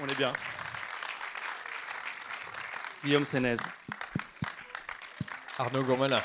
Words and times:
On 0.00 0.08
est 0.08 0.14
bien. 0.16 0.32
Guillaume 3.04 3.24
Sénez. 3.24 3.56
Arnaud 5.58 5.82
Gourmelin. 5.84 6.20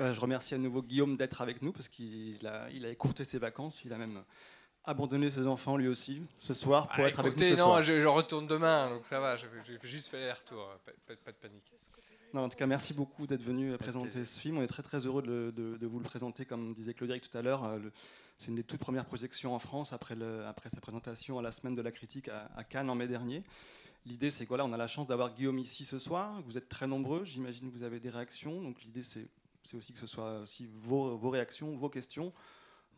Euh, 0.00 0.14
je 0.14 0.20
remercie 0.20 0.54
à 0.54 0.58
nouveau 0.58 0.82
Guillaume 0.82 1.16
d'être 1.16 1.40
avec 1.40 1.62
nous 1.62 1.72
parce 1.72 1.88
qu'il 1.88 2.46
a, 2.46 2.68
il 2.70 2.84
a 2.84 2.90
écourté 2.90 3.24
ses 3.24 3.38
vacances. 3.38 3.84
Il 3.84 3.92
a 3.92 3.96
même 3.96 4.22
abandonné 4.84 5.30
ses 5.30 5.46
enfants 5.46 5.76
lui 5.76 5.88
aussi 5.88 6.22
ce 6.40 6.54
soir 6.54 6.88
pour 6.88 7.04
Ah, 7.04 7.08
être 7.08 7.20
avec 7.20 7.32
nous 7.36 7.42
écoutez, 7.42 7.50
ce 7.56 7.58
non, 7.58 7.66
soir. 7.66 7.82
Je, 7.82 8.00
je 8.00 8.06
retourne 8.06 8.46
demain, 8.46 8.88
donc 8.90 9.06
ça 9.06 9.18
va. 9.18 9.36
Je, 9.36 9.46
je, 9.64 9.86
juste 9.86 10.08
fait 10.10 10.18
les 10.20 10.32
retours. 10.32 10.68
Pas, 10.84 10.92
pas- 11.06 11.16
pas 11.16 11.32
de 11.32 11.36
panique. 11.36 11.72
Non, 12.34 12.42
en 12.42 12.48
tout 12.48 12.56
cas, 12.58 12.66
merci 12.66 12.92
beaucoup 12.92 13.26
d'être 13.26 13.42
venu 13.42 13.72
euh, 13.72 13.78
présenter 13.78 14.08
plaisir. 14.10 14.26
ce 14.28 14.38
film. 14.40 14.58
On 14.58 14.62
est 14.62 14.66
très 14.66 14.82
très 14.82 15.06
heureux 15.06 15.22
de, 15.22 15.28
le- 15.28 15.52
de- 15.52 15.76
de 15.78 15.86
vous 15.86 15.98
le 15.98 16.04
présenter, 16.04 16.44
comme 16.44 16.74
disait 16.74 16.92
Claudic 16.92 17.22
tout 17.28 17.36
à 17.38 17.42
l'heure. 17.42 17.64
euh, 17.64 17.78
C'est 18.36 18.48
une 18.48 18.54
des 18.56 18.62
toutes 18.64 18.80
premières 18.80 19.06
projections 19.06 19.54
en 19.54 19.58
France 19.58 19.92
après, 19.92 20.14
le- 20.14 20.44
après 20.46 20.68
sa 20.68 20.80
présentation 20.80 21.38
à 21.38 21.42
la 21.42 21.52
semaine 21.52 21.74
de 21.74 21.80
la 21.82 21.90
critique 21.90 22.28
à, 22.28 22.50
à 22.54 22.64
Cannes 22.64 22.90
en 22.90 22.94
mai 22.94 23.08
dernier. 23.08 23.42
L'idée, 24.04 24.30
c'est 24.30 24.44
que 24.44 24.48
voilà, 24.48 24.64
a 24.64 24.76
la 24.76 24.86
chance 24.88 25.06
d'avoir 25.06 25.34
Guillaume 25.34 25.58
ici 25.58 25.84
ce 25.86 25.98
soir. 25.98 26.40
Vous 26.46 26.56
êtes 26.58 26.68
très 26.68 26.86
nombreux. 26.86 27.24
J'imagine 27.24 27.68
que 27.70 27.76
vous 27.76 27.82
avez 27.82 27.98
des 27.98 28.10
réactions. 28.10 28.60
Donc 28.62 28.82
l'idée, 28.82 29.02
c'est 29.02 29.26
aussi 29.74 29.92
que 29.94 29.98
ce 29.98 30.06
soit 30.06 30.40
aussi 30.40 30.68
vos, 30.82 31.16
vos 31.16 31.30
réactions, 31.30 31.76
vos 31.76 31.88
questions. 31.88 32.32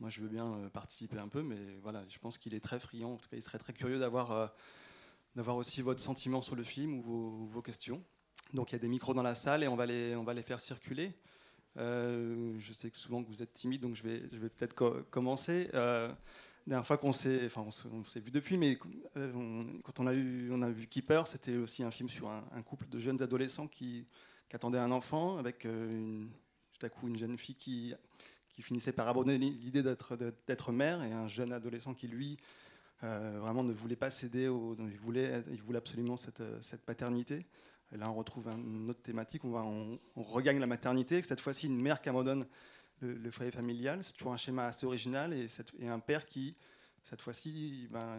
Moi, 0.01 0.10
je 0.10 0.20
veux 0.20 0.28
bien 0.28 0.46
euh, 0.54 0.68
participer 0.70 1.18
un 1.18 1.28
peu, 1.28 1.42
mais 1.42 1.56
voilà, 1.82 2.02
je 2.09 2.18
pense 2.18 2.37
qu'il 2.37 2.54
est 2.54 2.60
très 2.60 2.80
friand. 2.80 3.12
En 3.15 3.16
tout 3.16 3.28
cas, 3.28 3.37
il 3.37 3.42
serait 3.42 3.59
très 3.59 3.73
curieux 3.73 3.98
d'avoir 3.98 4.32
euh, 4.32 4.46
aussi 5.54 5.82
votre 5.82 6.01
sentiment 6.01 6.42
sur 6.42 6.56
le 6.56 6.65
film 6.65 6.98
ou 6.98 7.02
vos, 7.02 7.46
vos 7.46 7.62
questions. 7.62 8.02
Donc 8.52 8.72
il 8.72 8.74
y 8.74 8.77
a 8.77 8.80
des 8.80 8.88
micros 8.88 9.14
dans 9.14 9.22
la 9.22 9.34
salle 9.34 9.62
et 9.62 9.68
on 9.68 9.77
va 9.77 9.86
les, 9.86 10.16
on 10.16 10.24
va 10.24 10.34
les 10.34 10.42
faire 10.42 10.60
circuler. 10.60 11.12
Euh, 11.77 12.52
je 12.59 12.73
sais 12.73 12.90
que 12.90 12.98
souvent 12.98 13.23
vous 13.23 13.42
êtes 13.42 13.54
timide, 13.54 13.82
donc 13.82 13.95
je 13.95 14.02
vais, 14.02 14.23
je 14.32 14.38
vais 14.38 14.48
peut-être 14.48 14.74
co- 14.74 15.02
commencer. 15.10 15.70
Euh, 15.74 16.09
la 16.66 16.71
dernière 16.73 16.87
fois 16.87 16.98
qu'on 16.98 17.12
s'est, 17.12 17.46
enfin 17.46 17.65
vu 18.16 18.30
depuis, 18.30 18.56
mais 18.56 18.78
euh, 19.16 19.65
quand 19.84 20.01
on 20.01 20.06
a, 20.06 20.12
eu, 20.12 20.51
on 20.52 20.62
a 20.62 20.68
vu 20.68 20.87
Keeper, 20.87 21.26
c'était 21.26 21.56
aussi 21.56 21.82
un 21.82 21.90
film 21.90 22.09
sur 22.09 22.28
un, 22.28 22.62
couple 22.62 22.88
de 22.88 22.98
jeunes 22.98 23.23
adolescents 23.23 23.66
qui, 23.66 24.06
qui 24.48 24.56
attendaient 24.56 24.78
un 24.78 24.90
enfant 24.90 25.38
avec 25.38 25.65
une, 25.65 26.28
tout 26.73 26.84
à 26.84 26.88
coup 26.88 27.09
une 27.09 27.16
jeune 27.16 27.38
fille 27.38 27.54
qui, 27.54 27.95
qui 28.52 28.62
finissait 28.62 28.93
par 28.93 29.09
abandonner 29.09 29.38
l'idée 29.38 29.82
d'être, 29.82 30.73
mère 30.73 31.02
et 31.02 31.12
un 31.12 31.28
jeune 31.28 31.52
adolescent 31.52 31.95
qui 31.95 32.09
lui 32.09 32.37
vraiment 33.01 33.65
ne 33.65 33.73
voulait 33.73 33.96
pas 33.96 34.10
céder, 34.10 34.48
au, 34.48 34.76
il, 34.78 34.98
voulait, 34.98 35.43
il 35.51 35.62
voulait 35.62 35.78
absolument 35.78 36.18
cette, 36.18 36.43
cette 36.62 36.82
paternité. 36.82 37.46
Là, 37.93 38.10
on 38.10 38.15
retrouve 38.15 38.49
un- 38.49 38.57
une 38.57 38.91
autre 38.91 39.02
thématique. 39.02 39.45
On, 39.45 39.99
regagne 40.16 40.59
la 40.59 40.66
maternité. 40.66 41.23
Cette 41.23 41.41
fois-ci, 41.41 41.66
une 41.66 41.80
mère 41.80 42.01
qui 42.01 42.09
abandonne 42.09 42.46
le, 43.01 43.15
le 43.15 43.30
foyer 43.30 43.51
familial. 43.51 44.05
C'est 44.05 44.13
toujours 44.13 44.33
un 44.33 44.37
schéma 44.37 44.66
assez 44.66 44.87
original. 44.87 45.33
Et, 45.33 45.88
un 45.88 45.99
père 45.99 46.27
qui, 46.27 46.55
cette 47.02 47.21
fois-ci, 47.21 47.88
ben, 47.91 48.18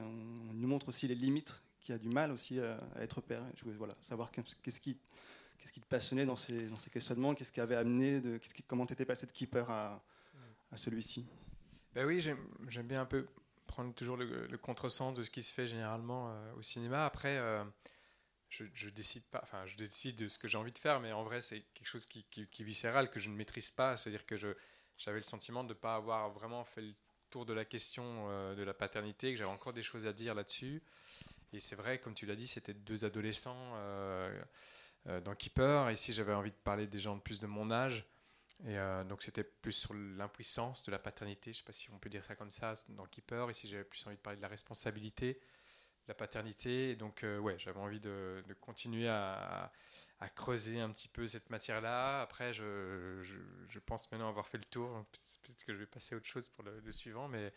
nous 0.54 0.68
montre 0.68 0.90
aussi 0.90 1.08
les 1.08 1.16
limites, 1.16 1.54
qui 1.80 1.94
a 1.94 1.98
du 1.98 2.10
mal 2.10 2.32
aussi 2.32 2.60
à, 2.60 2.78
à 2.96 3.02
être 3.02 3.22
père. 3.22 3.44
Je 3.56 3.64
voulais 3.64 3.78
voilà, 3.78 3.96
savoir 4.02 4.32
qu'est-ce 4.32 4.80
qui, 4.80 4.98
te 4.98 5.88
passionnait 5.88 6.26
dans 6.26 6.36
ces, 6.36 6.68
questionnements, 6.92 7.34
qu'est-ce 7.34 7.52
qui 7.52 7.62
avait 7.62 7.76
amené, 7.76 8.20
de, 8.20 8.40
comment 8.68 8.86
t'étais 8.86 9.06
passé 9.06 9.26
de 9.26 9.32
keeper 9.32 9.70
à, 9.70 10.04
celui-ci? 10.76 11.26
Ben 11.94 12.06
oui, 12.06 12.22
j'aime 12.22 12.38
j'aime 12.70 12.88
bien 12.88 13.02
un 13.02 13.06
peu 13.06 13.28
prendre 13.68 13.94
toujours 13.94 14.16
le, 14.16 14.48
le 14.48 14.58
contresens 14.58 15.18
de 15.18 15.24
ce 15.24 15.30
qui 15.30 15.44
se 15.44 15.54
fait 15.54 15.68
généralement 15.68 16.30
euh, 16.30 16.54
au 16.58 16.62
cinéma. 16.62 17.06
Après, 17.06 17.38
euh, 17.38 17.64
je, 18.52 18.90
décide 18.90 19.24
pas, 19.24 19.40
enfin, 19.44 19.66
je 19.66 19.76
décide 19.78 20.18
de 20.18 20.28
ce 20.28 20.38
que 20.38 20.48
j'ai 20.48 20.58
envie 20.58 20.74
de 20.74 20.78
faire, 20.78 21.00
mais 21.00 21.14
en 21.14 21.24
vrai, 21.24 21.40
c'est 21.40 21.62
quelque 21.74 21.88
chose 21.88 22.06
qui, 22.06 22.26
est 22.38 22.64
viscéral 22.64 23.10
que 23.10 23.20
je 23.20 23.30
ne 23.30 23.36
maîtrise 23.36 23.70
pas. 23.70 23.96
C'est-à-dire 23.96 24.26
que 24.26 24.36
j'avais 24.36 25.18
le 25.18 25.24
sentiment 25.24 25.64
de 25.64 25.70
ne 25.70 25.74
pas 25.74 25.96
avoir 25.96 26.30
vraiment 26.32 26.66
fait 26.66 26.82
le 26.82 26.94
tour 27.30 27.46
de 27.46 27.54
la 27.54 27.64
question 27.64 28.04
euh, 28.30 28.54
de 28.54 28.64
la 28.64 28.74
paternité, 28.74 29.32
que 29.32 29.38
j'avais 29.38 29.50
encore 29.50 29.72
des 29.72 29.82
choses 29.82 30.06
à 30.06 30.12
dire 30.12 30.36
là-dessus. 30.36 30.84
Et 31.54 31.60
c'est 31.60 31.78
vrai, 31.78 32.00
comme 32.00 32.14
tu 32.14 32.26
l'as 32.26 32.36
dit, 32.36 32.48
c'était 32.48 32.74
deux 32.74 33.06
adolescents 33.06 33.72
euh, 33.76 34.42
euh, 35.08 35.22
dans 35.22 35.34
Keeper. 35.34 35.90
Ici, 35.90 36.14
j'avais 36.14 36.34
envie 36.34 36.52
de 36.52 36.56
parler 36.64 36.88
des 36.88 37.00
gens 37.00 37.16
de 37.16 37.22
plus 37.22 37.40
de 37.40 37.48
mon 37.48 37.72
âge. 37.72 38.06
Et 38.68 38.78
donc 39.10 39.24
c'était 39.24 39.44
plus 39.44 39.72
sur 39.72 39.96
l'impuissance 39.96 40.84
de 40.84 40.92
la 40.92 41.00
paternité, 41.00 41.52
je 41.52 41.58
ne 41.58 41.62
sais 41.62 41.66
pas 41.66 41.72
si 41.72 41.90
on 41.90 41.98
peut 41.98 42.12
dire 42.12 42.24
ça 42.24 42.36
comme 42.36 42.52
ça 42.52 42.76
dans 42.90 43.08
Keeper. 43.08 43.50
Ici 43.50 43.68
j'avais 43.68 43.84
plus 43.84 44.06
envie 44.06 44.18
de 44.18 44.22
parler 44.22 44.38
de 44.38 44.42
la 44.44 44.50
responsabilité, 44.50 45.42
la 46.08 46.14
paternité. 46.14 46.92
Et 46.92 46.96
donc 46.96 47.24
euh, 47.24 47.38
ouais, 47.40 47.58
j'avais 47.60 47.80
envie 47.80 48.00
de, 48.00 48.44
de 48.48 48.54
continuer 48.54 49.08
à, 49.08 49.72
à 50.20 50.30
creuser 50.30 50.80
un 50.80 50.90
petit 50.92 51.08
peu 51.08 51.26
cette 51.28 51.50
matière-là. 51.50 52.22
Après, 52.22 52.54
je, 52.54 53.20
je, 53.24 53.40
je 53.70 53.80
pense 53.80 54.12
maintenant 54.12 54.30
avoir 54.30 54.48
fait 54.48 54.58
le 54.58 54.66
tour. 54.66 55.06
Peut-être 55.42 55.64
que 55.66 55.74
je 55.74 55.80
vais 55.80 55.86
passer 55.88 56.16
à 56.16 56.18
autre 56.18 56.28
chose 56.28 56.50
pour 56.50 56.64
le, 56.64 56.80
le 56.80 56.92
suivant, 56.92 57.28
mais 57.28 57.52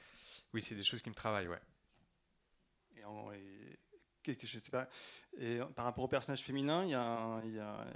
oui, 0.53 0.62
c'est 0.62 0.75
des 0.75 0.84
choses 0.84 1.03
qui 1.03 1.10
me 1.10 1.15
travaillent, 1.15 1.49
ouais. 1.49 1.60
Et, 2.97 3.05
en- 3.05 3.32
et- 3.32 3.78
que- 4.22 4.32
que 4.32 4.47
je 4.47 4.59
sais 4.59 4.71
pas. 4.71 4.88
Et 5.37 5.59
par 5.76 5.84
rapport 5.84 6.05
au 6.05 6.09
personnage 6.09 6.43
féminin, 6.43 6.84
il 6.84 6.91
y 6.91 6.94
a, 6.94 7.41
il 7.44 7.53
y 7.55 7.61
a- 7.61 7.87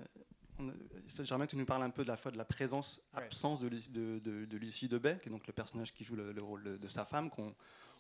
j'aimerais 1.22 1.46
que 1.46 1.52
tu 1.52 1.56
nous 1.56 1.64
parles 1.64 1.84
un 1.84 1.90
peu 1.90 2.02
de 2.02 2.08
la 2.08 2.16
fois 2.16 2.30
de 2.32 2.36
la 2.36 2.44
présence, 2.44 3.00
Ouais. 3.14 3.22
absence 3.22 3.60
de, 3.60 3.68
Lucie- 3.68 3.92
de, 3.92 4.18
de, 4.18 4.44
de 4.44 4.56
Lucie 4.58 4.88
Debay, 4.88 5.18
qui 5.22 5.28
est 5.28 5.30
donc 5.30 5.46
le 5.46 5.52
personnage 5.54 5.94
qui 5.94 6.04
joue 6.04 6.16
le, 6.16 6.32
le 6.32 6.42
rôle 6.42 6.62
de, 6.64 6.76
de 6.76 6.88
sa 6.88 7.04
femme, 7.06 7.30
qu'on 7.30 7.54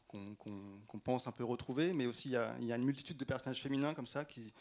qu'on- 0.08 0.98
pense 1.04 1.26
un 1.28 1.32
peu 1.32 1.44
retrouver, 1.44 1.92
mais 1.92 2.06
aussi 2.06 2.28
il 2.30 2.32
y, 2.32 2.36
a, 2.36 2.54
il 2.60 2.66
y 2.66 2.72
a 2.72 2.76
une 2.76 2.84
multitude 2.84 3.16
de 3.16 3.24
personnages 3.24 3.60
féminins 3.62 3.94
comme 3.94 4.06
ça 4.06 4.24
qui. 4.24 4.52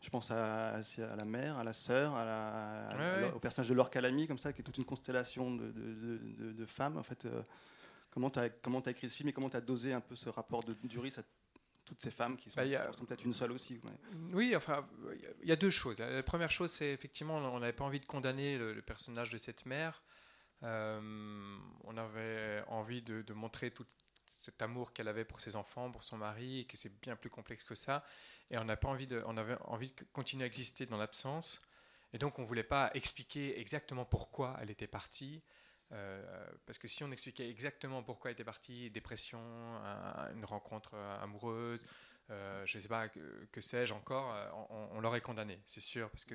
Je 0.00 0.10
pense 0.10 0.30
à, 0.30 0.74
à 0.76 1.16
la 1.16 1.24
mère, 1.24 1.56
à 1.56 1.64
la 1.64 1.72
sœur, 1.72 2.14
à 2.14 2.24
la- 2.26 2.88
à- 2.90 2.96
Ouais, 3.20 3.22
ouais. 3.28 3.32
au 3.32 3.38
personnage 3.38 3.70
de 3.70 3.74
Laure 3.74 3.88
Calamy, 3.90 4.26
comme 4.26 4.36
ça, 4.38 4.52
qui 4.52 4.60
est 4.60 4.64
toute 4.64 4.76
une 4.76 4.84
constellation 4.84 5.54
de, 5.56 5.70
de- 5.72 5.94
de- 5.94 6.18
de- 6.18 6.52
de 6.52 6.66
femmes. 6.66 6.98
En 6.98 7.02
fait, 7.02 7.24
euh, 7.24 7.42
comment 8.10 8.28
tu 8.28 8.38
as, 8.38 8.50
comment 8.50 8.80
as 8.80 8.90
écrit 8.90 9.08
ce 9.08 9.16
film 9.16 9.30
et 9.30 9.32
comment 9.32 9.48
tu 9.48 9.56
as 9.56 9.62
dosé 9.62 9.94
un 9.94 10.02
peu 10.02 10.14
ce 10.14 10.28
rapport 10.28 10.62
de 10.62 10.74
Duris 10.82 11.14
à 11.16 11.22
toutes 11.86 12.02
ces 12.02 12.10
femmes 12.10 12.36
qui 12.36 12.50
sont, 12.50 12.60
Bah, 12.60 12.92
sont 12.92 13.06
peut-être 13.06 13.24
une 13.24 13.32
seule 13.32 13.52
aussi. 13.52 13.80
ouais. 13.82 13.92
Oui, 14.34 14.54
enfin, 14.54 14.86
il 15.42 15.48
y 15.48 15.52
a 15.52 15.56
deux 15.56 15.70
choses. 15.70 15.96
La 15.98 16.22
première 16.22 16.50
chose, 16.50 16.70
c'est 16.70 16.92
effectivement, 16.92 17.36
on 17.38 17.60
n'avait 17.60 17.72
pas 17.72 17.84
envie 17.84 18.00
de 18.00 18.06
condamner 18.06 18.58
le, 18.58 18.74
le 18.74 18.82
personnage 18.82 19.30
de 19.30 19.38
cette 19.38 19.64
mère. 19.64 20.02
Euh, 20.62 21.00
on 21.84 21.96
avait 21.96 22.62
envie 22.68 23.00
de, 23.02 23.22
de 23.22 23.32
montrer 23.34 23.70
tout 23.70 23.84
cet 24.26 24.62
amour 24.62 24.92
qu'elle 24.92 25.08
avait 25.08 25.24
pour 25.24 25.40
ses 25.40 25.56
enfants, 25.56 25.90
pour 25.90 26.04
son 26.04 26.16
mari, 26.16 26.60
et 26.60 26.64
que 26.64 26.76
c'est 26.76 27.00
bien 27.00 27.16
plus 27.16 27.30
complexe 27.30 27.64
que 27.64 27.74
ça. 27.74 28.04
Et 28.50 28.58
on 28.58 28.64
n'a 28.64 28.76
pas 28.76 28.88
envie 28.88 29.06
de, 29.06 29.22
on 29.26 29.36
avait 29.36 29.56
envie 29.62 29.92
de 29.92 30.04
continuer 30.12 30.44
à 30.44 30.46
exister 30.46 30.86
dans 30.86 30.96
l'absence. 30.96 31.62
Et 32.12 32.18
donc, 32.18 32.38
on 32.38 32.42
ne 32.42 32.46
voulait 32.46 32.62
pas 32.62 32.90
expliquer 32.94 33.58
exactement 33.58 34.04
pourquoi 34.04 34.56
elle 34.60 34.70
était 34.70 34.86
partie. 34.86 35.42
Euh, 35.92 36.46
parce 36.66 36.78
que 36.78 36.88
si 36.88 37.04
on 37.04 37.10
expliquait 37.12 37.48
exactement 37.48 38.02
pourquoi 38.02 38.30
elle 38.30 38.34
était 38.34 38.44
partie, 38.44 38.90
dépression, 38.90 39.40
un- 39.84 40.32
une 40.34 40.44
rencontre 40.44 40.94
amoureuse, 40.94 41.84
euh, 42.30 42.64
je 42.64 42.78
ne 42.78 42.82
sais 42.82 42.88
pas, 42.88 43.08
que, 43.08 43.60
sais-je 43.60 43.92
encore, 43.92 44.32
euh, 44.34 44.48
on, 44.92 45.00
l'aurait 45.00 45.20
condamné, 45.20 45.60
c'est 45.66 45.80
sûr. 45.80 46.10
Parce 46.10 46.24
que 46.24 46.34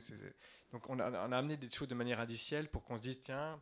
Donc 0.71 0.87
on 0.89 0.99
a, 0.99 1.27
on 1.27 1.31
a 1.31 1.37
amené 1.37 1.57
des 1.57 1.69
choses 1.69 1.87
de 1.87 1.95
manière 1.95 2.19
indicielle 2.19 2.69
pour 2.69 2.83
qu'on 2.83 2.95
se 2.97 3.01
dise, 3.01 3.21
tiens, 3.21 3.59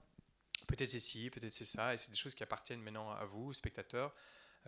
peut-être 0.67 0.89
c'est 0.89 1.00
ci, 1.00 1.29
peut-être 1.29 1.53
c'est 1.53 1.66
ça, 1.66 1.94
et 1.94 1.97
c'est 1.97 2.11
des 2.11 2.17
choses 2.17 2.35
qui 2.35 2.44
appartiennent 2.44 2.81
maintenant 2.81 3.11
à 3.11 3.25
vous, 3.25 3.53
spectateurs. 3.53 4.13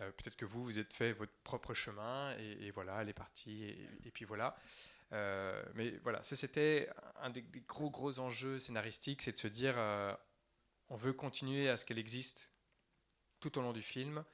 Euh, 0.00 0.10
peut-être 0.12 0.36
que 0.36 0.44
vous, 0.44 0.64
vous 0.64 0.78
êtes 0.78 0.94
fait 0.94 1.12
votre 1.12 1.32
propre 1.44 1.74
chemin, 1.74 2.36
et, 2.38 2.70
voilà, 2.70 3.02
elle 3.02 3.08
est 3.08 3.14
partie, 3.14 3.64
et, 3.64 3.88
et 4.04 4.10
puis 4.10 4.24
voilà. 4.24 4.56
Euh, 5.12 5.62
mais 5.74 5.90
voilà, 5.98 6.22
ça 6.22 6.36
c'était 6.36 6.88
un 7.20 7.30
des, 7.30 7.44
gros 7.66 7.90
gros 7.90 8.18
enjeux 8.18 8.58
scénaristiques, 8.58 9.22
c'est 9.22 9.32
de 9.32 9.38
se 9.38 9.48
dire, 9.48 9.74
euh, 9.76 10.14
on 10.88 10.96
veut 10.96 11.12
continuer 11.12 11.68
à 11.68 11.76
ce 11.76 11.84
qu'elle 11.84 11.98
existe 11.98 12.48
tout 13.40 13.58
au 13.58 13.62
long 13.62 13.72
du 13.72 13.82
film, 13.82 14.24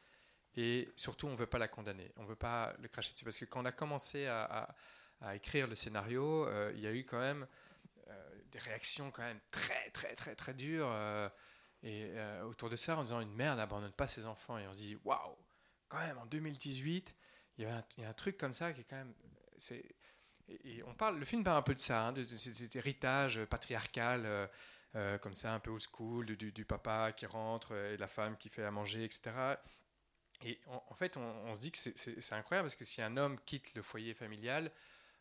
et 0.54 0.88
surtout 0.96 1.26
on 1.26 1.32
ne 1.32 1.36
veut 1.36 1.46
pas 1.46 1.58
la 1.58 1.68
condamner, 1.68 2.12
on 2.16 2.22
ne 2.22 2.28
veut 2.28 2.36
pas 2.36 2.74
le 2.80 2.88
cracher 2.88 3.12
dessus, 3.12 3.24
parce 3.24 3.38
que 3.38 3.44
quand 3.44 3.62
on 3.62 3.66
a 3.66 3.72
commencé 3.72 4.26
à, 4.26 4.74
à- 5.22 5.34
écrire 5.34 5.66
le 5.66 5.74
scénario, 5.74 6.46
il 6.72 6.80
y 6.80 6.86
a 6.86 6.92
eu 6.92 7.04
quand 7.04 7.18
même 7.18 7.46
des 8.52 8.58
réactions 8.58 9.10
quand 9.10 9.22
même 9.22 9.40
très 9.50 9.90
très 9.90 10.14
très 10.14 10.36
très 10.36 10.52
dures 10.52 10.92
et 11.86 12.10
euh, 12.16 12.42
autour 12.42 12.68
de 12.68 12.74
ça 12.74 12.96
en 12.98 13.02
disant 13.02 13.20
une 13.20 13.32
mère 13.32 13.54
n'abandonne 13.54 13.92
pas 13.92 14.08
ses 14.08 14.26
enfants 14.26 14.58
et 14.58 14.66
on 14.66 14.74
se 14.74 14.80
dit 14.80 14.98
waouh 15.04 15.36
quand 15.88 15.98
même 15.98 16.18
en 16.18 16.26
2018 16.26 17.14
il 17.58 17.64
y, 17.64 17.66
a 17.66 18.08
un, 18.08 18.12
truc 18.12 18.36
comme 18.36 18.52
ça 18.52 18.72
qui 18.72 18.80
est 18.80 18.84
quand 18.84 18.96
même 18.96 19.14
c'est 19.56 19.84
et, 20.48 20.82
on 20.82 20.94
parle 20.94 21.18
le 21.18 21.24
film 21.24 21.44
parle 21.44 21.58
un 21.58 21.62
peu 21.62 21.74
de 21.74 21.80
ça 21.80 22.06
hein, 22.08 22.12
de, 22.12 22.24
de 22.24 22.36
cet 22.36 22.74
héritage 22.74 23.44
patriarcal 23.44 24.26
euh, 24.26 24.46
euh, 24.96 25.18
comme 25.18 25.34
ça 25.34 25.54
un 25.54 25.60
peu 25.60 25.70
old 25.70 25.82
school 25.82 26.26
du, 26.26 26.64
papa 26.64 27.12
qui 27.12 27.24
rentre 27.24 27.72
et 27.74 27.96
la 27.96 28.08
femme 28.08 28.36
qui 28.36 28.48
fait 28.48 28.64
à 28.64 28.72
manger 28.72 29.04
etc 29.04 29.54
et 30.42 30.60
en, 30.66 30.94
fait 30.94 31.16
on, 31.16 31.22
on 31.22 31.54
se 31.54 31.60
dit 31.60 31.70
que 31.70 31.78
c'est- 31.78 32.32
incroyable 32.32 32.66
parce 32.66 32.76
que 32.76 32.84
si 32.84 33.00
un 33.00 33.16
homme 33.16 33.38
quitte 33.46 33.74
le 33.74 33.82
foyer 33.82 34.12
familial 34.12 34.72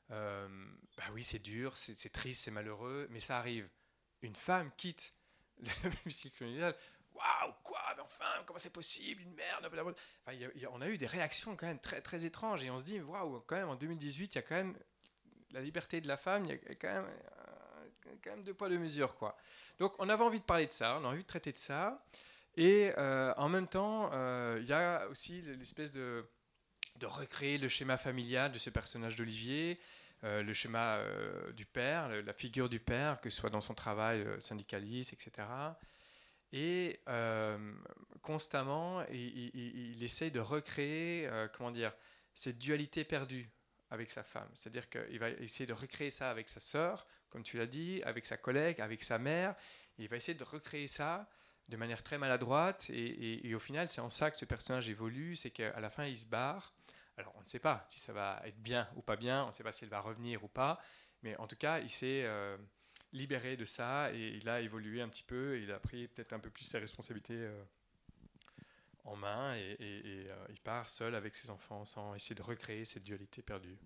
bah 0.09 1.03
oui, 1.13 1.23
c'est 1.23 1.39
dur, 1.39 1.75
c'est 1.77 2.11
triste, 2.11 2.43
c'est 2.43 2.51
malheureux, 2.51 3.07
mais 3.09 3.19
ça 3.19 3.39
arrive. 3.39 3.67
Une 4.21 4.35
femme 4.35 4.71
quitte 4.77 5.15
le 6.05 6.11
cycle 6.11 6.37
familial. 6.37 6.75
Waouh, 7.13 7.53
quoi 7.63 7.79
Mais 7.95 8.01
enfin, 8.01 8.43
comment 8.45 8.59
c'est 8.59 8.73
possible 8.73 9.21
Une 9.21 9.33
merde 9.33 9.69
On 10.71 10.81
a 10.81 10.89
eu 10.89 10.97
des 10.97 11.05
réactions 11.05 11.55
quand 11.55 11.67
même 11.67 11.79
très, 11.79 12.01
très 12.01 12.25
étranges 12.25 12.63
et 12.63 12.69
on 12.69 12.77
se 12.77 12.83
dit, 12.83 12.99
waouh, 12.99 13.41
quand 13.47 13.55
même, 13.55 13.69
en 13.69 13.75
2018, 13.75 14.35
il 14.35 14.35
y 14.35 14.39
a 14.39 14.41
quand 14.41 14.55
même 14.55 14.77
la 15.51 15.61
liberté 15.61 16.01
de 16.01 16.07
la 16.07 16.17
femme, 16.17 16.45
il 16.45 16.51
y 16.51 16.53
a 16.53 16.75
quand 16.75 16.93
même, 16.93 17.07
euh, 17.07 18.15
quand 18.21 18.31
même 18.31 18.43
deux 18.43 18.53
poids, 18.53 18.67
deux 18.67 18.77
mesures. 18.77 19.15
Quoi. 19.15 19.37
Donc, 19.79 19.93
on 19.99 20.09
avait 20.09 20.23
envie 20.23 20.39
de 20.39 20.45
parler 20.45 20.67
de 20.67 20.71
ça, 20.71 20.97
on 20.99 21.05
a 21.05 21.07
envie 21.07 21.23
de 21.23 21.27
traiter 21.27 21.53
de 21.53 21.57
ça. 21.57 22.03
Et 22.57 22.93
en 22.97 23.49
même 23.49 23.67
temps, 23.67 24.11
il 24.57 24.65
y 24.65 24.71
a 24.71 25.07
aussi 25.09 25.41
l'espèce 25.41 25.91
de, 25.91 26.25
de 26.97 27.05
recréer 27.05 27.57
le 27.57 27.67
schéma 27.67 27.97
familial 27.97 28.51
de 28.51 28.57
ce 28.57 28.69
personnage 28.69 29.15
d'Olivier, 29.15 29.79
le 30.25 30.53
schéma 30.53 30.99
du 31.55 31.65
père, 31.65 32.09
la 32.09 32.33
figure 32.33 32.67
du 32.67 32.79
père, 32.79 33.21
que 33.21 33.29
ce 33.29 33.39
soit 33.39 33.49
dans 33.49 33.61
son 33.61 33.75
travail 33.75 34.25
syndicaliste, 34.39 35.13
etc. 35.13 35.47
Et 36.51 36.99
constamment, 38.21 39.05
il, 39.11 39.51
il, 39.53 40.03
essaye 40.03 40.31
de 40.31 40.39
recréer, 40.39 41.29
comment 41.53 41.71
dire, 41.71 41.93
cette 42.33 42.59
dualité 42.59 43.03
perdue 43.03 43.49
avec 43.89 44.11
sa 44.11 44.23
femme. 44.23 44.49
C'est-à-dire 44.53 44.89
qu'il 44.89 45.19
va 45.19 45.29
essayer 45.29 45.65
de 45.65 45.73
recréer 45.73 46.09
ça 46.09 46.29
avec 46.29 46.49
sa 46.49 46.59
sœur, 46.59 47.07
comme 47.29 47.43
tu 47.43 47.57
l'as 47.57 47.67
dit, 47.67 48.01
avec 48.03 48.25
sa 48.25 48.37
collègue, 48.37 48.81
avec 48.81 49.03
sa 49.03 49.17
mère. 49.17 49.55
Il 49.97 50.07
va 50.07 50.17
essayer 50.17 50.37
de 50.37 50.43
recréer 50.43 50.87
ça 50.87 51.29
de 51.69 51.77
manière 51.77 52.03
très 52.03 52.17
maladroite. 52.17 52.89
Et, 52.89 53.53
au 53.55 53.59
final, 53.59 53.87
c'est 53.89 54.01
en 54.01 54.09
ça 54.09 54.31
que 54.31 54.37
ce 54.37 54.45
personnage 54.45 54.89
évolue. 54.89 55.35
C'est 55.35 55.51
qu'à 55.51 55.79
la 55.79 55.89
fin, 55.89 56.05
il 56.05 56.17
se 56.17 56.25
barre. 56.25 56.73
Alors, 57.17 57.33
on 57.37 57.41
ne 57.41 57.45
sait 57.45 57.59
pas 57.59 57.85
si 57.87 57.99
ça 57.99 58.13
va 58.13 58.41
être 58.45 58.61
bien 58.61 58.87
ou 58.95 59.01
pas 59.01 59.15
bien. 59.15 59.45
On 59.45 59.49
ne 59.49 59.53
sait 59.53 59.63
pas 59.63 59.71
s'il 59.71 59.89
va 59.89 59.99
revenir 60.01 60.43
ou 60.43 60.47
pas. 60.47 60.79
Mais 61.23 61.35
en 61.37 61.47
tout 61.47 61.55
cas, 61.55 61.79
il 61.79 61.89
s'est 61.89 62.23
euh, 62.23 62.57
libéré 63.13 63.57
de 63.57 63.65
ça 63.65 64.11
et 64.13 64.37
il 64.41 64.49
a 64.49 64.61
évolué 64.61 65.01
un 65.01 65.09
petit 65.09 65.23
peu. 65.23 65.57
Et 65.57 65.63
il 65.63 65.71
a 65.71 65.79
pris 65.79 66.07
peut-être 66.07 66.33
un 66.33 66.39
peu 66.39 66.49
plus 66.49 66.63
ses 66.63 66.79
responsabilités. 66.79 67.37
Euh, 67.37 67.63
en 69.07 69.15
main 69.15 69.55
et, 69.55 69.77
euh, 69.79 70.45
il 70.49 70.59
part 70.61 70.89
seul 70.89 71.13
avec 71.13 71.35
ses 71.35 71.51
enfants 71.51 71.85
sans 71.85 72.15
essayer 72.15 72.33
de 72.33 72.41
recréer 72.41 72.85
cette 72.85 73.03
dualité 73.03 73.43
perdue. 73.43 73.77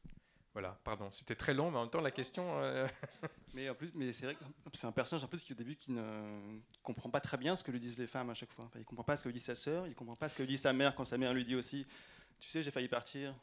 Voilà, 0.53 0.79
pardon, 0.85 1.11
c'était 1.11 1.35
très 1.35 1.53
long, 1.53 1.71
mais 1.71 1.77
en 1.77 1.81
même 1.81 1.89
temps 1.89 1.99
la 1.99 2.11
question. 2.11 2.45
Mais 3.53 3.69
en 3.69 3.75
plus, 3.75 3.91
mais 3.95 4.13
c'est 4.13 4.25
vrai 4.25 4.35
que 4.35 4.43
c'est 4.73 4.85
un 4.85 4.91
personnage 4.91 5.23
en 5.23 5.27
plus 5.27 5.43
qui 5.43 5.53
au 5.53 5.55
début 5.55 5.75
qui 5.75 5.91
ne 5.91 6.59
comprend 6.83 7.09
pas 7.09 7.19
très 7.19 7.35
bien 7.35 7.55
ce 7.55 7.63
que 7.63 7.71
lui 7.71 7.79
disent 7.79 7.97
les 7.97 8.05
femmes 8.05 8.29
à 8.29 8.35
chaque 8.35 8.51
fois. 8.51 8.65
Enfin, 8.65 8.77
il 8.77 8.85
comprend 8.85 9.03
pas 9.03 9.17
ce 9.17 9.23
que 9.23 9.29
lui 9.29 9.33
dit 9.33 9.43
sa 9.43 9.55
sœur, 9.55 9.87
il 9.87 9.95
comprend 9.95 10.15
pas 10.15 10.29
ce 10.29 10.35
que 10.35 10.43
lui 10.43 10.49
dit 10.49 10.57
sa 10.57 10.71
mère 10.71 10.93
quand 10.93 11.03
sa 11.03 11.17
mère 11.17 11.33
lui 11.33 11.43
dit 11.43 11.55
aussi, 11.55 11.87
tu 12.39 12.49
sais, 12.49 12.63
j'ai 12.63 12.71
failli 12.71 12.87
partir. 12.87 13.35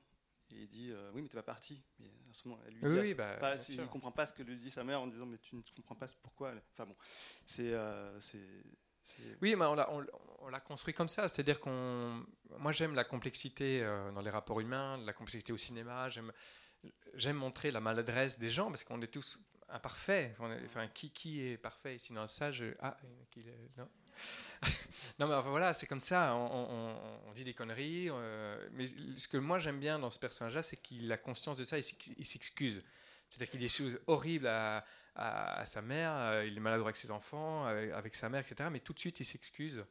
Et 0.52 0.62
il 0.62 0.69
dit 0.69 0.90
euh, 0.93 1.10
oui, 1.12 1.22
mais 1.22 1.28
tu 1.28 1.34
pas 1.34 1.43
parti. 1.43 1.82
Mais 1.98 2.06
à 2.06 2.34
ce 2.34 2.46
moment, 2.46 2.60
elle 2.66 2.75
lui 2.75 3.02
dit, 3.08 3.14
bah, 3.14 3.37
pas, 3.37 3.56
il 3.69 3.87
comprend 3.87 4.12
pas 4.12 4.26
ce 4.26 4.32
que 4.32 4.43
lui 4.43 4.56
dit 4.56 4.70
sa 4.70 4.84
mère 4.84 5.00
en 5.00 5.08
disant 5.08 5.26
mais 5.26 5.38
tu 5.38 5.56
ne 5.56 5.62
comprends 5.75 5.96
pas 5.96 6.06
pourquoi. 6.22 6.52
Enfin 6.72 6.87
bon, 6.87 6.96
c'est 7.44 7.75
oui, 9.43 9.54
mais 9.56 9.64
on 9.66 10.48
l'a 10.48 10.60
construit 10.60 10.94
comme 10.94 11.08
ça. 11.08 11.28
C'est-à-dire 11.28 11.60
qu'on. 11.60 12.25
Moi, 12.58 12.72
j'aime 12.72 12.94
la 12.94 13.04
complexité 13.04 13.84
euh, 13.87 14.10
dans 14.12 14.22
les 14.22 14.31
rapports 14.31 14.60
humains, 14.60 14.99
la 14.99 15.12
complexité 15.12 15.52
au 15.52 15.56
cinéma. 15.56 16.08
J'aime 16.08 17.37
montrer 17.37 17.70
la 17.70 17.81
maladresse 17.81 18.38
des 18.38 18.50
gens 18.50 18.69
parce 18.69 18.84
qu'on 18.84 19.00
est 19.02 19.12
tous 19.12 19.40
imparfaits. 19.69 20.37
enfin, 20.64 20.88
qui, 20.88 21.10
qui 21.10 21.42
est 21.42 21.56
parfait? 21.58 21.99
Sinon, 21.99 22.26
ça, 22.26 22.50
je. 22.52 22.66
Ah, 22.81 22.96
non? 23.76 23.88
non, 25.18 25.26
mais 25.28 25.40
voilà, 25.42 25.72
c'est 25.72 25.86
comme 25.86 26.00
ça. 26.00 26.34
On, 26.34 27.32
dit 27.34 27.44
des 27.44 27.54
conneries. 27.54 28.08
Euh, 28.10 28.68
mais 28.72 28.86
ce 28.86 29.28
que 29.28 29.36
moi, 29.36 29.58
j'aime 29.58 29.78
bien 29.78 29.98
dans 29.98 30.10
ce 30.10 30.18
personnage-là, 30.18 30.62
c'est 30.62 30.76
qu'il 30.76 31.10
a 31.12 31.16
conscience 31.16 31.58
de 31.58 31.64
ça 31.64 31.78
il 31.78 32.26
s'excuse. 32.26 32.84
C'est-à-dire 33.28 33.50
qu'il 33.50 33.60
a 33.60 33.62
des 33.62 33.68
choses 33.68 34.00
horribles 34.06 34.46
à 34.46 35.64
sa 35.66 35.82
mère, 35.82 36.12
euh, 36.14 36.46
il 36.46 36.56
est 36.56 36.60
maladroit 36.60 36.88
avec 36.88 36.96
ses 36.96 37.10
enfants, 37.10 37.66
avec, 37.66 38.14
sa 38.14 38.28
mère, 38.28 38.40
etc. 38.40 38.68
Mais 38.70 38.80
tout 38.80 38.92
de 38.92 38.98
suite, 38.98 39.20
il 39.20 39.24
s'excuse. 39.24 39.84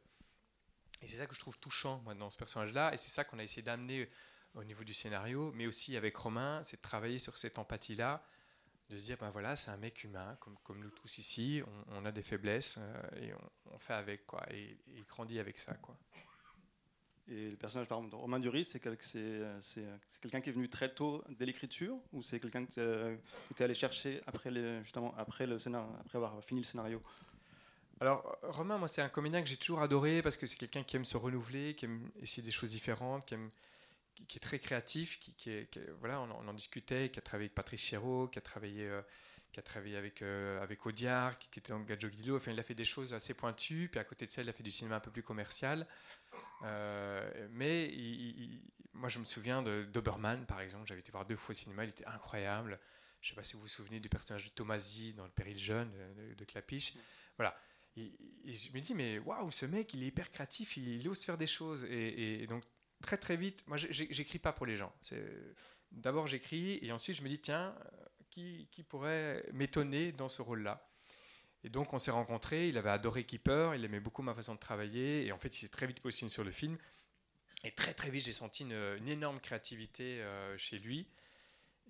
Et 1.02 1.06
c'est 1.06 1.16
ça 1.16 1.26
que 1.26 1.34
je 1.34 1.40
trouve 1.40 1.58
touchant 1.58 2.00
moi, 2.04 2.14
dans 2.14 2.30
ce 2.30 2.38
personnage-là. 2.38 2.92
Et 2.94 2.96
c'est 2.96 3.10
ça 3.10 3.24
qu'on 3.24 3.38
a 3.38 3.42
essayé 3.42 3.62
d'amener 3.62 4.08
au 4.54 4.64
niveau 4.64 4.84
du 4.84 4.94
scénario, 4.94 5.52
mais 5.54 5.66
aussi 5.66 5.96
avec 5.96 6.16
Romain, 6.16 6.62
c'est 6.62 6.78
de 6.78 6.82
travailler 6.82 7.18
sur 7.18 7.36
cette 7.36 7.58
empathie-là, 7.58 8.24
de 8.88 8.96
se 8.96 9.04
dire, 9.04 9.16
ben 9.18 9.30
voilà, 9.30 9.56
c'est 9.56 9.70
un 9.70 9.76
mec 9.76 10.04
humain, 10.04 10.36
comme, 10.40 10.56
comme 10.62 10.80
nous 10.80 10.90
tous 10.90 11.18
ici, 11.18 11.62
on, 11.88 12.04
a 12.04 12.12
des 12.12 12.22
faiblesses, 12.22 12.78
euh, 12.78 13.20
et 13.20 13.32
on, 13.72 13.78
fait 13.78 13.94
avec, 13.94 14.26
quoi, 14.26 14.44
et, 14.50 14.62
et, 14.62 14.78
il 14.98 15.04
grandit 15.04 15.38
avec 15.38 15.58
ça, 15.58 15.74
quoi. 15.74 15.96
Et 17.28 17.50
le 17.50 17.56
personnage, 17.56 17.88
par 17.88 17.98
exemple, 17.98 18.14
de 18.14 18.20
Romain 18.20 18.38
Duris, 18.38 18.64
c'est 18.64 18.78
quelqu'un 18.78 20.40
qui 20.40 20.48
est 20.48 20.52
venu 20.52 20.68
très 20.68 20.94
tôt 20.94 21.24
dès 21.28 21.44
l'écriture 21.44 21.98
ou 22.12 22.22
c'est 22.22 22.38
quelqu'un 22.38 22.64
que 22.64 22.72
tu 22.72 23.60
es 23.60 23.64
allé 23.64 23.74
chercher 23.74 24.20
après, 24.28 24.52
les, 24.52 24.80
justement, 24.84 25.12
après, 25.16 25.44
le 25.44 25.58
scénario, 25.58 25.90
après 26.00 26.18
avoir 26.18 26.44
fini 26.44 26.60
le 26.60 26.66
scénario? 26.66 27.02
Alors, 27.98 28.38
Romain, 28.42 28.78
moi, 28.78 28.86
c'est 28.86 29.02
un 29.02 29.08
comédien 29.08 29.42
que 29.42 29.48
j'ai 29.48 29.56
toujours 29.56 29.80
adoré 29.80 30.22
parce 30.22 30.36
que 30.36 30.46
c'est 30.46 30.56
quelqu'un 30.56 30.84
qui 30.84 30.96
aime 30.96 31.04
se 31.04 31.16
renouveler, 31.16 31.74
qui 31.74 31.86
aime 31.86 32.08
essayer 32.20 32.44
des 32.44 32.52
choses 32.52 32.70
différentes, 32.70 33.26
qui, 33.26 33.34
aime, 33.34 33.48
qui, 34.28 34.38
est 34.38 34.40
très 34.40 34.58
créatif, 34.58 35.20
qui, 35.20 35.50
est, 35.50 35.78
voilà, 36.00 36.20
on, 36.20 36.48
en 36.48 36.54
discutait, 36.54 37.10
qui 37.10 37.18
a 37.18 37.22
travaillé 37.22 37.46
avec 37.46 37.54
Patrice 37.54 37.82
Chéreau, 37.82 38.28
qui 38.28 38.38
a 38.38 38.42
travaillé, 38.42 38.86
euh, 38.86 39.02
qui 39.52 39.60
a 39.60 39.62
travaillé 39.62 39.96
avec, 39.96 40.22
euh, 40.22 40.62
avec 40.62 40.84
Audiard, 40.86 41.38
qui, 41.38 41.58
était 41.58 41.72
dans 41.72 41.80
Gadjo 41.80 42.08
Guido. 42.08 42.36
Enfin, 42.36 42.52
il 42.52 42.60
a 42.60 42.62
fait 42.62 42.74
des 42.74 42.84
choses 42.84 43.14
assez 43.14 43.34
pointues, 43.34 43.88
puis 43.90 44.00
à 44.00 44.04
côté 44.04 44.26
de 44.26 44.30
ça, 44.30 44.42
il 44.42 44.48
a 44.48 44.52
fait 44.52 44.62
du 44.62 44.70
cinéma 44.70 44.96
un 44.96 45.00
peu 45.00 45.10
plus 45.10 45.22
commercial. 45.22 45.86
Euh, 46.62 47.48
mais 47.52 47.92
moi, 48.94 49.08
je 49.08 49.18
me 49.18 49.24
souviens 49.24 49.62
de 49.62 49.84
Doberman, 49.92 50.46
par 50.46 50.60
exemple. 50.60 50.86
J'avais 50.86 51.00
été 51.00 51.12
voir 51.12 51.26
deux 51.26 51.36
fois 51.36 51.52
au 51.52 51.54
cinéma, 51.54 51.84
il 51.84 51.90
était 51.90 52.06
incroyable. 52.06 52.78
Je 53.20 53.28
ne 53.28 53.34
sais 53.34 53.36
pas 53.40 53.44
si 53.44 53.54
vous 53.54 53.62
vous 53.62 53.68
souvenez 53.68 54.00
du 54.00 54.08
personnage 54.08 54.44
de 54.44 54.50
Tomasi 54.50 55.12
dans 55.14 55.24
Le 55.24 55.30
Péril 55.30 55.58
Jeune 55.58 55.90
de, 56.36 56.44
Clapiche. 56.44 56.94
Voilà. 57.36 57.58
Et, 57.96 58.12
je 58.44 58.72
me 58.72 58.80
dis, 58.80 58.94
mais 58.94 59.18
waouh, 59.18 59.50
ce 59.50 59.66
mec, 59.66 59.94
il 59.94 60.02
est 60.02 60.08
hyper 60.08 60.30
créatif, 60.30 60.76
il, 60.76 61.08
ose 61.08 61.24
faire 61.24 61.38
des 61.38 61.46
choses. 61.46 61.84
Et, 61.84 62.46
donc, 62.46 62.62
très 63.06 63.16
très 63.16 63.36
vite, 63.36 63.64
moi, 63.66 63.78
j'écris 63.78 64.38
pas 64.38 64.52
pour 64.52 64.66
les 64.66 64.76
gens. 64.76 64.92
D'abord, 65.92 66.26
j'écris 66.26 66.78
et 66.82 66.92
ensuite, 66.92 67.16
je 67.16 67.22
me 67.22 67.28
dis, 67.28 67.38
tiens, 67.38 67.74
qui, 68.30 68.68
qui 68.70 68.82
pourrait 68.82 69.46
m'étonner 69.52 70.12
dans 70.12 70.28
ce 70.28 70.42
rôle-là? 70.42 70.86
Et 71.66 71.68
donc 71.68 71.92
on 71.92 71.98
s'est 71.98 72.12
rencontrés, 72.12 72.68
il 72.68 72.78
avait 72.78 72.90
adoré 72.90 73.24
Keeper, 73.24 73.74
il 73.74 73.84
aimait 73.84 73.98
beaucoup 73.98 74.22
ma 74.22 74.34
façon 74.34 74.54
de 74.54 74.60
travailler, 74.60 75.26
et 75.26 75.32
en 75.32 75.38
fait 75.38 75.48
il 75.48 75.58
s'est 75.58 75.68
très 75.68 75.88
vite 75.88 76.00
positionné 76.00 76.30
sur 76.30 76.44
le 76.44 76.52
film. 76.52 76.78
Et 77.64 77.72
très 77.72 77.92
très 77.92 78.08
vite 78.08 78.24
j'ai 78.24 78.32
senti 78.32 78.62
une, 78.62 79.08
énorme 79.08 79.40
créativité 79.40 80.22
euh, 80.22 80.56
chez 80.58 80.78
lui, 80.78 81.08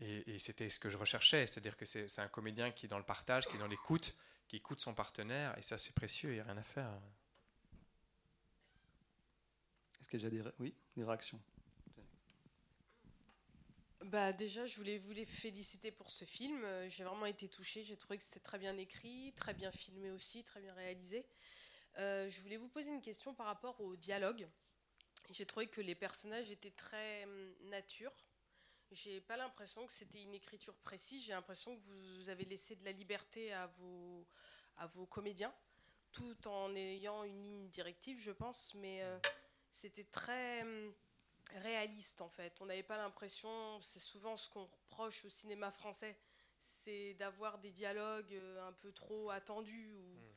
et, 0.00 0.38
c'était 0.38 0.70
ce 0.70 0.78
que 0.78 0.88
je 0.88 0.96
recherchais, 0.96 1.46
c'est-à-dire 1.46 1.76
que 1.76 1.84
c'est 1.84 2.18
un 2.20 2.28
comédien 2.28 2.70
qui 2.70 2.86
est 2.86 2.88
dans 2.88 2.98
le 2.98 3.04
partage, 3.04 3.46
qui 3.46 3.56
est 3.56 3.58
dans 3.58 3.66
l'écoute, 3.66 4.16
qui 4.48 4.56
écoute 4.56 4.80
son 4.80 4.94
partenaire, 4.94 5.56
et 5.58 5.62
ça 5.62 5.76
c'est 5.76 5.94
précieux, 5.94 6.30
il 6.30 6.34
n'y 6.34 6.40
a 6.40 6.44
rien 6.44 6.56
à 6.56 6.62
faire. 6.62 6.90
Est-ce 10.06 10.10
qu'il 10.10 10.22
y 10.22 10.38
a 10.38 10.42
des, 10.42 10.50
oui, 10.60 10.72
des 10.96 11.02
réactions? 11.02 11.40
Bah 14.02 14.32
déjà, 14.32 14.64
je 14.64 14.76
voulais 14.76 14.98
vous 14.98 15.10
les 15.10 15.24
féliciter 15.24 15.90
pour 15.90 16.12
ce 16.12 16.24
film. 16.24 16.62
Euh, 16.62 16.88
j'ai 16.88 17.02
vraiment 17.02 17.26
été 17.26 17.48
touchée. 17.48 17.82
J'ai 17.82 17.96
trouvé 17.96 18.16
que 18.16 18.22
c'était 18.22 18.38
très 18.38 18.60
bien 18.60 18.78
écrit, 18.78 19.32
très 19.34 19.52
bien 19.52 19.72
filmé 19.72 20.12
aussi, 20.12 20.44
très 20.44 20.60
bien 20.60 20.72
réalisé. 20.74 21.26
Euh, 21.98 22.30
je 22.30 22.40
voulais 22.40 22.56
vous 22.56 22.68
poser 22.68 22.92
une 22.92 23.02
question 23.02 23.34
par 23.34 23.46
rapport 23.46 23.80
au 23.80 23.96
dialogue. 23.96 24.46
J'ai 25.30 25.44
trouvé 25.44 25.66
que 25.66 25.80
les 25.80 25.96
personnages 25.96 26.52
étaient 26.52 26.70
très 26.70 27.24
hum, 27.24 27.54
nature. 27.62 28.12
J'ai 28.92 29.20
pas 29.20 29.36
l'impression 29.36 29.88
que 29.88 29.92
c'était 29.92 30.22
une 30.22 30.34
écriture 30.34 30.76
précise. 30.76 31.24
J'ai 31.24 31.32
l'impression 31.32 31.76
que 31.76 31.82
vous 31.82 32.28
avez 32.28 32.44
laissé 32.44 32.76
de 32.76 32.84
la 32.84 32.92
liberté 32.92 33.52
à 33.52 33.66
vos, 33.78 34.24
à 34.76 34.86
vos 34.86 35.06
comédiens, 35.06 35.52
tout 36.12 36.46
en 36.46 36.76
ayant 36.76 37.24
une 37.24 37.42
ligne 37.42 37.68
directive, 37.70 38.20
je 38.20 38.30
pense. 38.30 38.72
Mais 38.74 39.02
euh, 39.02 39.18
c'était 39.70 40.04
très 40.04 40.62
hum, 40.62 40.94
réaliste 41.54 42.20
en 42.20 42.28
fait. 42.28 42.60
On 42.60 42.66
n'avait 42.66 42.82
pas 42.82 42.96
l'impression, 42.96 43.80
c'est 43.82 44.00
souvent 44.00 44.36
ce 44.36 44.48
qu'on 44.48 44.64
reproche 44.64 45.24
au 45.24 45.30
cinéma 45.30 45.70
français, 45.70 46.16
c'est 46.60 47.14
d'avoir 47.14 47.58
des 47.58 47.70
dialogues 47.70 48.34
euh, 48.34 48.68
un 48.68 48.72
peu 48.72 48.92
trop 48.92 49.30
attendus 49.30 49.92
ou, 49.92 50.02
hmm. 50.02 50.34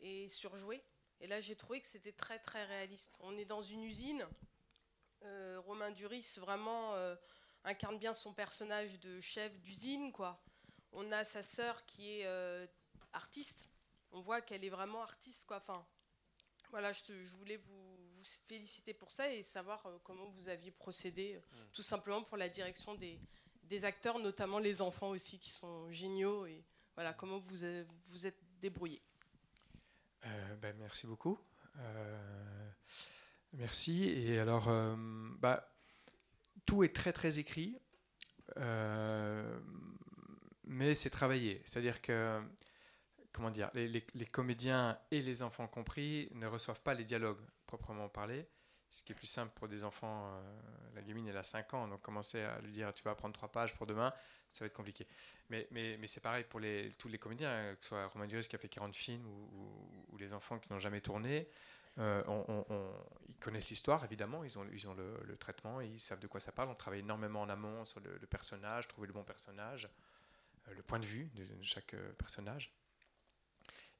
et 0.00 0.28
surjoués. 0.28 0.82
Et 1.20 1.26
là, 1.26 1.40
j'ai 1.40 1.56
trouvé 1.56 1.80
que 1.80 1.86
c'était 1.86 2.12
très 2.12 2.38
très 2.38 2.64
réaliste. 2.64 3.16
On 3.20 3.36
est 3.38 3.44
dans 3.44 3.62
une 3.62 3.84
usine. 3.84 4.26
Euh, 5.22 5.60
Romain 5.60 5.92
Duris 5.92 6.36
vraiment 6.38 6.94
euh, 6.94 7.14
incarne 7.64 7.98
bien 7.98 8.12
son 8.12 8.34
personnage 8.34 8.98
de 8.98 9.20
chef 9.20 9.56
d'usine, 9.60 10.12
quoi. 10.12 10.42
On 10.90 11.10
a 11.12 11.22
sa 11.24 11.42
sœur 11.42 11.86
qui 11.86 12.20
est 12.20 12.68
artiste. 13.12 13.70
On 14.10 14.20
voit 14.20 14.42
qu'elle 14.42 14.64
est 14.64 14.68
vraiment 14.68 15.02
artiste, 15.02 15.46
quoi. 15.46 15.56
Enfin, 15.56 15.86
voilà, 16.72 16.90
je 16.92 17.12
voulais 17.38 17.58
vous 17.58 17.98
féliciter 18.48 18.94
pour 18.94 19.12
ça 19.12 19.32
et 19.32 19.42
savoir 19.42 19.84
euh, 19.86 19.98
comment 20.04 20.24
vous 20.30 20.48
aviez 20.48 20.70
procédé, 20.70 21.34
euh, 21.34 21.38
mm. 21.38 21.66
tout 21.74 21.82
simplement 21.82 22.22
pour 22.22 22.38
la 22.38 22.48
direction 22.48 22.94
des, 22.94 23.20
des, 23.64 23.84
acteurs, 23.84 24.18
notamment 24.18 24.58
les 24.58 24.80
enfants 24.80 25.10
aussi 25.10 25.38
qui 25.38 25.50
sont 25.50 25.90
géniaux 25.90 26.46
et 26.46 26.64
voilà 26.94 27.12
comment 27.12 27.38
vous 27.38 27.56
vous 28.06 28.26
êtes 28.26 28.38
débrouillé. 28.60 29.02
Euh, 30.24 30.56
ben, 30.56 30.74
merci 30.78 31.06
beaucoup. 31.06 31.38
merci. 33.52 34.04
Et 34.04 34.38
alors, 34.38 34.70
bah, 35.40 35.68
tout 36.64 36.84
est 36.84 36.94
très 36.94 37.12
très 37.12 37.38
écrit, 37.38 37.76
mais 40.64 40.94
c'est 40.94 41.10
travaillé. 41.10 41.60
C'est-à-dire 41.64 42.00
que 42.00 42.40
comment 43.32 43.50
dire, 43.50 43.70
les, 43.74 44.02
comédiens 44.30 44.98
et 45.10 45.20
les 45.22 45.42
enfants 45.42 45.66
compris 45.66 46.28
ne 46.32 46.46
reçoivent 46.46 46.80
pas 46.80 46.94
les 46.94 47.04
dialogues 47.04 47.40
proprement 47.66 48.08
parler. 48.08 48.46
Ce 48.90 49.02
qui 49.02 49.12
est 49.12 49.14
plus 49.14 49.26
simple 49.26 49.52
pour 49.54 49.68
des 49.68 49.84
enfants, 49.84 50.26
euh, 50.26 50.40
la 50.94 51.00
gamine 51.00 51.26
elle 51.26 51.38
a 51.38 51.42
5 51.42 51.72
ans, 51.72 51.88
donc 51.88 52.02
commencer 52.02 52.42
à 52.42 52.60
lui 52.60 52.72
dire 52.72 52.92
tu 52.92 53.02
vas 53.04 53.14
prendre 53.14 53.34
3 53.34 53.50
pages 53.50 53.74
pour 53.74 53.86
demain, 53.86 54.12
ça 54.50 54.64
va 54.64 54.66
être 54.66 54.74
compliqué. 54.74 55.06
Mais, 55.48 55.66
c'est 56.04 56.22
pareil 56.22 56.44
pour 56.44 56.60
tous 56.98 57.08
les 57.08 57.18
comédiens, 57.18 57.50
hein, 57.50 57.74
que 57.74 57.82
ce 57.82 57.88
soit 57.88 58.06
Romain 58.08 58.26
Duris 58.26 58.46
qui 58.46 58.54
a 58.54 58.58
fait 58.58 58.68
40 58.68 58.94
films 58.94 59.26
ou, 59.26 60.16
les 60.18 60.34
enfants 60.34 60.58
qui 60.58 60.70
n'ont 60.70 60.78
jamais 60.78 61.00
tourné. 61.00 61.48
ils 61.96 63.36
connaissent 63.40 63.70
l'histoire, 63.70 64.04
évidemment, 64.04 64.44
ils 64.44 64.58
ont, 64.58 64.66
ils 64.70 64.86
ont 64.86 64.94
le, 64.94 65.36
traitement, 65.38 65.80
ils 65.80 65.98
savent 65.98 66.20
de 66.20 66.26
quoi 66.26 66.38
ça 66.38 66.52
parle. 66.52 66.68
On 66.68 66.74
travaille 66.74 67.00
énormément 67.00 67.40
en 67.40 67.48
amont 67.48 67.86
sur 67.86 68.00
le, 68.00 68.18
personnage, 68.26 68.88
trouver 68.88 69.06
le 69.06 69.14
bon 69.14 69.24
personnage, 69.24 69.88
le 70.70 70.82
point 70.82 70.98
de 70.98 71.06
vue 71.06 71.30
de, 71.34 71.46
chaque 71.62 71.96
personnage. 72.18 72.70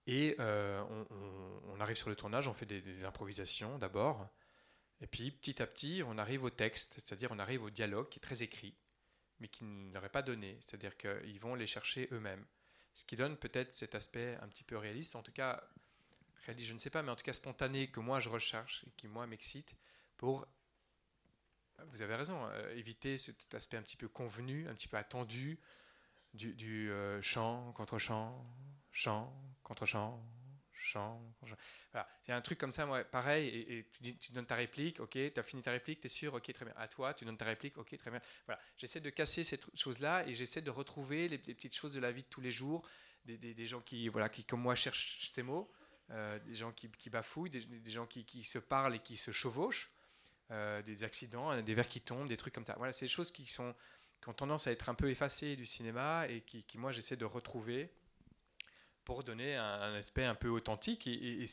Et 0.07 0.37
on, 0.39 1.81
arrive 1.81 1.97
sur 1.97 2.09
le 2.09 2.17
tournage, 2.17 2.49
on 2.49 2.55
fait 2.55 2.67
des 2.67 3.05
improvisations 3.05 3.79
d'abord, 3.79 4.29
et 5.03 5.07
puis 5.09 5.33
petit 5.33 5.61
à 5.61 5.67
petit, 5.67 6.03
on 6.07 6.17
arrive 6.17 6.45
au 6.45 6.51
texte, 6.51 6.95
c'est-à-dire 6.95 7.33
on 7.33 7.39
arrive 7.41 7.65
au 7.65 7.71
dialogue 7.71 8.09
qui 8.09 8.21
est 8.21 8.23
très 8.23 8.45
écrit, 8.45 8.77
mais 9.41 9.49
qui 9.49 9.65
n'aurait 9.65 10.09
pas 10.09 10.23
donné, 10.23 10.57
c'est-à-dire 10.61 10.97
qu'ils 10.97 11.41
vont 11.41 11.57
les 11.57 11.67
chercher 11.67 12.09
eux-mêmes. 12.13 12.47
Ce 12.95 13.05
qui 13.05 13.17
donne 13.17 13.37
peut-être 13.37 13.73
cet 13.73 13.97
aspect 13.97 14.39
un 14.41 14.49
petit 14.49 14.63
peu 14.63 14.77
réaliste, 14.77 15.17
en 15.17 15.23
tout 15.23 15.33
cas, 15.33 15.61
réaliste 16.47 16.69
je 16.69 16.73
ne 16.73 16.79
sais 16.79 16.91
pas, 16.91 17.03
mais 17.03 17.11
en 17.11 17.17
tout 17.17 17.25
cas 17.25 17.33
spontané 17.33 17.89
que 17.91 17.99
moi 17.99 18.21
je 18.21 18.29
recherche 18.29 18.85
et 18.87 18.93
qui 18.93 19.09
moi 19.09 19.27
m'excite 19.27 19.75
pour, 20.17 20.47
vous 21.89 22.03
avez 22.03 22.15
raison, 22.15 22.47
euh, 22.47 22.77
éviter 22.77 23.19
cet 23.19 23.53
aspect 23.55 23.77
un 23.77 23.83
petit 23.83 23.97
peu 23.97 24.07
convenu, 24.07 24.69
un 24.69 24.75
petit 24.75 24.87
peu 24.87 24.99
attendu 24.99 25.59
du, 26.33 26.55
du 26.55 26.93
euh, 26.93 27.21
chant 27.23 27.73
contre 27.73 27.99
chant, 27.99 28.47
chant 28.93 29.35
contre 29.63 29.87
chant, 29.87 30.23
chant. 30.83 31.23
Voilà. 31.93 32.09
Il 32.27 32.31
y 32.31 32.35
a 32.35 32.37
un 32.37 32.41
truc 32.41 32.59
comme 32.59 32.73
ça, 32.73 32.85
moi, 32.85 33.05
pareil, 33.05 33.49
et, 33.49 33.87
tu, 34.19 34.33
donnes 34.33 34.47
ta 34.47 34.57
réplique, 34.57 35.01
ok, 35.01 35.13
tu 35.13 35.33
as 35.37 35.43
fini 35.43 35.63
ta 35.63 35.71
réplique, 35.71 36.01
tu 36.01 36.07
es 36.07 36.11
sûr, 36.11 36.35
ok, 36.35 36.53
très 36.53 36.65
bien. 36.65 36.75
À 36.77 36.89
toi, 36.89 37.15
tu 37.15 37.25
donnes 37.25 37.37
ta 37.37 37.45
réplique, 37.45 37.79
ok, 37.79 37.97
très 37.97 38.11
bien. 38.11 38.21
Voilà. 38.47 38.61
J'essaie 38.77 39.01
de 39.01 39.11
casser 39.11 39.45
cette 39.45 39.75
chose-là 39.77 40.27
et 40.27 40.35
j'essaie 40.35 40.61
de 40.61 40.71
retrouver 40.71 41.29
les, 41.29 41.39
petites 41.39 41.75
choses 41.75 41.95
de 41.95 42.01
la 42.01 42.13
vie 42.13 42.23
de 42.23 42.29
tous 42.29 42.41
les 42.41 42.53
jours, 42.53 42.87
des, 43.25 43.67
gens 43.67 43.81
qui, 43.81 44.09
voilà, 44.09 44.29
qui, 44.29 44.45
comme 44.45 44.61
moi, 44.61 44.75
cherchent 44.75 45.29
ces 45.29 45.43
mots, 45.43 45.71
euh, 46.11 46.39
des 46.41 46.55
gens 46.55 46.73
qui, 46.73 46.89
bafouillent, 47.11 47.51
des, 47.51 47.91
gens 47.91 48.07
qui, 48.07 48.45
se 48.45 48.59
parlent 48.59 48.97
et 48.97 49.01
qui 49.01 49.17
se 49.17 49.31
chevauchent, 49.31 49.93
euh, 50.51 50.83
des 50.83 51.05
accidents, 51.05 51.61
des 51.63 51.75
verres 51.75 51.89
qui 51.89 52.01
tombent, 52.01 52.29
des 52.29 52.37
trucs 52.37 52.55
comme 52.55 52.67
ça. 52.67 52.75
Voilà, 52.77 52.93
c'est 52.93 53.07
des 53.07 53.11
choses 53.11 53.31
qui, 53.31 53.47
sont, 53.47 53.75
qui 54.21 54.29
ont 54.29 54.35
tendance 54.35 54.67
à 54.67 54.73
être 54.73 54.89
un 54.89 54.95
peu 54.95 55.09
effacées 55.09 55.57
du 55.57 55.65
cinéma 55.65 56.27
et 56.29 56.41
qui 56.41 56.79
moi, 56.79 56.93
j'essaie 56.93 57.17
de 57.17 57.25
retrouver 57.25 57.93
pour 59.05 59.25
donner 59.25 59.57
un, 59.57 59.95
aspect 59.95 60.25
un 60.25 60.35
peu 60.35 60.49
authentique. 60.49 61.07
Et, 61.07 61.13
et, 61.13 61.47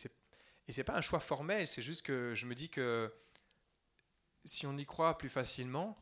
et 0.67 0.71
c'est 0.71 0.83
pas 0.83 0.95
un 0.95 1.01
choix 1.01 1.19
formel, 1.19 1.65
c'est 1.65 1.81
juste 1.81 2.03
que 2.03 2.33
je 2.35 2.45
me 2.45 2.53
dis 2.53 2.69
que 2.69 3.11
si 4.45 4.67
on 4.67 4.77
y 4.77 4.85
croit 4.85 5.17
plus 5.17 5.29
facilement, 5.29 5.97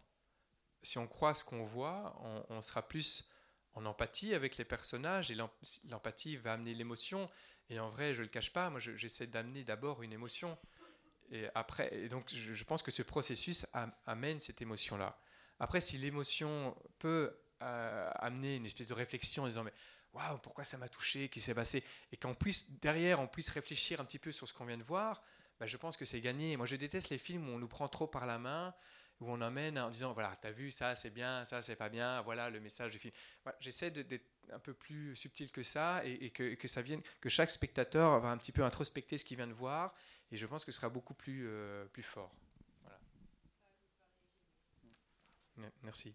si 0.82 0.98
on 0.98 1.08
croit 1.08 1.34
ce 1.34 1.44
qu'on 1.44 1.63
voit, 1.63 2.20
on, 2.50 2.62
sera 2.62 2.88
plus 2.88 3.30
en 3.74 3.86
empathie 3.86 4.34
avec 4.34 4.58
les 4.58 4.66
personnages 4.66 5.32
et 5.32 5.36
l'empathie 5.36 6.38
va 6.38 6.54
amener 6.54 6.74
l'émotion. 6.74 7.30
Et 7.70 7.80
en 7.80 7.89
vrai, 7.89 8.13
je 8.13 8.22
le 8.22 8.27
cache 8.27 8.54
pas, 8.54 8.70
moi 8.70 8.80
j'essaie 8.80 9.27
d'amener 9.27 9.63
d'abord 9.63 10.04
une 10.04 10.13
émotion. 10.13 10.58
Et 11.30 11.48
après, 11.56 11.94
et 11.94 12.10
donc 12.10 12.30
je, 12.34 12.63
pense 12.63 12.84
que 12.84 12.92
ce 12.92 13.04
processus 13.04 13.68
amène 14.06 14.39
cette 14.39 14.62
émotion-là. 14.62 15.20
Après, 15.60 15.82
si 15.82 15.98
l'émotion 15.98 16.75
peut 17.00 17.38
euh, 17.62 18.10
amener 18.16 18.56
une 18.56 18.66
espèce 18.66 18.88
de 18.88 18.94
réflexion 18.94 19.44
en 19.44 19.48
disant 19.48 19.63
mais 19.63 19.74
waouh, 20.14 20.38
pourquoi 20.40 20.64
ça 20.64 20.78
m'a 20.78 20.90
touché, 20.90 21.30
qui 21.30 21.40
s'est 21.40 21.54
passé, 21.54 21.84
et 22.12 22.18
qu'en 22.18 22.34
puisse, 22.34 22.80
derrière, 22.80 23.20
on 23.20 23.28
puisse 23.28 23.50
réfléchir 23.50 24.02
un 24.02 24.06
petit 24.06 24.20
peu 24.20 24.32
sur 24.32 24.48
ce 24.48 24.54
qu'on 24.54 24.66
vient 24.66 24.78
de 24.78 24.84
voir, 24.84 25.24
bah, 25.60 25.66
je 25.66 25.78
pense 25.78 25.98
que 25.98 26.06
c'est 26.06 26.22
gagné. 26.22 26.58
Moi, 26.58 26.66
je 26.66 26.76
déteste 26.76 27.10
les 27.10 27.18
films 27.18 27.50
où 27.50 27.54
on 27.54 27.60
nous 27.60 27.68
prend 27.68 27.88
trop 27.88 28.08
par 28.08 28.26
la 28.26 28.38
main, 28.38 28.74
où 29.20 29.32
on 29.32 29.42
emmène 29.42 29.80
en 29.80 29.90
disant, 29.90 30.14
voilà, 30.14 30.36
t'as 30.36 30.52
vu, 30.52 30.70
ça 30.72 30.96
c'est 30.96 31.10
bien, 31.10 31.44
ça 31.46 31.62
c'est 31.62 31.76
pas 31.76 31.90
bien, 31.90 32.22
voilà 32.22 32.50
le 32.50 32.60
message 32.60 32.92
du 32.92 33.00
film. 33.00 33.14
J'essaie 33.60 33.90
d'être 33.90 34.26
un 34.52 34.60
peu 34.60 34.74
plus 34.74 35.16
subtil 35.16 35.52
que 35.52 35.64
ça, 35.64 36.02
et, 36.06 36.30
que, 36.30 36.54
que, 36.54 36.68
ça 36.68 36.82
vienne, 36.82 37.02
que 37.20 37.30
chaque 37.30 37.50
spectateur 37.50 38.20
va 38.20 38.30
un 38.30 38.38
petit 38.38 38.52
peu 38.52 38.64
introspecter 38.64 39.18
ce 39.18 39.26
qu'il 39.26 39.38
vient 39.38 39.48
de 39.48 39.54
voir, 39.54 39.96
et 40.32 40.38
je 40.38 40.46
pense 40.46 40.64
que 40.64 40.72
ce 40.72 40.78
sera 40.78 40.90
beaucoup 40.90 41.14
plus, 41.14 41.48
euh, 41.48 41.86
plus 41.86 42.04
fort. 42.04 42.32
Voilà. 42.84 43.00
Merci. 45.82 46.14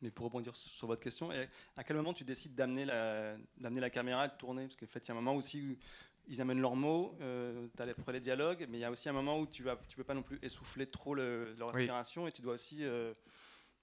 Mais 0.00 0.10
pour 0.10 0.26
rebondir 0.26 0.54
sur 0.54 0.86
votre 0.86 1.02
question, 1.02 1.30
à 1.76 1.84
quel 1.84 1.96
moment 1.96 2.12
tu 2.12 2.24
décides 2.24 2.54
d'amener 2.54 2.84
la, 2.84 3.36
d'amener 3.56 3.80
la 3.80 3.90
caméra, 3.90 4.28
de 4.28 4.36
tourner? 4.36 4.64
Parce 4.64 4.76
qu'en 4.76 4.86
fait, 4.86 5.00
il 5.00 5.08
y 5.08 5.10
a 5.10 5.14
un 5.14 5.16
moment 5.16 5.34
aussi 5.34 5.60
où 5.62 5.76
ils 6.28 6.40
amènent 6.40 6.60
leurs 6.60 6.76
mots, 6.76 7.16
euh, 7.20 7.66
tu 7.74 7.82
as 7.82 7.86
les, 7.86 7.94
les 8.12 8.20
dialogues, 8.20 8.66
mais 8.68 8.78
il 8.78 8.80
y 8.80 8.84
a 8.84 8.90
aussi 8.90 9.08
un 9.08 9.12
moment 9.12 9.40
où 9.40 9.46
tu 9.46 9.64
ne 9.64 9.74
tu 9.88 9.96
peux 9.96 10.04
pas 10.04 10.14
non 10.14 10.22
plus 10.22 10.38
essouffler 10.42 10.86
trop 10.86 11.14
le, 11.14 11.54
leur 11.58 11.72
respiration 11.72 12.28
et 12.28 12.32
tu 12.32 12.42
dois 12.42 12.54
aussi 12.54 12.84
euh, 12.84 13.14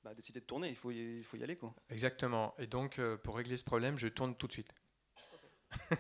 bah, 0.04 0.14
décider 0.14 0.40
de 0.40 0.46
tourner. 0.46 0.70
Il 0.70 0.76
faut 0.76 0.92
y, 0.92 1.18
il 1.18 1.24
faut 1.24 1.38
y 1.38 1.44
aller. 1.44 1.58
Quoi. 1.58 1.74
Exactement. 1.90 2.54
Et 2.60 2.68
donc, 2.68 3.00
euh, 3.00 3.18
pour 3.18 3.36
régler 3.36 3.58
ce 3.58 3.66
problème, 3.66 3.98
je 3.98 4.08
tourne 4.08 4.36
tout 4.36 4.48
de 4.48 4.54
suite. 4.54 4.74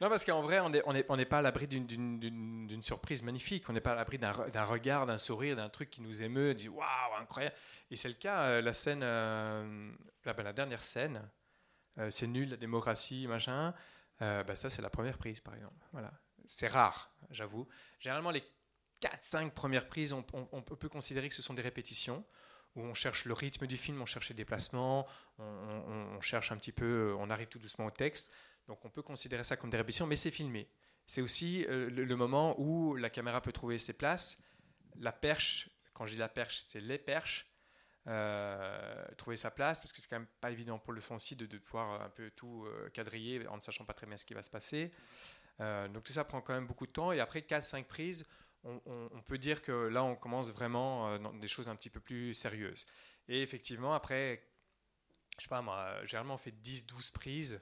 non, 0.00 0.08
parce 0.08 0.24
qu'en 0.24 0.40
vrai, 0.40 0.60
on 0.60 0.70
n'est 1.16 1.24
pas 1.26 1.38
à 1.38 1.42
l'abri 1.42 1.66
d'une 1.68 2.82
surprise 2.82 3.22
magnifique. 3.22 3.68
On 3.68 3.74
n'est 3.74 3.82
pas 3.82 3.92
à 3.92 3.96
l'abri 3.96 4.18
d'un 4.18 4.64
regard, 4.64 5.04
d'un 5.04 5.18
sourire, 5.18 5.56
d'un 5.56 5.68
truc 5.68 5.90
qui 5.90 6.00
nous 6.00 6.22
émeut, 6.22 6.54
dit 6.54 6.68
waouh, 6.68 7.14
incroyable. 7.20 7.54
Et 7.90 7.96
c'est 7.96 8.08
le 8.08 8.14
cas, 8.14 8.44
euh, 8.44 8.62
la 8.62 8.72
scène, 8.72 9.02
euh, 9.02 9.92
la, 10.24 10.32
ben, 10.32 10.42
la, 10.42 10.54
dernière 10.54 10.82
scène, 10.82 11.28
euh, 11.98 12.10
c'est 12.10 12.26
nul, 12.26 12.48
la 12.48 12.56
démocratie, 12.56 13.26
machin. 13.26 13.74
bah, 14.20 14.54
ça, 14.54 14.70
c'est 14.70 14.80
la 14.80 14.88
première 14.88 15.18
prise, 15.18 15.40
par 15.40 15.54
exemple. 15.54 15.84
Voilà. 15.92 16.12
C'est 16.46 16.68
rare, 16.68 17.14
j'avoue. 17.30 17.68
Généralement, 17.98 18.30
les 18.30 18.42
4-5 19.02 19.50
premières 19.50 19.86
prises, 19.86 20.14
on, 20.14 20.22
peut 20.22 20.88
considérer 20.88 21.28
que 21.28 21.34
ce 21.34 21.42
sont 21.42 21.54
des 21.54 21.62
répétitions 21.62 22.24
où 22.74 22.82
on 22.82 22.94
cherche 22.94 23.26
le 23.26 23.34
rythme 23.34 23.66
du 23.66 23.76
film, 23.76 24.00
on 24.00 24.06
cherche 24.06 24.30
les 24.30 24.34
déplacements, 24.34 25.06
on, 25.38 26.20
cherche 26.20 26.52
un 26.52 26.56
petit 26.56 26.72
peu, 26.72 27.14
on 27.18 27.28
arrive 27.28 27.48
tout 27.48 27.58
doucement 27.58 27.86
au 27.86 27.90
texte. 27.90 28.34
Donc 28.68 28.84
on 28.84 28.90
peut 28.90 29.02
considérer 29.02 29.44
ça 29.44 29.56
comme 29.56 29.70
des 29.70 29.76
répétitions, 29.76 30.06
mais 30.06 30.16
c'est 30.16 30.30
filmé. 30.30 30.68
C'est 31.10 31.22
aussi 31.22 31.66
euh, 31.68 31.90
le, 31.90 32.14
moment 32.14 32.54
où 32.60 32.94
la 32.94 33.10
caméra 33.10 33.40
peut 33.40 33.50
trouver 33.50 33.78
ses 33.78 33.94
places. 33.94 34.44
La 35.00 35.10
perche, 35.10 35.68
quand 35.92 36.06
je 36.06 36.12
dis 36.14 36.20
la 36.20 36.28
perche, 36.28 36.62
c'est 36.66 36.80
les 36.80 36.98
perches, 36.98 37.50
euh, 38.06 39.04
trouver 39.16 39.36
sa 39.36 39.50
place, 39.50 39.80
parce 39.80 39.92
que 39.92 40.00
c'est 40.00 40.08
quand 40.08 40.20
même 40.20 40.28
pas 40.40 40.52
évident 40.52 40.78
pour 40.78 40.92
le 40.92 41.02
aussi 41.10 41.34
de, 41.34 41.58
pouvoir 41.58 42.00
un 42.00 42.10
peu 42.10 42.30
tout 42.30 42.64
euh, 42.64 42.88
quadriller 42.90 43.44
en 43.48 43.56
ne 43.56 43.60
sachant 43.60 43.84
pas 43.84 43.92
très 43.92 44.06
bien 44.06 44.16
ce 44.16 44.24
qui 44.24 44.34
va 44.34 44.42
se 44.42 44.50
passer. 44.50 44.92
donc 45.58 46.04
tout 46.04 46.12
ça 46.12 46.22
prend 46.22 46.40
quand 46.40 46.54
même 46.54 46.68
beaucoup 46.68 46.86
de 46.86 46.92
temps. 46.92 47.10
Et 47.10 47.18
après 47.18 47.40
4-5 47.40 47.86
prises, 47.86 48.28
on, 48.62 48.80
on, 48.86 49.22
peut 49.22 49.38
dire 49.38 49.62
que 49.62 49.72
là, 49.72 50.04
on 50.04 50.14
commence 50.14 50.52
vraiment 50.52 51.18
dans 51.18 51.32
des 51.32 51.48
choses 51.48 51.68
un 51.68 51.74
petit 51.74 51.90
peu 51.90 51.98
plus 51.98 52.34
sérieuses. 52.34 52.86
Et 53.26 53.42
effectivement, 53.42 53.94
après, 53.94 54.44
je 55.38 55.42
sais 55.42 55.48
pas 55.48 55.60
moi, 55.60 56.06
généralement 56.06 56.34
on 56.34 56.38
fait 56.38 56.54
10-12 56.62 57.12
prises. 57.12 57.60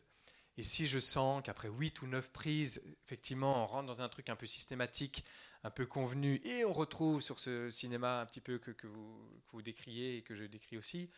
Et 0.59 0.65
si 0.65 0.88
je 0.88 0.99
sens 0.99 1.41
qu'après 1.45 1.69
8 1.69 2.03
ou 2.03 2.09
9 2.09 2.33
prises, 2.33 2.83
effectivement, 3.05 3.62
on 3.62 3.67
rentre 3.67 3.87
dans 3.87 4.03
un 4.03 4.09
truc 4.09 4.29
un 4.29 4.35
peu 4.35 4.45
systématique, 4.45 5.25
un 5.62 5.71
peu 5.71 5.87
convenu, 5.87 6.41
et 6.45 6.65
on 6.65 6.73
retrouve 6.73 7.23
sur 7.23 7.38
ce 7.38 7.71
cinéma 7.71 8.21
un 8.21 8.27
petit 8.27 8.41
peu 8.41 8.59
que, 8.59 8.73
que, 8.73 8.88
vous, 8.88 9.41
que 9.47 9.53
vous, 9.53 9.62
décriez 9.62 10.17
et 10.17 10.23
que 10.23 10.35
je 10.35 10.43
décris 10.43 10.77
aussi, 10.77 11.11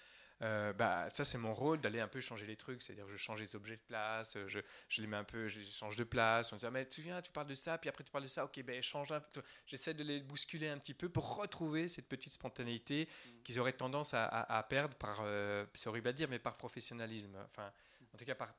euh, 0.43 0.75
bah, 0.75 1.09
ça 1.09 1.25
c'est 1.25 1.39
mon 1.39 1.55
rôle 1.55 1.81
d'aller 1.81 2.01
un 2.01 2.09
peu 2.09 2.21
changer 2.21 2.45
les 2.45 2.57
trucs, 2.57 2.83
c'est-à-dire 2.83 3.09
je 3.09 3.17
change 3.17 3.41
les 3.41 3.57
objets 3.57 3.77
de 3.77 3.83
place, 3.83 4.37
je, 4.47 4.61
je, 4.89 5.01
les 5.01 5.07
mets 5.07 5.17
un 5.17 5.25
peu, 5.25 5.49
je 5.49 5.61
change 5.63 5.97
de 5.97 6.05
place, 6.05 6.53
on 6.53 6.57
se 6.57 6.61
dit 6.61 6.67
ah, 6.67 6.71
mais 6.71 6.87
tu 6.87 7.01
viens, 7.01 7.23
tu 7.23 7.33
parles 7.33 7.47
de 7.47 7.55
ça, 7.55 7.79
puis 7.79 7.89
après 7.89 8.05
tu 8.05 8.11
parles 8.11 8.25
de 8.25 8.29
ça, 8.29 8.45
ok 8.45 8.63
ben 8.63 8.83
change 8.83 9.11
un 9.13 9.21
peu, 9.21 9.43
j'essaie 9.67 9.95
de 9.95 10.05
les 10.05 10.21
bousculer 10.21 10.69
un 10.69 10.79
petit 10.79 10.95
peu 10.95 11.09
pour 11.09 11.37
retrouver 11.37 11.89
cette 11.89 12.09
petite 12.09 12.33
spontanéité 12.33 13.07
mm. 13.07 13.43
qu'ils 13.43 13.59
auraient 13.59 13.73
tendance 13.73 14.13
à, 14.13 14.27
à, 14.27 14.63
perdre 14.63 14.95
par, 14.97 15.21
euh, 15.25 15.65
c'est 15.75 15.89
horrible 15.89 16.09
à 16.09 16.13
dire, 16.13 16.29
mais 16.29 16.39
par 16.39 16.57
professionnalisme, 16.57 17.37
enfin 17.51 17.71
en 18.15 18.17
tout 18.17 18.25
cas 18.25 18.35
par, 18.35 18.55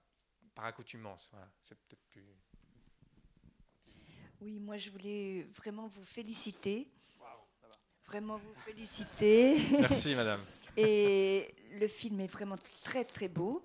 par 0.55 0.65
accoutumance. 0.65 1.31
c'est 1.62 1.75
peut-être 1.75 2.03
plus. 2.12 2.24
Oui, 4.41 4.60
moi 4.60 4.77
je 4.77 4.89
voulais 4.89 5.48
vraiment 5.55 5.88
vous 5.88 6.03
féliciter. 6.03 6.91
Vraiment 8.05 8.38
vous 8.38 8.53
féliciter. 8.65 9.58
Merci, 9.79 10.15
madame. 10.15 10.41
Et 10.75 11.53
le 11.79 11.88
film 11.88 12.20
est 12.20 12.27
vraiment 12.27 12.58
très 12.84 13.05
très 13.05 13.27
beau. 13.27 13.63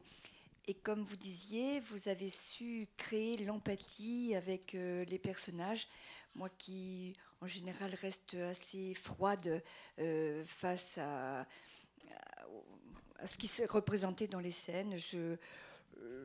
Et 0.69 0.75
comme 0.75 1.03
vous 1.05 1.17
disiez, 1.17 1.81
vous 1.81 2.09
avez 2.09 2.29
su 2.29 2.87
créer 2.97 3.39
l'empathie 3.39 4.35
avec 4.35 4.75
euh, 4.75 5.05
les 5.07 5.19
personnages. 5.19 5.89
Moi 6.35 6.51
qui, 6.59 7.17
en 7.41 7.47
général, 7.47 7.95
reste 7.95 8.35
assez 8.35 8.95
froide 8.95 9.63
euh, 9.99 10.45
face 10.45 10.99
à, 10.99 11.41
à, 11.41 11.45
à, 13.19 13.27
ce 13.27 13.39
qui 13.39 13.47
s'est 13.47 13.67
représenté 13.67 14.27
dans 14.27 14.41
les 14.41 14.51
scènes, 14.51 14.99
je, 14.99 15.17
euh, 15.17 15.37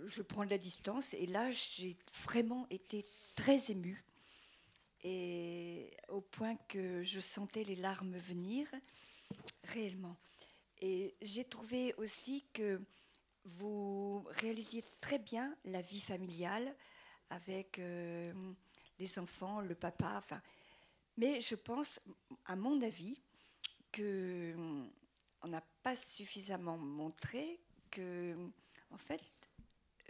je 0.05 0.21
prends 0.21 0.45
de 0.45 0.49
la 0.49 0.57
distance. 0.57 1.13
Et 1.13 1.27
là, 1.27 1.51
j'ai 1.51 1.97
vraiment 2.23 2.67
été 2.69 3.05
très 3.35 3.71
émue. 3.71 4.03
Et 5.03 5.91
au 6.09 6.21
point 6.21 6.55
que 6.67 7.03
je 7.03 7.19
sentais 7.19 7.63
les 7.63 7.75
larmes 7.75 8.17
venir, 8.17 8.67
réellement. 9.63 10.17
Et 10.79 11.15
j'ai 11.21 11.45
trouvé 11.45 11.93
aussi 11.97 12.45
que 12.53 12.81
vous 13.43 14.23
réalisiez 14.29 14.83
très 15.01 15.19
bien 15.19 15.55
la 15.65 15.81
vie 15.81 16.01
familiale 16.01 16.75
avec 17.29 17.79
euh, 17.79 18.33
les 18.99 19.19
enfants, 19.19 19.61
le 19.61 19.75
papa. 19.75 20.21
Mais 21.17 21.41
je 21.41 21.55
pense, 21.55 21.99
à 22.45 22.55
mon 22.55 22.81
avis, 22.81 23.19
que 23.91 24.55
on 25.43 25.47
n'a 25.47 25.61
pas 25.83 25.95
suffisamment 25.95 26.77
montré 26.77 27.59
que, 27.89 28.35
en 28.91 28.97
fait, 28.97 29.21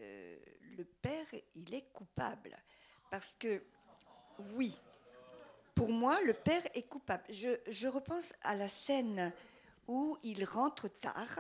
euh, 0.02 0.38
le 0.78 0.86
père, 0.86 1.26
il 1.56 1.74
est 1.74 1.92
coupable. 1.94 2.56
Parce 3.10 3.36
que, 3.36 3.64
oui, 4.56 4.74
pour 5.76 5.90
moi, 5.90 6.20
le 6.24 6.34
père 6.34 6.64
est 6.74 6.84
coupable. 6.84 7.24
Je, 7.30 7.88
repense 7.88 8.34
à 8.42 8.56
la 8.56 8.70
scène 8.70 9.32
où 9.88 10.18
il 10.24 10.44
rentre 10.44 10.88
tard. 10.88 11.40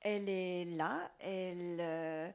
Elle 0.00 0.28
est 0.28 0.64
là, 0.76 1.10
elle, 1.18 1.78
euh, 1.80 2.30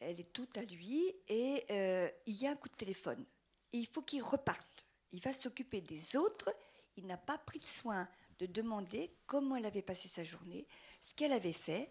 elle 0.00 0.20
est 0.20 0.32
toute 0.32 0.58
à 0.58 0.62
lui, 0.62 1.14
et 1.28 1.64
euh, 1.70 2.08
il 2.26 2.34
y 2.34 2.46
a 2.46 2.50
un 2.50 2.56
coup 2.56 2.68
de 2.68 2.76
téléphone. 2.76 3.24
il 3.72 3.86
faut 3.86 4.02
qu'il 4.02 4.22
reparte. 4.22 4.86
Il 5.12 5.20
va 5.20 5.32
s'occuper 5.32 5.80
des 5.80 6.16
autres. 6.16 6.54
Il 6.96 7.06
n'a 7.06 7.16
pas 7.16 7.38
pris 7.38 7.62
soin 7.62 8.06
de 8.38 8.46
demander 8.46 9.10
comment 9.26 9.56
elle 9.56 9.66
avait 9.66 9.82
passé 9.82 10.08
sa 10.08 10.24
journée, 10.24 10.66
ce 11.00 11.14
qu'elle 11.14 11.32
avait 11.32 11.52
fait. 11.52 11.90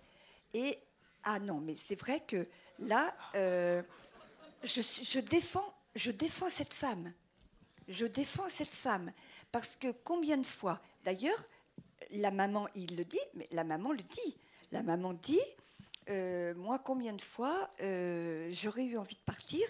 Et 0.53 0.77
ah 1.23 1.39
non, 1.39 1.59
mais 1.59 1.75
c'est 1.75 1.99
vrai 1.99 2.19
que 2.19 2.47
là, 2.79 3.13
euh, 3.35 3.81
je, 4.63 5.19
défends, 5.19 5.73
je 5.95 6.11
défends 6.11 6.49
cette 6.49 6.73
femme. 6.73 7.13
Je 7.87 8.05
défends 8.05 8.47
cette 8.47 8.73
femme 8.73 9.11
parce 9.51 9.75
que 9.75 9.91
combien 10.03 10.37
de 10.37 10.47
fois, 10.47 10.81
d'ailleurs, 11.03 11.41
la 12.11 12.31
maman, 12.31 12.67
il 12.75 12.95
le 12.97 13.05
dit, 13.05 13.19
mais 13.35 13.47
la 13.51 13.63
maman 13.63 13.91
le 13.91 14.03
dit. 14.03 14.37
La 14.71 14.81
maman 14.81 15.13
dit, 15.13 15.39
euh, 16.09 16.53
moi, 16.55 16.79
combien 16.79 17.13
de 17.13 17.21
fois 17.21 17.71
euh, 17.81 18.49
j'aurais 18.51 18.85
eu 18.85 18.97
envie 18.97 19.15
de 19.15 19.21
partir? 19.21 19.67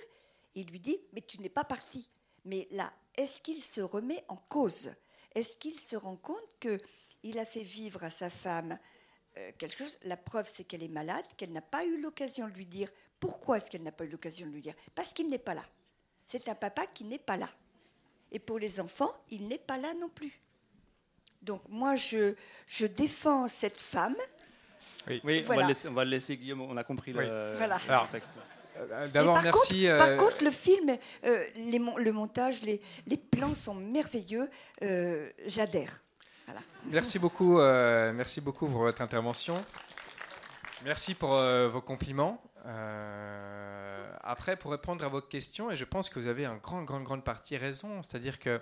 Il 0.55 0.67
lui 0.67 0.79
dit, 0.79 0.97
mais 1.13 1.21
tu 1.21 1.39
n'es 1.41 1.49
pas 1.49 1.63
parti. 1.63 2.09
Mais 2.45 2.67
là, 2.71 2.91
est-ce 3.15 3.41
qu'il 3.41 3.61
se 3.61 3.81
remet 3.81 4.23
en 4.27 4.37
cause? 4.37 4.93
Est-ce 5.33 5.57
qu'il 5.57 5.77
se 5.77 5.95
rend 5.95 6.15
compte 6.15 6.59
qu'il 6.59 7.39
a 7.39 7.45
fait 7.45 7.63
vivre 7.63 8.03
à 8.03 8.09
sa 8.09 8.29
femme 8.29 8.77
euh, 9.37 9.51
quelque 9.57 9.77
chose 9.77 9.97
La 10.03 10.17
preuve, 10.17 10.49
c'est 10.51 10.63
qu'elle 10.63 10.83
est 10.83 10.87
malade, 10.87 11.25
qu'elle 11.37 11.51
n'a 11.51 11.61
pas 11.61 11.85
eu 11.85 12.01
l'occasion 12.01 12.47
de 12.47 12.53
lui 12.53 12.65
dire. 12.65 12.89
Pourquoi 13.19 13.57
est-ce 13.57 13.69
qu'elle 13.71 13.83
n'a 13.83 13.91
pas 13.91 14.05
eu 14.05 14.09
l'occasion 14.09 14.47
de 14.47 14.51
lui 14.51 14.61
dire 14.61 14.75
Parce 14.93 15.13
qu'il 15.13 15.27
n'est 15.27 15.37
pas 15.37 15.53
là. 15.53 15.63
C'est 16.27 16.47
un 16.49 16.55
papa 16.55 16.85
qui 16.87 17.03
n'est 17.03 17.19
pas 17.19 17.37
là. 17.37 17.49
Et 18.31 18.39
pour 18.39 18.59
les 18.59 18.79
enfants, 18.79 19.11
il 19.29 19.47
n'est 19.47 19.59
pas 19.59 19.77
là 19.77 19.93
non 19.93 20.09
plus. 20.09 20.41
Donc 21.41 21.61
moi, 21.69 21.95
je, 21.95 22.33
je 22.67 22.85
défends 22.85 23.47
cette 23.47 23.79
femme. 23.79 24.15
Oui, 25.07 25.45
on, 25.47 25.91
va 25.91 26.03
le 26.03 26.09
laisser, 26.09 26.35
Guillaume, 26.35 26.61
on 26.61 26.75
a 26.77 26.83
compris 26.83 27.13
le, 27.13 27.55
texte. 28.11 28.31
Euh, 28.77 29.07
d'abord, 29.07 29.39
merci. 29.41 29.85
Contre, 29.85 29.97
Par 29.97 30.07
euh, 30.07 30.15
contre, 30.17 30.43
le 30.43 30.51
film, 30.51 30.97
euh, 31.25 31.45
les, 31.55 31.79
le 31.79 32.11
montage, 32.11 32.63
les, 32.63 32.81
les, 33.07 33.17
plans 33.17 33.53
sont 33.53 33.75
merveilleux. 33.75 34.49
J'adhère. 35.45 36.01
Merci 36.85 37.19
beaucoup, 37.19 37.57
merci 37.59 38.41
beaucoup 38.41 38.67
pour 38.67 38.79
votre 38.79 39.01
intervention. 39.01 39.63
Merci 40.83 41.15
pour 41.15 41.29
vos 41.29 41.81
compliments. 41.81 42.41
après, 44.23 44.55
pour 44.55 44.71
répondre 44.71 45.03
à 45.03 45.07
votre 45.07 45.29
question, 45.29 45.71
et 45.71 45.75
je 45.75 45.85
pense 45.85 46.09
que 46.09 46.19
vous 46.19 46.27
avez 46.27 46.47
en 46.47 46.57
grande, 46.57 46.85
grande, 46.85 47.03
grande 47.03 47.23
partie 47.23 47.57
raison, 47.57 48.03
c'est-à-dire 48.03 48.39
que 48.39 48.61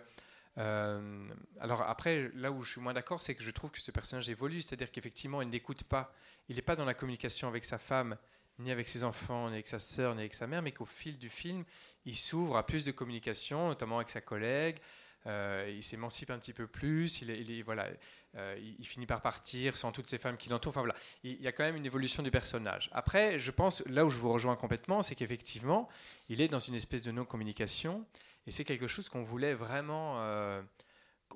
alors 1.60 1.82
après, 1.82 2.32
là 2.36 2.52
où 2.52 2.63
je 2.63 2.72
suis 2.74 2.82
moins 2.82 2.94
d'accord, 2.94 3.22
c'est 3.22 3.36
que 3.36 3.44
je 3.44 3.52
trouve 3.52 3.72
que 3.72 3.80
ce 3.80 3.92
personnage 3.92 4.30
évolue, 4.30 4.62
c'est-à-dire 4.62 4.92
qu'effectivement, 4.92 5.42
il 5.42 5.50
n'écoute 5.50 5.84
pas, 5.84 6.13
il 6.50 6.56
n'est 6.56 6.62
pas 6.62 6.75
dans 6.75 6.86
la 6.86 6.94
communication 6.94 7.48
avec 7.48 7.66
sa 7.66 7.78
femme, 7.78 8.18
ni 8.60 8.72
avec 8.72 8.88
ses 8.88 9.04
enfants, 9.04 9.48
ni 9.48 9.56
avec 9.56 9.68
sa 9.68 9.80
sœur, 9.80 10.13
ni 10.16 10.22
avec 10.22 10.34
sa 10.34 10.48
mère, 10.48 10.62
mais 10.62 10.72
qu'au 10.72 10.86
fil 10.86 11.18
du 11.18 11.30
film, 11.30 11.63
il 12.06 12.16
s'ouvre 12.16 12.58
à 12.58 12.66
plus 12.66 12.86
de 12.86 12.92
communication, 12.92 13.70
notamment 13.70 13.98
avec 13.98 14.10
sa 14.10 14.22
collègue. 14.22 14.78
Euh, 15.25 15.72
il 15.74 15.82
s'émancipe 15.82 16.32
un 16.32 16.38
petit 16.38 16.53
peu 16.53 16.68
plus, 16.68 17.22
il, 17.22 17.63
voilà, 17.63 17.88
euh, 18.36 18.58
il, 18.60 18.86
finit 18.86 19.06
par 19.06 19.22
partir 19.22 19.77
sans 19.77 19.92
toutes 19.92 20.08
ces 20.08 20.18
femmes 20.18 20.38
qui 20.38 20.50
l'entourent. 20.50 20.72
Enfin 20.72 20.82
voilà, 20.82 20.96
il, 21.24 21.42
y 21.42 21.48
a 21.48 21.51
quand 21.51 21.63
même 21.63 21.77
une 21.77 21.86
évolution 21.86 22.24
du 22.24 22.32
personnage. 22.32 22.89
Après, 22.94 23.39
je 23.39 23.51
pense, 23.51 23.86
là 23.88 24.06
où 24.06 24.10
je 24.10 24.18
vous 24.18 24.32
rejoins 24.32 24.56
complètement, 24.56 25.01
c'est 25.01 25.15
qu'effectivement, 25.15 25.88
il 26.30 26.42
est 26.42 26.50
dans 26.50 26.60
une 26.60 26.75
espèce 26.75 27.03
de 27.03 27.12
non-communication, 27.12 28.06
et 28.48 28.51
c'est 28.51 28.65
quelque 28.65 28.88
chose 28.88 29.08
qu'on 29.08 29.24
voulait 29.24 29.53
vraiment 29.53 30.20
euh, 30.20 30.62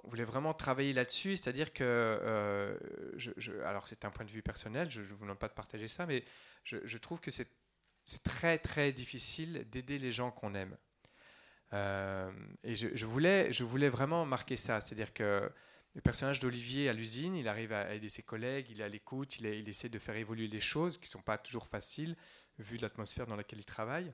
on 0.04 0.10
voulait 0.10 0.26
vraiment 0.26 0.54
travailler 0.54 0.94
là-dessus, 0.94 1.38
c'est-à-dire 1.38 1.74
que, 1.74 2.78
alors 3.66 3.88
c'est 3.88 4.06
un 4.06 4.12
point 4.12 4.26
de 4.26 4.32
vue 4.32 4.44
personnel, 4.44 4.92
je 4.92 5.02
ne 5.02 5.06
vous 5.06 5.24
demande 5.24 5.40
pas 5.40 5.48
de 5.48 5.54
partager 5.54 5.88
ça, 5.88 6.06
mais 6.06 6.24
je, 6.64 6.98
trouve 6.98 7.20
que 7.20 7.32
c'est 7.32 7.50
très 8.24 8.60
très 8.60 8.92
difficile 8.92 9.66
d'aider 9.72 9.98
les 9.98 10.12
gens 10.12 10.30
qu'on 10.30 10.54
aime. 10.54 10.78
Euh, 11.74 12.32
et 12.64 12.76
je, 12.76 13.06
voulais, 13.06 13.52
je 13.52 13.64
voulais 13.64 13.90
vraiment 13.90 14.26
marquer 14.26 14.56
ça, 14.56 14.80
c'est-à-dire 14.80 15.14
que 15.14 15.52
le 15.96 16.02
personnage 16.02 16.40
d'Olivier 16.40 16.90
à 16.90 16.94
l'usine, 16.94 17.36
il 17.36 17.48
arrive 17.48 17.74
à 17.74 17.94
aider 17.94 18.10
ses 18.10 18.24
collègues, 18.24 18.68
il 18.70 18.82
est 18.82 18.84
à 18.84 18.90
l'écoute, 18.90 19.40
il, 19.40 19.46
il, 19.48 19.68
essaie 19.68 19.90
de 19.90 20.00
faire 20.00 20.16
évoluer 20.16 20.48
les 20.48 20.60
choses 20.60 20.98
qui 20.98 21.04
ne 21.04 21.10
sont 21.10 21.22
pas 21.22 21.38
toujours 21.38 21.68
faciles 21.68 22.16
vu 22.60 22.78
l'atmosphère 22.78 23.28
dans 23.28 23.36
laquelle 23.36 23.60
il 23.60 23.66
travaille. 23.66 24.14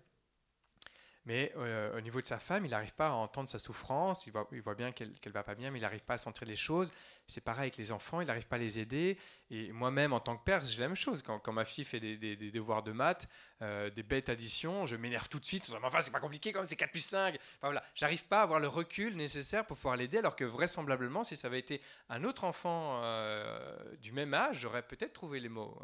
Mais 1.25 1.53
euh, 1.55 1.97
au 1.97 2.01
niveau 2.01 2.19
de 2.19 2.25
sa 2.25 2.37
femme, 2.37 2.65
il 2.65 2.71
n'arrive 2.71 2.93
pas 2.93 3.07
à 3.07 3.11
entendre 3.11 3.47
sa 3.47 3.57
souffrance, 3.57 4.27
il 4.27 4.31
voit, 4.31 4.45
il 4.51 4.61
voit 4.61 4.75
bien 4.75 4.91
qu'elle 4.91 5.09
ne 5.25 5.31
va 5.31 5.43
pas 5.43 5.55
bien, 5.55 5.71
mais 5.71 5.79
il 5.79 5.81
n'arrive 5.81 6.03
pas 6.03 6.15
à 6.15 6.17
sentir 6.17 6.45
les 6.45 6.57
choses. 6.57 6.93
C'est 7.27 7.41
pareil 7.41 7.63
avec 7.63 7.77
les 7.77 7.93
enfants, 7.93 8.19
il 8.19 8.27
n'arrive 8.27 8.47
pas 8.47 8.57
à 8.57 8.59
les 8.59 8.79
aider. 8.79 9.17
Et 9.49 9.71
moi-même, 9.71 10.11
en 10.11 10.19
tant 10.19 10.35
que 10.35 10.43
père, 10.43 10.65
j'ai 10.65 10.81
la 10.81 10.87
même 10.87 10.97
chose. 10.97 11.21
Quand, 11.21 11.53
ma 11.53 11.63
fille 11.63 11.85
fait 11.85 12.01
des, 12.01 12.35
devoirs 12.51 12.83
de 12.83 12.91
maths, 12.91 13.29
euh, 13.61 13.89
des 13.89 14.03
bêtes 14.03 14.27
additions, 14.27 14.85
je 14.85 14.97
m'énerve 14.97 15.29
tout 15.29 15.39
de 15.39 15.45
suite. 15.45 15.73
Enfin, 15.81 16.01
c'est 16.01 16.11
pas 16.11 16.19
compliqué 16.19 16.51
quand 16.51 16.59
même, 16.59 16.67
c'est 16.67 16.75
4 16.75 16.91
plus 16.91 17.05
5. 17.05 17.35
Enfin, 17.35 17.41
voilà. 17.61 17.83
J'arrive 17.95 18.25
pas 18.25 18.41
à 18.41 18.43
avoir 18.43 18.59
le 18.59 18.67
recul 18.67 19.15
nécessaire 19.15 19.65
pour 19.65 19.77
pouvoir 19.77 19.95
l'aider, 19.95 20.17
alors 20.17 20.35
que 20.35 20.43
vraisemblablement, 20.43 21.23
si 21.23 21.37
ça 21.37 21.47
avait 21.47 21.59
été 21.59 21.81
un 22.09 22.25
autre 22.25 22.43
enfant 22.43 22.99
euh, 23.01 23.77
du 24.01 24.11
même 24.11 24.33
âge, 24.33 24.59
j'aurais 24.59 24.83
peut-être 24.83 25.13
trouvé 25.13 25.39
les 25.39 25.49
mots 25.49 25.81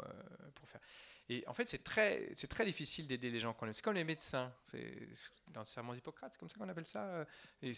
pour 0.54 0.68
faire. 0.68 0.82
Et 1.30 1.44
en 1.46 1.54
fait, 1.54 1.68
c'est 1.68 1.84
très, 1.84 2.28
c'est 2.34 2.48
très 2.48 2.64
difficile 2.64 3.06
d'aider 3.06 3.30
les 3.30 3.38
gens 3.38 3.52
qu'on 3.54 3.66
aime. 3.66 3.72
C'est 3.72 3.84
comme 3.84 3.94
les 3.94 4.02
médecins. 4.02 4.52
C'est, 4.64 5.08
dans 5.46 5.60
le 5.60 5.66
serment 5.66 5.94
d'Hippocrate, 5.94 6.32
c'est 6.32 6.40
comme 6.40 6.48
ça 6.48 6.56
qu'on 6.58 6.68
appelle 6.68 6.88
ça. 6.88 7.04
Euh, 7.04 7.24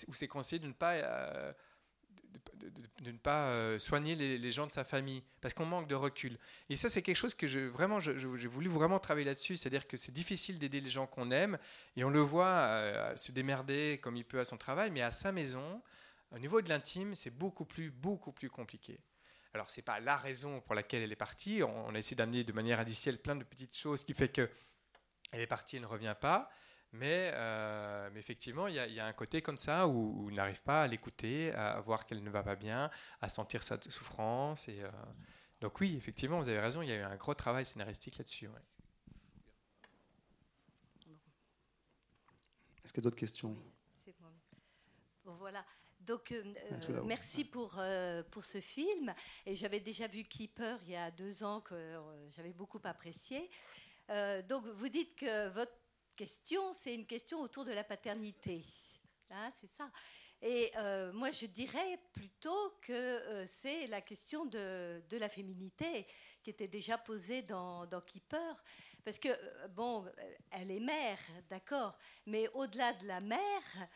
où 0.08 0.14
c'est 0.14 0.26
conseillé 0.26 0.58
de 0.58 0.68
ne 0.68 0.72
pas, 0.72 0.94
euh, 0.94 1.52
de, 2.54 3.10
ne 3.10 3.18
pas 3.18 3.48
euh, 3.48 3.78
soigner 3.78 4.16
les, 4.16 4.52
gens 4.52 4.66
de 4.66 4.72
sa 4.72 4.84
famille, 4.84 5.22
parce 5.42 5.52
qu'on 5.52 5.66
manque 5.66 5.86
de 5.86 5.94
recul. 5.94 6.38
Et 6.70 6.76
ça, 6.76 6.88
c'est 6.88 7.02
quelque 7.02 7.16
chose 7.16 7.34
que 7.34 7.46
je, 7.46 7.60
vraiment, 7.60 8.00
j'ai 8.00 8.48
voulu 8.48 8.70
vraiment 8.70 8.98
travailler 8.98 9.26
là-dessus. 9.26 9.56
C'est-à-dire 9.56 9.86
que 9.86 9.98
c'est 9.98 10.12
difficile 10.12 10.58
d'aider 10.58 10.80
les 10.80 10.88
gens 10.88 11.06
qu'on 11.06 11.30
aime, 11.30 11.58
et 11.94 12.04
on 12.04 12.10
le 12.10 12.20
voit 12.20 13.14
se 13.16 13.32
démerder 13.32 14.00
comme 14.02 14.16
il 14.16 14.24
peut 14.24 14.40
à 14.40 14.46
son 14.46 14.56
travail, 14.56 14.90
mais 14.90 15.02
à 15.02 15.10
sa 15.10 15.30
maison, 15.30 15.82
au 16.30 16.38
niveau 16.38 16.62
de 16.62 16.70
l'intime, 16.70 17.14
c'est 17.14 17.36
beaucoup 17.36 17.66
plus, 17.66 17.90
beaucoup 17.90 18.32
plus 18.32 18.48
compliqué. 18.48 18.98
Alors, 19.54 19.70
ce 19.70 19.80
n'est 19.80 19.84
pas 19.84 20.00
la 20.00 20.16
raison 20.16 20.60
pour 20.60 20.74
laquelle 20.74 21.02
elle 21.02 21.12
est 21.12 21.16
partie. 21.16 21.62
On, 21.62 21.94
a 21.94 21.98
essayé 21.98 22.16
d'amener 22.16 22.42
de 22.44 22.52
manière 22.52 22.80
indicielle 22.80 23.18
plein 23.18 23.36
de 23.36 23.44
petites 23.44 23.76
choses 23.76 24.04
qui 24.04 24.14
fait 24.14 24.28
qu'elle 24.28 24.48
est 25.32 25.46
partie, 25.46 25.76
elle 25.76 25.82
ne 25.82 25.86
revient 25.86 26.14
pas. 26.18 26.50
Mais, 26.92 27.30
euh, 27.34 28.10
effectivement, 28.16 28.66
il 28.68 28.74
y, 28.74 29.00
a 29.00 29.06
un 29.06 29.12
côté 29.12 29.40
comme 29.42 29.56
ça 29.56 29.88
où, 29.88 30.28
il 30.30 30.36
n'arrive 30.36 30.62
pas 30.62 30.82
à 30.82 30.86
l'écouter, 30.86 31.52
à 31.52 31.80
voir 31.80 32.06
qu'elle 32.06 32.22
ne 32.22 32.30
va 32.30 32.42
pas 32.42 32.56
bien, 32.56 32.90
à 33.20 33.28
sentir 33.28 33.62
sa 33.62 33.80
souffrance. 33.80 34.68
Et, 34.68 34.82
euh, 34.82 34.90
donc 35.60 35.80
oui, 35.80 35.96
effectivement, 35.96 36.38
vous 36.38 36.48
avez 36.48 36.60
raison, 36.60 36.82
il 36.82 36.88
y 36.88 36.92
a 36.92 36.96
eu 36.96 37.02
un 37.02 37.16
gros 37.16 37.34
travail 37.34 37.64
scénaristique 37.64 38.18
là-dessus. 38.18 38.48
Est-ce 42.84 42.92
qu'il 42.92 43.02
y 43.02 43.04
a 43.04 43.04
d'autres 43.04 43.16
questions? 43.16 43.56
C'est 44.04 44.14
bon. 44.20 44.32
bon. 45.24 45.34
Voilà. 45.36 45.64
Donc, 46.06 46.32
euh, 46.32 46.42
euh, 46.90 47.02
merci 47.04 47.44
pour, 47.44 47.76
euh, 47.78 48.22
pour 48.30 48.44
ce 48.44 48.60
film. 48.60 49.14
Et 49.46 49.54
j'avais 49.54 49.80
déjà 49.80 50.06
vu 50.06 50.24
Keeper 50.24 50.78
il 50.84 50.92
y 50.92 50.96
a 50.96 51.10
deux 51.10 51.44
ans 51.44 51.60
que 51.60 51.74
j'avais 52.28 52.52
beaucoup 52.52 52.80
apprécié. 52.84 53.48
donc, 54.48 54.66
vous 54.66 54.88
dites 54.88 55.14
que 55.16 55.48
votre 55.48 55.72
question, 56.16 56.72
c'est 56.72 56.94
une 56.94 57.06
question 57.06 57.40
autour 57.40 57.64
de 57.64 57.72
la 57.72 57.84
paternité. 57.84 58.64
Hein, 59.30 59.50
c'est 59.60 59.70
ça. 59.70 59.90
Et 60.42 60.72
moi, 61.14 61.30
je 61.30 61.46
dirais 61.46 61.98
plutôt 62.12 62.78
que 62.80 63.44
c'est 63.46 63.86
la 63.86 64.00
question 64.00 64.44
de, 64.44 65.02
de, 65.08 65.16
la 65.16 65.28
féminité 65.28 66.06
qui 66.42 66.50
était 66.50 66.66
déjà 66.66 66.98
posée 66.98 67.42
dans, 67.42 67.86
dans 67.86 68.00
Keeper. 68.00 68.64
Parce 69.04 69.18
que, 69.18 69.28
bon, 69.68 70.04
elle 70.50 70.70
est 70.72 70.80
mère, 70.80 71.20
d'accord, 71.48 71.96
mais 72.26 72.48
au-delà 72.54 72.92
de 72.92 73.06
la 73.06 73.20
mère, 73.20 73.88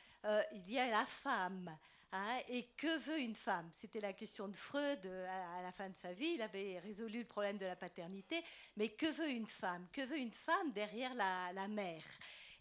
il 0.53 0.71
y 0.71 0.79
a 0.79 0.89
la 0.89 1.05
femme. 1.05 1.77
Hein, 2.13 2.39
et 2.49 2.65
que 2.77 2.99
veut 2.99 3.19
une 3.19 3.35
femme? 3.35 3.69
C'était 3.73 4.01
la 4.01 4.13
question 4.13 4.47
de 4.49 4.57
Freud 4.57 5.05
euh, 5.07 5.59
à, 5.59 5.63
la 5.63 5.73
fin 5.73 5.89
de 5.89 5.97
sa 5.97 6.13
vie. 6.13 6.33
Il 6.37 6.43
avait 6.43 6.79
résolu 6.79 7.21
le 7.21 7.25
problème 7.25 7.59
de 7.59 7.67
la 7.67 7.75
paternité. 7.75 8.43
Mais 8.77 8.91
que 8.91 9.07
veut 9.07 9.29
une 9.29 9.47
femme? 9.47 9.87
Que 9.93 10.03
veut 10.03 10.19
une 10.19 10.33
femme 10.33 10.73
derrière 10.73 11.15
la, 11.15 11.69
mère? 11.69 12.05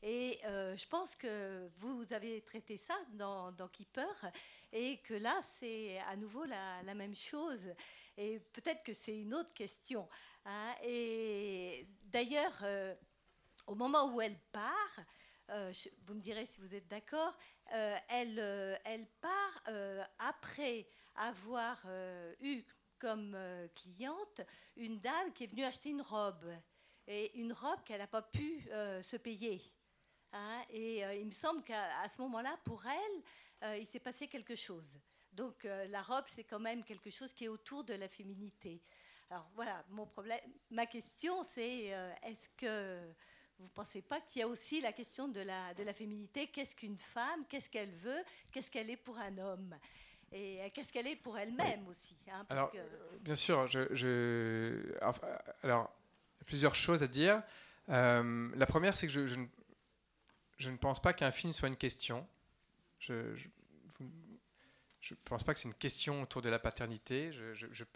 Et 0.01 0.39
euh, 0.45 0.75
je 0.75 0.87
pense 0.87 1.15
que 1.15 1.69
vous 1.77 2.11
avez 2.11 2.41
traité 2.41 2.77
ça 2.77 2.95
dans, 3.13 3.53
Keeper 3.71 4.31
et 4.73 4.97
que 4.97 5.13
là, 5.13 5.39
c'est 5.43 5.99
à 5.99 6.15
nouveau 6.15 6.45
la, 6.45 6.93
même 6.95 7.15
chose. 7.15 7.67
Et 8.17 8.39
peut-être 8.39 8.83
que 8.83 8.93
c'est 8.93 9.17
une 9.17 9.33
autre 9.33 9.53
question. 9.53 10.09
Hein. 10.45 10.75
Et 10.83 11.87
d'ailleurs, 12.05 12.57
euh, 12.63 12.95
au 13.67 13.75
moment 13.75 14.13
où 14.13 14.21
elle 14.21 14.37
part, 14.51 14.99
vous 16.07 16.15
me 16.15 16.21
direz 16.21 16.47
si 16.47 16.59
vous 16.59 16.73
êtes 16.73 16.87
d'accord, 16.87 17.37
elle, 17.69 18.39
euh, 18.39 18.75
elle, 18.85 19.07
part 19.21 19.63
euh, 19.67 20.03
après 20.19 20.87
avoir 21.15 21.85
eu 22.41 22.63
comme 22.99 23.37
cliente 23.73 24.41
une 24.75 24.99
dame 24.99 25.31
qui 25.33 25.45
est 25.45 25.47
venue 25.47 25.63
acheter 25.63 25.89
une 25.89 26.01
robe, 26.01 26.45
et 27.07 27.37
une 27.39 27.53
robe 27.53 27.81
qu'elle 27.85 27.99
n'a 27.99 28.07
pas 28.07 28.21
pu 28.21 28.67
se 29.01 29.15
payer. 29.15 29.61
Hein. 30.33 30.61
et 30.69 31.03
il 31.17 31.25
me 31.25 31.31
semble 31.31 31.63
qu'à 31.63 32.09
ce 32.09 32.19
moment-là, 32.21 32.57
pour 32.65 32.83
elle, 32.85 33.79
il 33.79 33.85
s'est 33.85 34.01
passé 34.01 34.27
quelque 34.27 34.57
chose. 34.57 34.99
Donc 35.31 35.63
la 35.63 36.01
robe, 36.01 36.25
c'est 36.27 36.43
quand 36.43 36.59
même 36.59 36.83
quelque 36.83 37.09
chose 37.09 37.31
qui 37.31 37.45
est 37.45 37.49
autour 37.49 37.85
de 37.85 37.93
la 37.93 38.09
féminité. 38.09 38.81
Alors 39.29 39.49
voilà, 39.53 39.85
mon 39.89 40.05
problème, 40.05 40.41
ma 40.69 40.85
question, 40.85 41.45
c'est 41.45 41.93
est-ce 42.23 42.49
que 42.57 43.13
vous 43.59 43.65
ne 43.65 43.69
pensez 43.69 44.01
pas 44.01 44.19
qu'il 44.21 44.41
y 44.41 44.43
a 44.43 44.47
aussi 44.47 44.81
la 44.81 44.91
question 44.91 45.27
de 45.27 45.41
la, 45.41 45.73
de 45.73 45.83
la 45.83 45.93
féminité? 45.93 46.47
Qu'est-ce 46.47 46.75
qu'une 46.75 46.97
femme? 46.97 47.45
Qu'est-ce 47.47 47.69
qu'elle 47.69 47.93
veut? 47.95 48.23
Qu'est-ce 48.51 48.69
qu'elle 48.69 48.89
est 48.89 48.97
pour 48.97 49.17
un 49.17 49.37
homme? 49.37 49.75
Et 50.31 50.61
euh, 50.61 50.69
qu'est-ce 50.73 50.91
qu'elle 50.91 51.07
est 51.07 51.15
pour 51.15 51.37
elle-même 51.37 51.87
aussi 51.87 52.17
hein, 52.31 52.45
Alors, 52.49 52.71
euh, 52.75 53.17
bien 53.21 53.35
sûr, 53.35 53.67
je, 53.67 53.87
je 53.93 54.93
alors, 55.63 55.95
plusieurs 56.45 56.75
choses 56.75 57.03
à 57.03 57.07
dire. 57.07 57.41
Euh, 57.89 58.49
la 58.55 58.65
première, 58.65 58.95
c'est 58.97 59.07
que 59.07 59.13
je, 59.13 59.27
je, 60.57 60.69
ne, 60.69 60.77
pense 60.77 61.01
pas 61.01 61.13
qu'un 61.13 61.31
film 61.31 61.53
soit 61.53 61.69
une 61.69 61.77
question. 61.77 62.27
Je 62.99 63.13
ne 65.11 65.15
pense 65.23 65.43
pas 65.43 65.53
que 65.53 65.59
c'est 65.59 65.67
une 65.67 65.75
question 65.75 66.23
autour 66.23 66.41
de 66.41 66.49
la 66.49 66.59
paternité. 66.59 67.31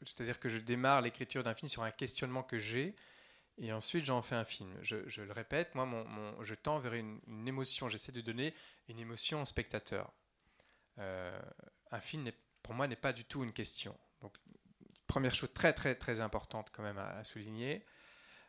C'est-à-dire 0.05 0.39
que 0.39 0.47
je 0.47 0.59
démarre 0.59 1.01
l'écriture 1.01 1.43
d'un 1.43 1.55
film 1.55 1.67
sur 1.67 1.83
un 1.83 1.91
questionnement 1.91 2.43
que 2.43 2.59
j'ai. 2.59 2.95
Et 3.61 3.73
ensuite, 3.73 4.05
j'en 4.05 4.21
fais 4.21 4.35
un 4.35 4.45
film. 4.45 4.73
Je, 4.81 5.21
le 5.21 5.31
répète, 5.33 5.75
moi, 5.75 5.87
je 6.41 6.55
tends 6.55 6.79
vers 6.79 6.93
une, 6.93 7.19
émotion. 7.45 7.89
J'essaie 7.89 8.13
de 8.13 8.21
donner 8.21 8.53
une 8.87 8.99
émotion 8.99 9.41
au 9.41 9.45
spectateur. 9.45 10.11
Euh, 10.97 11.37
un 11.91 11.99
film, 11.99 12.31
pour 12.63 12.73
moi, 12.73 12.87
n'est 12.87 12.95
pas 12.95 13.11
du 13.11 13.25
tout 13.25 13.43
une 13.43 13.51
question. 13.51 13.97
Donc, 14.21 14.33
première 15.07 15.35
chose 15.35 15.51
très, 15.53 15.73
très, 15.73 15.95
très 15.95 16.21
importante 16.21 16.69
quand 16.71 16.83
même 16.83 16.97
à, 16.97 17.21
souligner. 17.25 17.85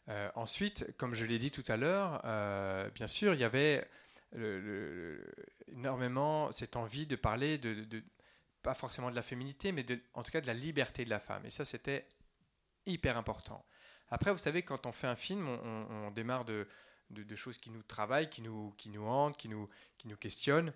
Euh, 0.08 0.30
ensuite, 0.36 0.96
comme 0.96 1.14
je 1.14 1.24
l'ai 1.24 1.38
dit 1.38 1.50
tout 1.50 1.64
à 1.66 1.76
l'heure, 1.76 2.22
euh, 2.24 2.88
bien 2.90 3.08
sûr, 3.08 3.34
il 3.34 3.40
y 3.40 3.44
avait 3.44 3.88
énormément 5.72 6.52
cette 6.52 6.76
envie 6.76 7.08
de 7.08 7.16
parler 7.16 7.58
de, 7.58 8.04
pas 8.62 8.74
forcément 8.74 9.10
de 9.10 9.16
la 9.16 9.22
féminité, 9.22 9.72
mais 9.72 9.84
en 10.14 10.22
tout 10.22 10.30
cas 10.30 10.40
de 10.40 10.46
la 10.46 10.54
liberté 10.54 11.04
de 11.04 11.10
la 11.10 11.18
femme. 11.18 11.44
Et 11.44 11.50
ça, 11.50 11.64
c'était 11.64 12.06
hyper 12.86 13.18
important. 13.18 13.66
Après, 14.10 14.32
vous 14.32 14.38
savez, 14.38 14.62
quand 14.62 14.86
on 14.86 14.92
fait 14.92 15.06
un 15.06 15.16
film, 15.16 15.48
on, 15.48 16.10
démarre 16.10 16.44
de, 16.44 16.66
choses 17.36 17.58
qui 17.58 17.70
nous 17.70 17.82
travaillent, 17.82 18.28
qui 18.28 18.42
nous, 18.42 18.74
hantent, 19.06 19.36
qui 19.36 19.48
nous, 19.48 19.68
qui 19.98 20.08
nous 20.08 20.16
questionnent. 20.16 20.72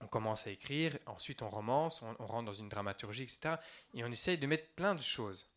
On 0.00 0.06
commence 0.06 0.46
à 0.46 0.50
écrire, 0.50 0.96
ensuite 1.06 1.42
on 1.42 1.48
romance, 1.48 2.02
on, 2.02 2.26
rentre 2.26 2.46
dans 2.46 2.52
une 2.52 2.68
dramaturgie, 2.68 3.22
etc. 3.22 3.56
Et 3.94 4.04
on 4.04 4.08
essaye 4.08 4.38
de 4.38 4.46
mettre 4.46 4.68
plein 4.74 4.94
de 4.94 5.00
choses. 5.00 5.50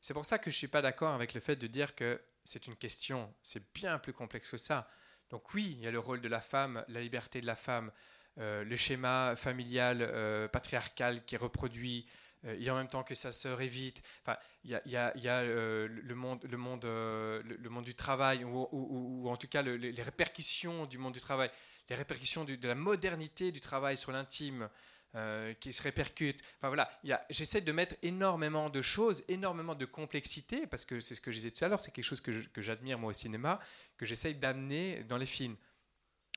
C'est 0.00 0.14
pour 0.14 0.26
ça 0.26 0.38
que 0.38 0.50
je 0.50 0.56
ne 0.56 0.58
suis 0.58 0.68
pas 0.68 0.82
d'accord 0.82 1.14
avec 1.14 1.34
le 1.34 1.40
fait 1.40 1.56
de 1.56 1.66
dire 1.66 1.94
que 1.94 2.20
c'est 2.44 2.66
une 2.66 2.76
question. 2.76 3.32
C'est 3.42 3.72
bien 3.74 3.98
plus 3.98 4.12
complexe 4.12 4.50
que 4.50 4.56
ça. 4.56 4.88
Donc 5.30 5.52
oui, 5.54 5.76
il 5.78 5.84
y 5.84 5.86
a 5.86 5.90
le 5.90 5.98
rôle 5.98 6.20
de 6.20 6.28
la 6.28 6.40
femme, 6.40 6.84
la 6.88 7.00
liberté 7.00 7.40
de 7.40 7.46
la 7.46 7.56
femme, 7.56 7.92
euh, 8.38 8.64
le 8.64 8.76
schéma 8.76 9.34
familial 9.36 9.98
euh, 10.00 10.48
patriarcal 10.48 11.24
qui 11.24 11.34
est 11.34 11.38
reproduit, 11.38 12.06
euh, 12.44 12.56
et 12.58 12.70
en 12.70 12.76
même 12.76 12.88
temps 12.88 13.02
que 13.02 13.14
sa 13.14 13.32
sœur 13.32 13.60
évite. 13.60 14.02
Enfin, 14.22 14.38
il 14.64 14.70
y 14.70 14.74
a, 14.74 14.82
y 14.86 14.96
a, 14.96 15.16
y 15.16 15.28
a 15.28 15.40
euh, 15.40 15.88
le, 15.88 16.14
monde, 16.14 16.44
le, 16.48 16.56
monde, 16.56 16.84
euh, 16.84 17.42
le, 17.44 17.70
monde 17.70 17.84
du 17.84 17.94
travail, 17.94 18.44
ou, 18.44 19.28
en 19.28 19.36
tout 19.36 19.48
cas 19.48 19.62
les, 19.62 20.02
répercussions 20.02 20.86
du 20.86 20.98
monde 20.98 21.14
du 21.14 21.20
travail, 21.20 21.50
les 21.88 21.96
répercussions 21.96 22.44
de 22.44 22.68
la 22.68 22.74
modernité 22.74 23.52
du 23.52 23.60
travail 23.60 23.96
sur 23.96 24.12
l'intime. 24.12 24.68
qui 25.60 25.72
se 25.72 25.82
répercutent. 25.82 26.42
Enfin 26.58 26.68
voilà, 26.68 26.88
j'essaie 27.30 27.62
de 27.62 27.72
mettre 27.72 27.96
énormément 28.02 28.70
de 28.70 28.82
choses, 28.82 29.24
énormément 29.28 29.74
de 29.74 29.86
complexité, 29.86 30.66
parce 30.66 30.84
que 30.84 31.00
c'est 31.00 31.16
ce 31.16 31.20
que 31.20 31.32
je 31.32 31.38
disais 31.38 31.50
tout 31.50 31.64
à 31.64 31.68
l'heure, 31.68 31.80
c'est 31.80 31.90
quelque 31.90 32.04
chose 32.04 32.20
que 32.20 32.62
j'admire 32.62 32.98
moi 32.98 33.10
au 33.10 33.14
cinéma, 33.14 33.58
que 33.96 34.06
j'essaie 34.06 34.34
d'amener 34.34 35.02
dans 35.04 35.16
les 35.16 35.26
films. 35.26 35.56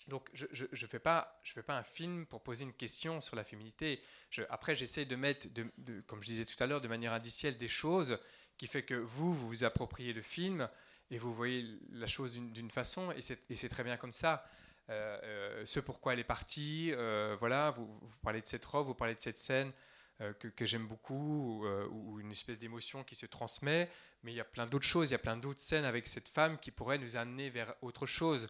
Donc 0.08 0.30
je 0.34 0.46
ne 0.46 0.98
pas, 0.98 1.40
je 1.44 1.54
fais 1.54 1.64
pas 1.64 1.78
un 1.78 1.84
film 1.84 2.26
pour 2.26 2.42
poser 2.42 2.66
une 2.66 2.74
question 2.74 3.22
sur 3.22 3.36
la 3.36 3.44
féminité. 3.44 4.02
après, 4.50 4.76
j'essaie 4.76 5.06
de 5.06 5.16
mettre, 5.16 5.48
de, 5.54 6.02
comme 6.08 6.22
je 6.22 6.28
disais 6.28 6.46
tout 6.46 6.62
à 6.64 6.68
l'heure, 6.68 6.82
de 6.82 6.88
manière 6.88 7.14
indicielle 7.14 7.58
des 7.58 7.68
choses 7.68 8.18
qui 8.58 8.68
fait 8.68 8.84
que 8.84 8.96
vous, 8.96 9.34
vous 9.34 9.48
vous 9.48 9.64
appropriez 9.64 10.14
le 10.14 10.22
film 10.22 10.70
et 11.10 11.18
vous 11.18 11.34
voyez 11.34 11.66
la 11.92 12.08
chose 12.08 12.34
d'une 12.36 12.72
façon, 12.72 13.12
et 13.12 13.56
c'est 13.56 13.70
très 13.70 13.84
bien 13.84 13.98
comme 13.98 14.14
ça. 14.14 14.46
Euh, 14.90 15.20
euh, 15.24 15.66
ce 15.66 15.80
pourquoi 15.80 16.14
elle 16.14 16.20
est 16.20 16.24
partie, 16.24 16.92
euh, 16.94 17.36
voilà, 17.40 17.72
vous, 17.72 17.88
parlez 18.24 18.42
de 18.42 18.48
cette 18.48 18.66
robe, 18.66 18.88
vous 18.88 18.96
parlez 18.96 19.16
de 19.16 19.22
cette 19.22 19.38
scène 19.38 19.72
que, 20.40 20.48
que 20.50 20.68
j'aime 20.68 20.86
beaucoup, 20.86 21.64
ou, 21.64 21.68
ou, 21.92 22.20
une 22.20 22.30
espèce 22.30 22.60
d'émotion 22.60 23.04
qui 23.04 23.16
se 23.16 23.26
transmet, 23.26 23.90
mais 24.22 24.32
il 24.32 24.36
y 24.36 24.40
a 24.40 24.46
plein 24.46 24.68
d'autres 24.68 24.86
choses, 24.86 25.10
il 25.10 25.14
y 25.14 25.16
a 25.16 25.20
plein 25.20 25.36
d'autres 25.36 25.62
scènes 25.62 25.84
avec 25.84 26.06
cette 26.06 26.30
femme 26.30 26.60
qui 26.60 26.70
pourraient 26.70 27.00
nous 27.00 27.18
amener 27.18 27.50
vers 27.50 27.74
autre 27.82 28.06
chose. 28.06 28.48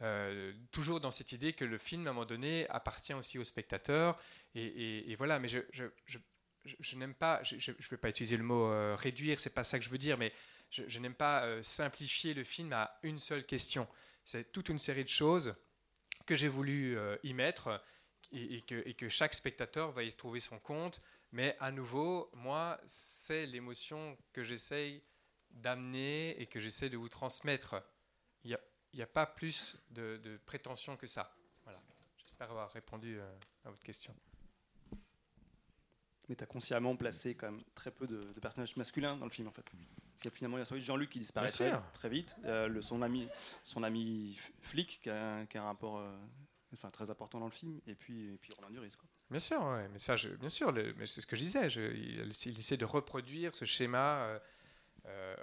Euh, 0.00 0.52
toujours 0.70 1.00
dans 1.00 1.10
cette 1.10 1.32
idée 1.32 1.52
que 1.52 1.64
le 1.64 1.78
film, 1.78 2.06
à 2.06 2.10
un 2.10 2.12
moment 2.12 2.26
donné, 2.26 2.68
appartient 2.68 3.14
aussi 3.14 3.38
au 3.38 3.44
spectateur. 3.44 4.18
Et, 4.54 5.14
voilà, 5.16 5.38
mais 5.38 5.48
je, 5.48 6.94
n'aime 6.96 7.14
pas, 7.14 7.42
je 7.42 7.56
ne 7.70 7.88
vais 7.90 7.96
pas 7.96 8.08
utiliser 8.08 8.36
le 8.36 8.44
mot 8.44 8.70
euh, 8.70 8.94
réduire, 8.96 9.40
c'est 9.40 9.54
pas 9.54 9.64
ça 9.64 9.78
que 9.78 9.84
je 9.84 9.90
veux 9.90 9.98
dire, 9.98 10.18
mais 10.18 10.32
je, 10.70 10.98
n'aime 10.98 11.14
pas 11.14 11.44
euh, 11.44 11.62
simplifier 11.62 12.34
le 12.34 12.44
film 12.44 12.72
à 12.72 12.98
une 13.02 13.18
seule 13.18 13.44
question. 13.44 13.88
C'est 14.24 14.52
toute 14.52 14.68
une 14.68 14.78
série 14.78 15.04
de 15.04 15.08
choses 15.08 15.54
que 16.26 16.34
j'ai 16.34 16.48
voulu 16.48 16.98
y 17.22 17.32
mettre 17.32 17.82
et, 18.32 18.62
que, 18.62 19.08
chaque 19.08 19.32
spectateur 19.32 19.92
va 19.92 20.02
y 20.02 20.12
trouver 20.12 20.40
son 20.40 20.58
compte. 20.58 21.00
Mais 21.32 21.56
à 21.60 21.70
nouveau, 21.70 22.30
moi, 22.34 22.78
c'est 22.84 23.46
l'émotion 23.46 24.18
que 24.32 24.42
j'essaye 24.42 25.02
d'amener 25.50 26.40
et 26.40 26.46
que 26.46 26.60
j'essaie 26.60 26.90
de 26.90 26.98
vous 26.98 27.08
transmettre. 27.08 27.82
Il 28.44 28.50
y 28.50 28.54
a 28.54 28.60
n'y 28.98 29.04
a 29.04 29.06
pas 29.06 29.26
plus 29.26 29.78
de, 29.90 30.40
prétention 30.44 30.96
que 30.96 31.06
ça. 31.06 31.32
Voilà. 31.64 31.80
J'espère 32.18 32.50
avoir 32.50 32.70
répondu 32.72 33.18
euh, 33.18 33.38
à 33.64 33.70
votre 33.70 33.82
question. 33.82 34.14
Mais 36.28 36.36
tu 36.36 36.44
as 36.44 36.46
consciemment 36.46 36.94
placé 36.94 37.34
quand 37.34 37.50
même 37.50 37.62
très 37.74 37.90
peu 37.90 38.06
de, 38.06 38.20
personnages 38.40 38.76
masculins 38.76 39.16
dans 39.16 39.24
le 39.24 39.30
film 39.30 39.48
en 39.48 39.52
fait. 39.52 39.64
Parce 39.64 40.22
que 40.24 40.30
finalement 40.30 40.58
il 40.58 40.60
y 40.60 40.62
a 40.62 40.66
celui 40.66 40.80
de 40.80 40.86
Jean-Luc 40.86 41.10
qui 41.10 41.20
disparaît 41.20 41.48
très, 41.94 42.08
vite, 42.08 42.36
euh, 42.44 42.68
le, 42.68 42.82
son, 42.82 43.00
ami, 43.02 43.28
son 43.62 43.82
ami 43.82 44.36
flic 44.60 45.00
qui 45.00 45.10
a, 45.10 45.46
un 45.54 45.62
rapport 45.62 45.98
euh, 45.98 46.12
enfin, 46.74 46.90
très 46.90 47.08
important 47.08 47.38
dans 47.38 47.46
le 47.46 47.52
film, 47.52 47.80
et 47.86 47.94
puis, 47.94 48.34
et 48.34 48.38
puis 48.38 48.52
Romain 48.52 48.70
Duris. 48.70 48.94
Quoi. 48.98 49.08
Bien 49.30 49.38
sûr, 49.38 49.62
mais 49.92 49.98
ça, 49.98 50.16
je, 50.16 50.28
bien 50.28 50.48
sûr, 50.48 50.72
mais 50.72 51.06
c'est 51.06 51.20
ce 51.20 51.26
que 51.26 51.36
je 51.36 51.42
disais. 51.42 51.70
Je, 51.70 51.80
il, 51.80 52.58
essaie 52.58 52.76
de 52.76 52.84
reproduire 52.84 53.54
ce 53.54 53.64
schéma 53.64 54.38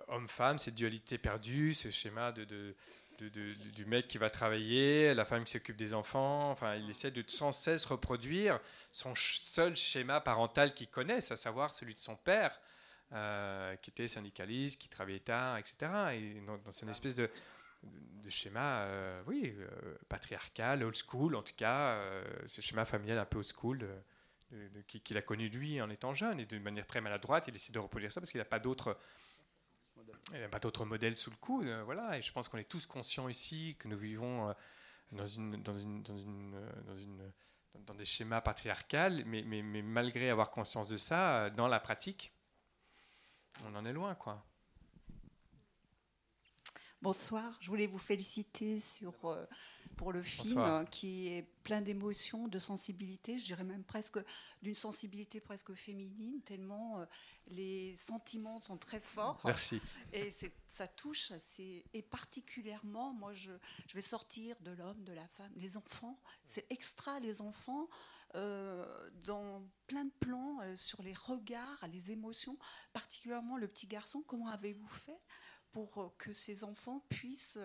homme-femme, 0.09 0.59
cette 0.59 0.75
dualité 0.75 1.17
perdue, 1.17 1.73
ce 1.73 1.89
schéma 1.89 2.31
de 2.31 2.75
du 3.19 3.85
mec 3.85 4.07
qui 4.07 4.17
va 4.17 4.29
travailler, 4.29 5.13
la 5.13 5.25
femme 5.25 5.43
qui 5.43 5.53
s'occupe 5.53 5.77
des 5.77 5.93
enfants. 5.93 6.51
Enfin, 6.51 6.75
il 6.75 6.89
essaie 6.89 7.11
de 7.11 7.23
sans 7.27 7.51
cesse 7.51 7.85
reproduire 7.85 8.59
son 8.91 9.13
seul 9.15 9.75
schéma 9.75 10.21
parental 10.21 10.73
qu'il 10.73 10.87
connaisse, 10.87 11.31
à 11.31 11.37
savoir 11.37 11.73
celui 11.73 11.93
de 11.93 11.99
son 11.99 12.15
père, 12.15 12.59
euh, 13.13 13.75
qui 13.77 13.91
était 13.91 14.07
syndicaliste, 14.07 14.81
qui 14.81 14.89
travaillait 14.89 15.19
tard, 15.19 15.57
etc. 15.57 15.75
Et 16.13 16.41
dans, 16.45 16.71
une 16.71 16.89
espèce 16.89 17.15
de, 17.15 17.29
schéma, 18.29 18.79
euh, 18.81 19.21
oui, 19.27 19.55
euh, 19.57 19.95
patriarcal, 20.09 20.83
old 20.83 20.95
school, 20.95 21.35
en 21.35 21.43
tout 21.43 21.55
cas, 21.55 21.99
ce 22.47 22.61
schéma 22.61 22.85
familial 22.85 23.19
un 23.19 23.25
peu 23.25 23.37
old 23.37 23.47
school. 23.47 23.87
qu'il 24.87 25.17
a 25.17 25.21
connu 25.21 25.49
lui 25.49 25.81
en 25.81 25.89
étant 25.89 26.13
jeune 26.13 26.39
et 26.39 26.45
de 26.45 26.57
manière 26.59 26.87
très 26.87 27.01
maladroite, 27.01 27.45
il 27.47 27.55
essaie 27.55 27.73
de 27.73 27.79
reproduire 27.79 28.11
ça 28.11 28.21
parce 28.21 28.31
qu'il 28.31 28.39
n'a 28.39 28.45
pas 28.45 28.59
il 30.31 30.39
n'y 30.39 30.43
a 30.43 30.49
pas 30.49 30.59
d'autre 30.59 30.85
modèle 30.85 31.15
sous 31.15 31.29
le 31.29 31.35
coude. 31.37 31.67
Euh, 31.67 31.83
voilà. 31.83 32.17
Et 32.17 32.21
je 32.21 32.31
pense 32.31 32.47
qu'on 32.49 32.57
est 32.57 32.69
tous 32.69 32.85
conscients 32.85 33.29
ici 33.29 33.75
que 33.79 33.87
nous 33.87 33.97
vivons 33.97 34.49
euh, 34.49 34.53
dans, 35.11 35.25
une, 35.25 35.61
dans, 35.61 35.77
une, 35.77 36.01
dans, 36.03 36.17
une, 36.17 36.55
euh, 36.55 36.81
dans, 36.85 36.97
une, 36.97 37.31
dans 37.85 37.93
des 37.93 38.05
schémas 38.05 38.41
patriarcales, 38.41 39.23
mais, 39.25 39.43
mais, 39.43 39.61
mais, 39.61 39.81
malgré 39.81 40.29
avoir 40.29 40.51
conscience 40.51 40.89
de 40.89 40.97
ça, 40.97 41.49
dans 41.51 41.67
la 41.67 41.79
pratique, 41.79 42.33
on 43.63 43.75
en 43.75 43.85
est 43.85 43.93
loin. 43.93 44.15
quoi. 44.15 44.43
Bonsoir, 47.01 47.57
je 47.61 47.69
voulais 47.69 47.87
vous 47.87 47.99
féliciter 47.99 48.79
sur 48.79 49.13
pour 49.95 50.11
le 50.11 50.21
film 50.21 50.85
qui 50.89 51.27
est 51.27 51.43
plein 51.63 51.81
d'émotions, 51.81 52.47
de 52.47 52.59
sensibilité, 52.59 53.37
je 53.37 53.45
dirais 53.45 53.63
même 53.63 53.83
presque 53.83 54.19
d'une 54.65 54.73
sensibilité 54.73 55.39
presque 55.39 55.75
féminine, 55.75 56.41
tellement 56.41 56.99
euh, 56.99 57.05
les 57.49 57.95
sentiments 57.95 58.59
sont 58.59 58.77
très 58.77 58.99
forts. 58.99 59.39
Merci. 59.45 59.79
Et 60.11 60.31
ça 60.69 60.87
touche, 60.87 61.31
et 61.93 62.01
particulièrement, 62.01 63.13
moi 63.13 63.31
je, 63.35 63.51
je 63.87 63.93
vais 63.93 64.01
sortir 64.01 64.59
de 64.61 64.71
l'homme, 64.71 65.03
de 65.03 65.13
la 65.13 65.27
femme, 65.27 65.51
les 65.55 65.77
enfants, 65.77 66.19
c'est 66.47 66.65
extra 66.71 67.19
les 67.19 67.41
enfants. 67.41 67.87
Euh, 68.33 69.09
dans 69.23 69.63
plein 69.87 70.03
de 70.03 70.11
plans 70.19 70.59
euh, 70.61 70.75
sur 70.75 71.01
les 71.03 71.13
regards, 71.13 71.87
les 71.87 72.11
émotions, 72.11 72.57
particulièrement 72.91 73.55
le 73.55 73.67
petit 73.67 73.87
garçon. 73.87 74.23
Comment 74.27 74.49
avez-vous 74.49 74.89
fait 74.89 75.21
pour 75.71 76.13
que 76.17 76.33
ces 76.33 76.65
enfants 76.65 77.05
puissent 77.07 77.59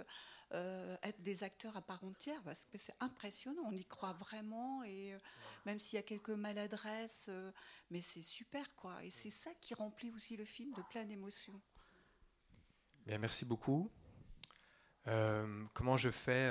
euh, 0.52 0.96
être 1.02 1.22
des 1.22 1.42
acteurs 1.44 1.76
à 1.76 1.82
part 1.82 2.02
entière 2.04 2.42
parce 2.42 2.64
que 2.64 2.78
c'est 2.78 2.94
impressionnant, 3.00 3.62
on 3.66 3.72
y 3.72 3.84
croit 3.84 4.12
vraiment 4.12 4.82
et 4.82 5.14
euh, 5.14 5.18
même 5.66 5.78
s'il 5.80 5.96
y 5.96 6.00
a 6.00 6.02
quelques 6.02 6.30
maladresses, 6.30 7.26
euh, 7.28 7.52
mais 7.90 8.00
c'est 8.00 8.22
super 8.22 8.74
quoi. 8.74 9.02
Et 9.04 9.10
c'est 9.10 9.30
ça 9.30 9.50
qui 9.60 9.74
remplit 9.74 10.10
aussi 10.12 10.36
le 10.36 10.44
film 10.44 10.72
de 10.74 10.82
plein 10.90 11.04
d'émotions. 11.04 11.60
Bien, 13.06 13.18
merci 13.18 13.44
beaucoup. 13.44 13.90
comment 15.74 15.96
je 15.96 16.10
fais 16.10 16.50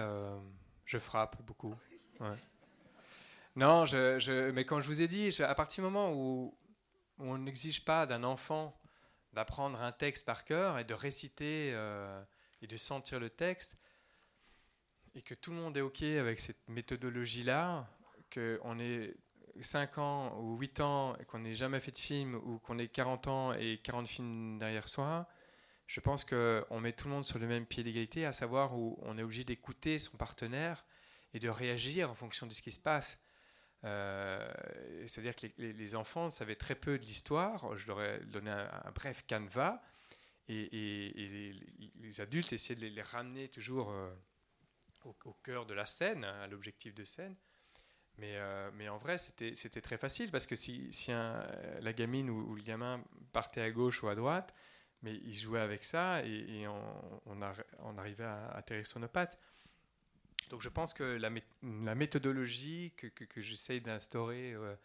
Je 0.86 0.98
frappe 0.98 1.42
beaucoup. 1.44 1.76
Non, 3.56 3.86
je, 3.86 4.52
mais 4.52 4.64
comme 4.64 4.80
je 4.80 4.88
vous 4.88 5.02
ai 5.02 5.08
dit, 5.08 5.36
à 5.42 5.54
partir 5.56 5.84
du 5.84 5.90
moment 5.90 6.14
où, 6.14 6.56
on 7.18 7.38
n'exige 7.38 7.84
pas 7.84 8.06
d'un 8.06 8.24
enfant 8.24 8.80
d'apprendre 9.34 9.82
un 9.82 9.92
texte 9.92 10.26
par 10.26 10.46
cœur 10.46 10.80
et 10.80 10.84
de 10.84 10.94
réciter 10.94 11.72
euh, 11.74 12.24
et 12.62 12.68
de 12.68 12.78
sentir 12.78 13.20
le 13.20 13.30
texte, 13.30 13.78
et 15.20 15.22
que 15.22 15.34
tout 15.34 15.52
le 15.52 15.58
monde 15.58 15.76
est 15.76 15.82
OK 15.82 16.02
avec 16.02 16.40
cette 16.40 16.70
méthodologie-là, 16.70 17.86
qu'on 18.34 18.80
ait 18.80 19.14
5 19.60 19.98
ans 19.98 20.40
ou 20.40 20.58
8 20.58 20.80
ans 20.80 21.16
et 21.18 21.26
qu'on 21.26 21.40
n'ait 21.40 21.54
jamais 21.54 21.82
fait 21.82 21.92
de 21.92 21.98
film, 21.98 22.36
ou 22.36 22.58
qu'on 22.60 22.80
ait 22.80 22.88
40 22.88 23.28
ans 23.28 23.54
et 23.54 23.82
40 23.84 24.08
films 24.08 24.58
derrière 24.60 24.88
soi, 24.88 25.28
je 25.88 26.00
pense 26.00 26.24
qu'on 26.24 26.80
met 26.80 26.94
tout 26.94 27.10
le 27.10 27.16
monde 27.16 27.26
sur 27.26 27.38
le 27.38 27.48
même 27.48 27.66
pied 27.66 27.84
d'égalité, 27.84 28.26
à 28.26 28.32
savoir 28.32 28.78
où 28.78 28.98
on 29.02 29.18
est 29.18 29.22
obligé 29.22 29.44
d'écouter 29.44 30.00
son 30.00 30.16
partenaire 30.16 30.86
et 31.34 31.40
de 31.40 31.50
réagir 31.50 32.10
en 32.10 32.16
fonction 32.16 32.48
de 32.48 32.54
ce 32.54 32.62
qui 32.62 32.72
se 32.72 32.80
passe. 32.80 33.22
Euh, 33.84 34.50
c'est-à-dire 35.06 35.36
que 35.36 35.48
les, 35.58 35.96
enfants 35.96 36.30
savaient 36.30 36.56
très 36.56 36.76
peu 36.76 36.98
de 36.98 37.04
l'histoire. 37.04 37.76
Je 37.76 37.88
leur 37.88 38.02
ai 38.02 38.20
donné 38.20 38.52
un, 38.52 38.92
bref 38.96 39.26
canevas. 39.28 39.82
Et, 40.48 41.54
les, 42.00 42.22
adultes 42.22 42.54
essayaient 42.54 42.80
de 42.80 42.88
les, 42.88 43.02
ramener 43.02 43.50
toujours 43.50 43.94
euh, 45.06 45.12
au, 45.26 45.34
cœur 45.44 45.66
de 45.66 45.74
la 45.74 45.86
scène, 45.86 46.24
à 46.24 46.48
l'objectif 46.48 46.94
de 46.94 47.04
scène. 47.04 47.36
Mais, 48.18 48.36
euh, 48.40 48.70
mais 48.74 48.90
en 48.90 48.98
vrai, 48.98 49.18
c'était 49.18 49.82
très 49.82 49.98
facile 49.98 50.30
parce 50.30 50.46
que 50.46 50.56
si, 50.56 50.92
si 50.92 51.12
la 51.12 51.94
gamine 51.94 52.30
ou, 52.30 52.54
le 52.54 52.62
gamin 52.62 53.04
partait 53.32 53.62
à 53.62 53.72
gauche 53.72 54.04
ou 54.04 54.10
à 54.10 54.16
droite, 54.16 54.54
mais 55.02 55.16
il 55.24 55.34
jouait 55.34 55.62
avec 55.62 55.84
ça 55.86 56.22
et, 56.26 56.68
on, 56.68 57.42
on, 57.80 57.98
arrivait 57.98 58.26
à 58.26 58.50
atterrir 58.50 58.86
sur 58.86 59.00
nos 59.00 59.08
pattes. 59.08 59.40
Donc 60.50 60.62
je 60.62 60.70
pense 60.70 60.94
que 60.94 61.04
la, 61.04 61.30
méthodologie 61.96 62.92
que, 62.98 63.08
que, 63.08 63.42
j'essaye 63.42 63.82
d'instaurer 63.82 64.54
euh, 64.54 64.76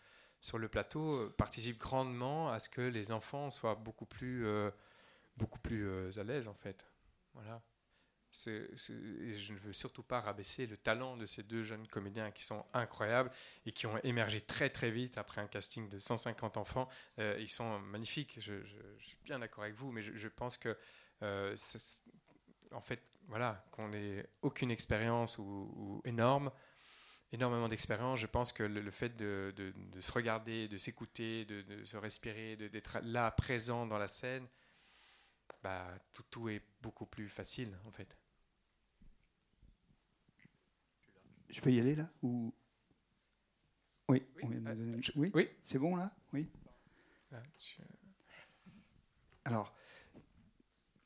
sur 0.40 0.58
le 0.58 0.68
plateau 0.68 1.16
euh, 1.16 1.34
participe 1.36 1.78
grandement 1.78 2.50
à 2.50 2.58
ce 2.58 2.68
que 2.68 2.82
les 2.82 3.12
enfants 3.12 3.50
soient 3.50 3.74
beaucoup 3.74 4.04
plus, 4.04 4.46
euh, 4.46 4.70
beaucoup 5.36 5.58
plus 5.58 6.18
à 6.18 6.22
l'aise 6.22 6.48
en 6.48 6.54
fait. 6.54 6.86
Voilà. 7.32 7.62
Je 8.34 9.52
ne 9.52 9.58
veux 9.58 9.72
surtout 9.72 10.02
pas 10.02 10.20
rabaisser 10.20 10.66
le 10.66 10.76
talent 10.76 11.16
de 11.16 11.26
ces 11.26 11.42
deux 11.42 11.62
jeunes 11.62 11.86
comédiens 11.86 12.30
qui 12.30 12.42
sont 12.42 12.64
incroyables 12.72 13.30
et 13.64 13.72
qui 13.72 13.86
ont 13.86 13.98
émergé 14.02 14.40
très 14.40 14.70
très 14.70 14.90
vite 14.90 15.18
après 15.18 15.40
un 15.40 15.46
casting 15.46 15.88
de 15.88 15.98
150 15.98 16.56
enfants. 16.56 16.88
ils 17.18 17.48
sont 17.48 17.78
magnifiques, 17.78 18.38
je, 18.40 18.54
suis 18.98 19.18
bien 19.24 19.38
d'accord 19.38 19.64
avec 19.64 19.76
vous, 19.76 19.92
mais 19.92 20.02
je, 20.02 20.28
pense 20.28 20.58
que 20.58 20.76
en 22.74 22.80
fait, 22.80 23.00
voilà, 23.28 23.64
qu'on 23.70 23.88
n'ait 23.88 24.28
aucune 24.42 24.70
expérience 24.70 25.38
ou, 25.38 26.02
énorme, 26.04 26.50
énormément 27.32 27.68
d'expérience, 27.68 28.18
je 28.18 28.26
pense 28.26 28.52
que 28.52 28.62
le, 28.62 28.90
fait 28.90 29.16
de, 29.16 29.52
se 30.00 30.12
regarder, 30.12 30.68
de 30.68 30.76
s'écouter, 30.76 31.44
de, 31.44 31.84
se 31.84 31.96
respirer, 31.96 32.56
d'être 32.56 32.98
là, 33.02 33.30
présent 33.30 33.86
dans 33.86 33.98
la 33.98 34.06
scène, 34.06 34.46
bah, 35.62 35.86
tout 36.30 36.48
est 36.48 36.62
beaucoup 36.80 37.06
plus 37.06 37.28
facile, 37.28 37.78
en 37.86 37.92
fait. 37.92 38.16
Je 41.54 41.60
peux 41.60 41.70
y 41.70 41.78
aller 41.78 41.94
là 41.94 42.10
ou... 42.20 42.52
Oui, 44.08 44.22
euh, 44.42 45.00
oui, 45.14 45.30
oui. 45.32 45.48
c'est 45.62 45.78
bon 45.78 45.94
là? 45.94 46.12
Oui. 46.32 46.48
Alors, 49.44 49.72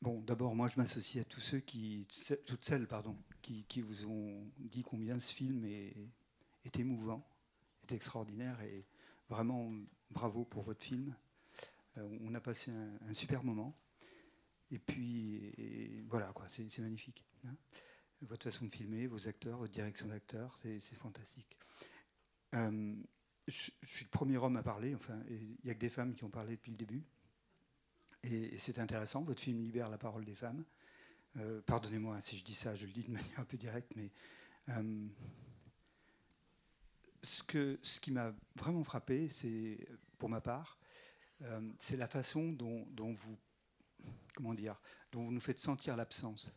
Bon, 0.01 0.21
d'abord, 0.21 0.55
moi, 0.55 0.69
je 0.69 0.77
m'associe 0.77 1.21
à 1.21 1.25
tous 1.25 1.41
ceux 1.41 1.59
qui, 1.59 2.07
toutes 2.45 2.63
celles, 2.63 2.87
pardon, 2.87 3.17
qui, 3.41 3.81
vous 3.81 4.05
ont 4.05 4.49
dit 4.57 4.81
combien 4.81 5.19
ce 5.19 5.33
film 5.33 5.65
est, 5.65 6.79
émouvant, 6.79 7.27
est 7.83 7.91
extraordinaire 7.93 8.61
et 8.61 8.87
vraiment 9.27 9.69
bravo 10.09 10.45
pour 10.45 10.63
votre 10.63 10.81
film. 10.81 11.13
Euh, 11.97 12.17
on 12.21 12.33
a 12.33 12.39
passé 12.39 12.71
un, 12.71 13.13
super 13.13 13.43
moment. 13.43 13.77
Et 14.71 14.79
puis, 14.79 16.01
voilà, 16.07 16.31
quoi, 16.31 16.47
c'est 16.47 16.79
magnifique. 16.79 17.25
Hein. 17.45 17.55
Votre 18.21 18.49
façon 18.49 18.65
de 18.65 18.71
filmer, 18.71 19.07
vos 19.07 19.27
acteurs, 19.27 19.57
votre 19.57 19.73
direction 19.73 20.07
d'acteurs, 20.07 20.57
c'est 20.57 20.79
fantastique. 20.95 21.57
Euh, 22.55 22.95
je, 23.47 23.71
suis 23.83 24.05
le 24.05 24.09
premier 24.09 24.37
homme 24.37 24.57
à 24.57 24.63
parler, 24.63 24.95
enfin, 24.95 25.19
il 25.29 25.57
n'y 25.63 25.71
a 25.71 25.73
que 25.73 25.79
des 25.79 25.89
femmes 25.89 26.13
qui 26.13 26.23
ont 26.23 26.29
parlé 26.29 26.55
depuis 26.55 26.71
le 26.71 26.77
début. 26.77 27.03
Et, 28.23 28.57
c'est 28.57 28.79
intéressant, 28.79 29.23
votre 29.23 29.41
film 29.41 29.59
libère 29.59 29.89
la 29.89 29.97
parole 29.97 30.25
des 30.25 30.35
femmes. 30.35 30.63
Euh, 31.37 31.61
pardonnez-moi 31.61 32.19
si 32.21 32.37
je 32.37 32.43
dis 32.43 32.55
ça, 32.55 32.75
je 32.75 32.85
le 32.85 32.91
dis 32.91 33.03
de 33.03 33.11
manière 33.11 33.39
un 33.39 33.45
peu 33.45 33.57
directe, 33.57 33.91
mais 33.95 34.11
euh, 34.69 35.07
ce, 37.23 37.43
que, 37.43 37.79
ce 37.81 37.99
qui 37.99 38.11
m'a 38.11 38.33
vraiment 38.55 38.83
frappé, 38.83 39.29
pour 40.17 40.29
ma 40.29 40.41
part, 40.41 40.77
c'est 41.79 41.95
la 41.95 42.09
façon 42.09 42.51
dont, 42.51 42.85
vous, 42.97 43.37
comment 44.35 44.53
dire, 44.53 44.81
dont 45.13 45.23
vous 45.23 45.31
nous 45.31 45.39
faites 45.39 45.59
sentir 45.59 45.95
l'absence. 45.95 46.51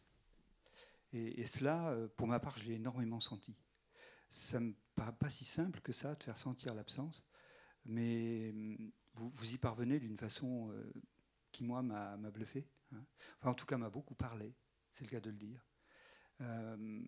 Et, 1.13 1.45
cela, 1.47 1.95
pour 2.17 2.27
ma 2.27 2.41
part, 2.41 2.57
je 2.57 2.65
l'ai 2.65 2.75
énormément 2.75 3.21
senti. 3.21 3.55
Ça 4.31 4.61
me 4.61 4.75
paraît 4.95 5.13
pas 5.13 5.29
si 5.29 5.45
simple 5.45 5.81
que 5.81 5.93
ça, 5.93 6.15
de 6.15 6.23
faire 6.23 6.39
sentir 6.39 6.75
l'absence, 6.75 7.27
mais 7.85 8.53
vous, 9.15 9.29
vous, 9.29 9.55
y 9.55 9.59
parvenez 9.59 10.01
d'une 10.01 10.17
façon 10.17 10.73
qui, 11.51 11.65
moi, 11.65 11.83
m'a 11.83 12.17
bluffé. 12.31 12.67
Hein. 12.93 13.05
en 13.43 13.55
tout 13.55 13.67
cas, 13.67 13.77
m'a 13.77 13.91
beaucoup 13.91 14.15
parlé, 14.15 14.55
c'est 14.93 15.05
le 15.05 15.11
cas 15.11 15.21
de 15.21 15.31
le 15.31 15.37
dire. 15.37 15.67
Euh, 16.41 17.01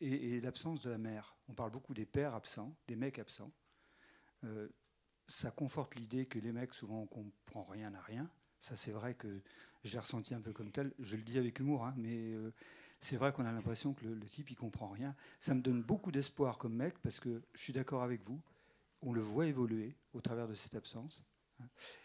et, 0.00 0.40
l'absence 0.40 0.82
de 0.82 0.90
la 0.90 0.98
mère. 0.98 1.36
On 1.48 1.54
parle 1.54 1.70
beaucoup 1.70 1.94
des 1.94 2.06
pères 2.06 2.34
absents, 2.34 2.76
des 2.86 2.96
mecs 2.96 3.18
absents. 3.18 3.52
Euh, 4.44 4.68
ça 5.26 5.50
conforte 5.50 5.94
l'idée 5.94 6.26
que 6.26 6.38
les 6.38 6.52
mecs, 6.52 6.74
souvent, 6.74 7.00
on 7.02 7.06
comprend 7.06 7.64
rien 7.64 7.94
à 7.94 8.00
rien. 8.00 8.30
Ça, 8.62 8.76
c'est 8.76 8.92
vrai 8.92 9.14
que 9.14 9.40
je 9.82 9.92
l'ai 9.92 9.98
ressenti 9.98 10.34
un 10.34 10.40
peu 10.40 10.52
comme 10.52 10.70
tel. 10.70 10.92
Je 11.00 11.16
le 11.16 11.22
dis 11.22 11.36
avec 11.36 11.58
humour, 11.58 11.84
hein, 11.84 11.94
mais 11.96 12.14
euh, 12.14 12.52
c'est 13.00 13.16
vrai 13.16 13.32
qu'on 13.32 13.44
a 13.44 13.50
l'impression 13.50 13.92
que 13.92 14.06
le, 14.06 14.24
type, 14.26 14.52
il 14.52 14.56
comprend 14.56 14.88
rien. 14.88 15.16
Ça 15.40 15.52
me 15.52 15.60
donne 15.60 15.82
beaucoup 15.82 16.12
d'espoir 16.12 16.58
comme 16.58 16.76
mec, 16.76 16.96
parce 17.00 17.18
que 17.18 17.42
je 17.54 17.60
suis 17.60 17.72
d'accord 17.72 18.04
avec 18.04 18.22
vous. 18.22 18.40
On 19.00 19.12
le 19.12 19.20
voit 19.20 19.46
évoluer 19.46 19.96
au 20.14 20.20
travers 20.20 20.46
de 20.46 20.54
cette 20.54 20.76
absence. 20.76 21.24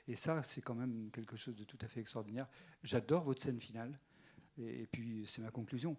Et 0.07 0.15
ça, 0.15 0.41
c'est 0.41 0.61
quand 0.61 0.73
même 0.73 1.11
quelque 1.13 1.35
chose 1.35 1.55
de 1.55 1.63
tout 1.63 1.77
à 1.81 1.87
fait 1.87 1.99
extraordinaire. 1.99 2.47
J'adore 2.81 3.23
votre 3.23 3.43
scène 3.43 3.59
finale. 3.59 3.99
Et, 4.57 4.87
puis, 4.87 5.27
c'est 5.27 5.43
ma 5.43 5.51
conclusion. 5.51 5.95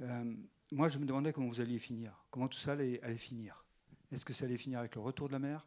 Euh, 0.00 0.34
moi, 0.72 0.88
je 0.88 0.98
me 0.98 1.06
demandais 1.06 1.32
comment 1.32 1.46
vous 1.46 1.60
alliez 1.60 1.78
finir. 1.78 2.24
Comment 2.32 2.48
tout 2.48 2.58
ça 2.58 2.72
allait, 2.72 2.98
finir. 3.18 3.64
Est-ce 4.10 4.24
que 4.24 4.32
ça 4.32 4.46
allait 4.46 4.58
finir 4.58 4.80
avec 4.80 4.96
le 4.96 5.00
retour 5.00 5.28
de 5.28 5.32
la 5.32 5.38
mer? 5.38 5.64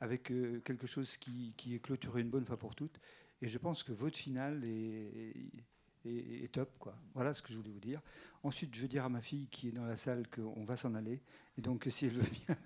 Avec 0.00 0.30
euh, 0.30 0.60
quelque 0.60 0.86
chose 0.86 1.16
qui, 1.16 1.54
qui, 1.56 1.74
est 1.74 1.78
clôturé 1.78 2.20
une 2.20 2.28
bonne 2.28 2.44
fois 2.44 2.58
pour 2.58 2.74
toutes? 2.74 3.00
Et 3.42 3.48
je 3.48 3.58
pense 3.58 3.82
que 3.82 3.92
votre 3.92 4.16
finale 4.16 4.62
est, 4.64 6.52
top. 6.52 6.70
Quoi. 6.78 6.94
Voilà 7.14 7.34
ce 7.34 7.42
que 7.42 7.52
je 7.52 7.58
voulais 7.58 7.70
vous 7.70 7.80
dire. 7.80 8.00
Ensuite, 8.44 8.74
je 8.74 8.80
vais 8.80 8.88
dire 8.88 9.04
à 9.04 9.08
ma 9.08 9.20
fille 9.20 9.48
qui 9.48 9.68
est 9.68 9.72
dans 9.72 9.84
la 9.84 9.96
salle 9.96 10.28
qu'on 10.28 10.64
va 10.64 10.76
s'en 10.76 10.94
aller. 10.94 11.20
Et 11.58 11.60
donc, 11.60 11.86
si 11.90 12.06
elle 12.06 12.12
veut 12.12 12.30
bien, 12.46 12.56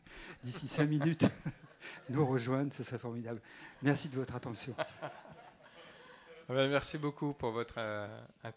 d'ici 0.45 0.69
cinq 0.69 0.89
minutes, 0.89 1.27
nous 2.11 2.27
rejoindre, 2.27 2.75
ce 2.75 2.83
serait 2.85 2.99
formidable. 2.99 3.41
Merci 3.83 4.11
de 4.11 4.17
votre 4.17 4.37
attention. 4.37 4.77
Ah 6.49 6.55
ben, 6.55 6.71
merci 6.71 6.97
beaucoup 6.99 7.35
pour 7.35 7.51
votre 7.51 7.75
euh, 7.79 8.07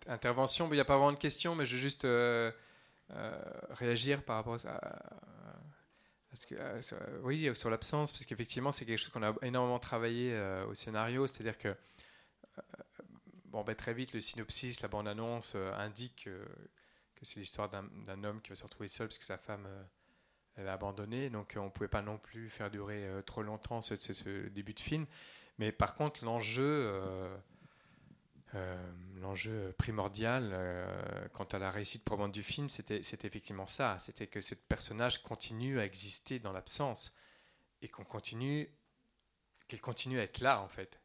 intervention. 0.06 0.68
Il 0.68 0.74
n'y 0.74 0.80
a 0.80 0.86
pas 0.86 0.98
vraiment 0.98 1.14
de 1.14 1.18
questions, 1.18 1.56
mais 1.56 1.66
je 1.66 1.76
vais 1.76 1.82
juste 1.82 2.06
euh, 2.06 2.52
euh, 3.12 3.42
réagir 3.72 4.22
par 4.22 4.36
rapport 4.36 4.58
à, 4.68 4.80
que, 6.48 6.56
oui, 7.24 7.50
sur 7.56 7.72
l'absence, 7.72 8.12
parce 8.12 8.26
qu'effectivement, 8.26 8.72
c'est 8.72 8.86
quelque 8.86 9.00
chose 9.00 9.10
qu'on 9.10 9.24
a 9.24 9.34
énormément 9.42 9.80
travaillé 9.80 10.40
au 10.70 10.76
scénario. 10.76 11.26
C'est-à-dire 11.26 11.58
que 11.58 11.76
bon, 13.46 13.64
ben, 13.64 13.76
très 13.76 13.94
vite, 13.94 14.14
le 14.14 14.22
synopsis, 14.22 14.82
la 14.82 14.88
bande-annonce 14.88 15.56
indique 15.56 16.30
que 17.16 17.26
c'est 17.26 17.40
l'histoire 17.40 17.70
d'un 17.70 18.24
homme 18.24 18.42
qui 18.42 18.50
va 18.50 18.56
se 18.56 18.64
retrouver 18.64 18.88
seul 18.88 19.08
parce 19.08 19.18
que 19.18 19.26
sa 19.26 19.38
femme 19.38 19.68
elle 20.60 20.68
a 20.68 20.74
abandonné, 20.74 21.30
donc 21.30 21.54
on 21.58 21.66
ne 21.66 21.70
pouvait 21.70 21.88
pas 21.88 22.02
non 22.02 22.18
plus 22.18 22.50
faire 22.50 22.70
durer 22.70 23.08
euh, 23.08 23.22
trop 23.22 23.44
longtemps 23.44 23.82
ce, 23.82 24.48
début 24.50 24.74
de 24.74 24.80
film. 24.80 25.06
Mais 25.58 25.72
par 25.72 25.96
contre, 25.96 26.24
l'enjeu, 26.26 26.64
euh, 26.64 27.38
euh, 28.56 28.92
l'enjeu 29.16 29.74
primordial 29.78 30.56
quant 31.34 31.46
à 31.46 31.60
la 31.60 31.72
réussite 31.72 32.04
probante 32.04 32.32
du 32.32 32.44
film, 32.44 32.70
c'était 32.70 33.00
effectivement 33.00 33.68
ça. 33.68 33.98
C'était 34.00 34.28
que 34.28 34.42
ce 34.42 34.56
personnage 34.56 35.22
continue 35.24 35.80
à 35.80 35.86
exister 35.86 36.40
dans 36.40 36.52
l'absence 36.52 37.18
et 37.82 37.90
qu'on 37.90 38.06
continue, 38.06 38.70
qu'elle 39.68 39.82
continue 39.82 40.20
à 40.20 40.24
être 40.24 40.40
là 40.40 40.62
en 40.62 40.70
fait. 40.70 40.99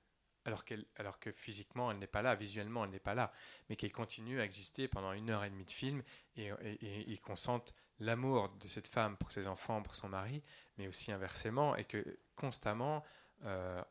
Alors, 0.45 0.65
que 0.65 1.33
physiquement 1.33 1.91
elle 1.91 1.99
n'est 1.99 2.07
pas 2.07 2.23
là, 2.23 2.35
visuellement 2.35 2.85
elle 2.85 2.91
n'est 2.91 2.99
pas 2.99 3.15
là, 3.15 3.33
mais 3.69 3.77
qu'elle 3.77 3.93
continue 3.93 4.41
à 4.41 4.45
exister 4.45 4.89
pendant 4.89 5.13
une 5.13 5.31
heure 5.31 5.45
et 5.45 5.51
demie 5.51 5.65
de 5.65 5.71
film 5.71 6.03
et, 6.37 7.19
qu'on 7.23 7.37
sente 7.37 7.75
l'amour 7.99 8.51
de 8.51 8.67
cette 8.67 8.89
femme 8.89 9.17
pour 9.17 9.31
ses 9.31 9.49
enfants, 9.49 9.83
pour 9.83 9.97
son 9.97 10.09
mari, 10.09 10.43
mais 10.77 10.87
aussi 10.87 11.13
inversement, 11.13 11.77
et 11.77 11.85
que 11.85 12.19
constamment, 12.35 13.05
euh, 13.45 13.83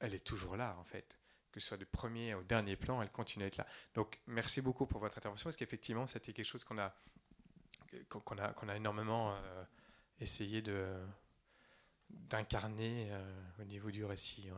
elle 0.00 0.14
est 0.14 0.24
toujours 0.24 0.56
là, 0.56 0.76
en 0.78 0.84
fait. 0.84 1.18
Que 1.50 1.60
ce 1.60 1.68
soit 1.68 1.78
du 1.78 1.86
premier 1.86 2.34
au 2.34 2.44
dernier 2.44 2.76
plan, 2.76 3.02
elle 3.02 3.10
continue 3.10 3.44
à 3.44 3.48
être 3.48 3.56
là. 3.56 3.66
Donc, 3.94 4.20
merci 4.26 4.60
beaucoup 4.60 4.86
pour 4.86 5.00
votre 5.00 5.18
intervention, 5.18 5.48
parce 5.48 5.56
qu'effectivement, 5.56 6.06
c'était 6.06 6.32
quelque 6.32 6.44
chose 6.44 6.62
qu'on 6.62 6.78
a, 6.78 6.94
qu'on 8.08 8.38
a, 8.38 8.52
qu'on 8.52 8.68
a 8.68 8.76
énormément, 8.76 9.34
euh, 9.34 9.64
essayer 10.20 10.62
de 10.62 10.96
d'incarner 12.10 13.12
au 13.58 13.64
niveau 13.64 13.90
du 13.90 14.02
récit. 14.02 14.48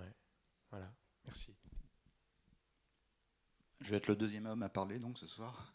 Voilà, 0.71 0.89
merci. 1.25 1.55
Je 3.81 3.91
vais 3.91 3.97
être 3.97 4.09
le 4.09 4.17
deuxième 4.17 4.47
homme 4.47 4.63
à 4.63 4.69
parler 4.69 4.99
donc 4.99 5.19
ce 5.19 5.27
soir. 5.27 5.73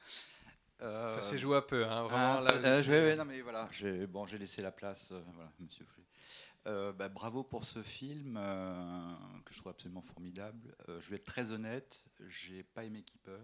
Ça 0.79 1.21
s'est 1.21 1.39
joué 1.39 1.58
un 1.58 1.62
peu, 1.62 1.86
hein, 1.86 2.03
vraiment. 2.03 2.39
Ah, 2.45 2.81
je 2.81 2.91
vais, 2.91 3.15
non 3.15 3.25
mais 3.25 3.41
voilà, 3.41 3.67
j'ai 3.71 4.05
bon, 4.05 4.25
j'ai 4.25 4.38
laissé 4.38 4.62
la 4.62 4.71
place, 4.71 5.12
voilà, 5.12 5.49
Monsieur 5.60 5.86
euh, 6.67 6.91
bah, 6.93 7.10
bravo 7.10 7.43
pour 7.43 7.63
ce 7.63 7.84
film 7.84 8.39
euh, 8.41 9.13
que 9.45 9.53
je 9.53 9.60
trouve 9.60 9.71
absolument 9.71 10.01
formidable. 10.01 10.75
Euh, 10.89 10.99
je 10.99 11.10
vais 11.12 11.17
être 11.17 11.25
très 11.25 11.51
honnête, 11.51 12.03
j'ai 12.27 12.63
pas 12.63 12.84
aimé 12.84 13.03
Keeper 13.03 13.39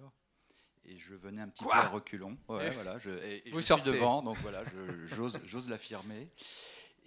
et 0.86 0.98
je 0.98 1.14
venais 1.14 1.42
un 1.42 1.50
petit 1.50 1.64
peu 1.64 1.70
à 1.72 1.88
reculons. 1.88 2.36
Ouais, 2.48 2.72
voilà, 2.72 2.98
je, 2.98 3.12
et, 3.12 3.44
je 3.46 3.60
suis 3.60 3.84
devant, 3.84 4.24
donc 4.24 4.38
voilà, 4.40 4.64
j'ose 5.06 5.70
l'affirmer. 5.70 6.28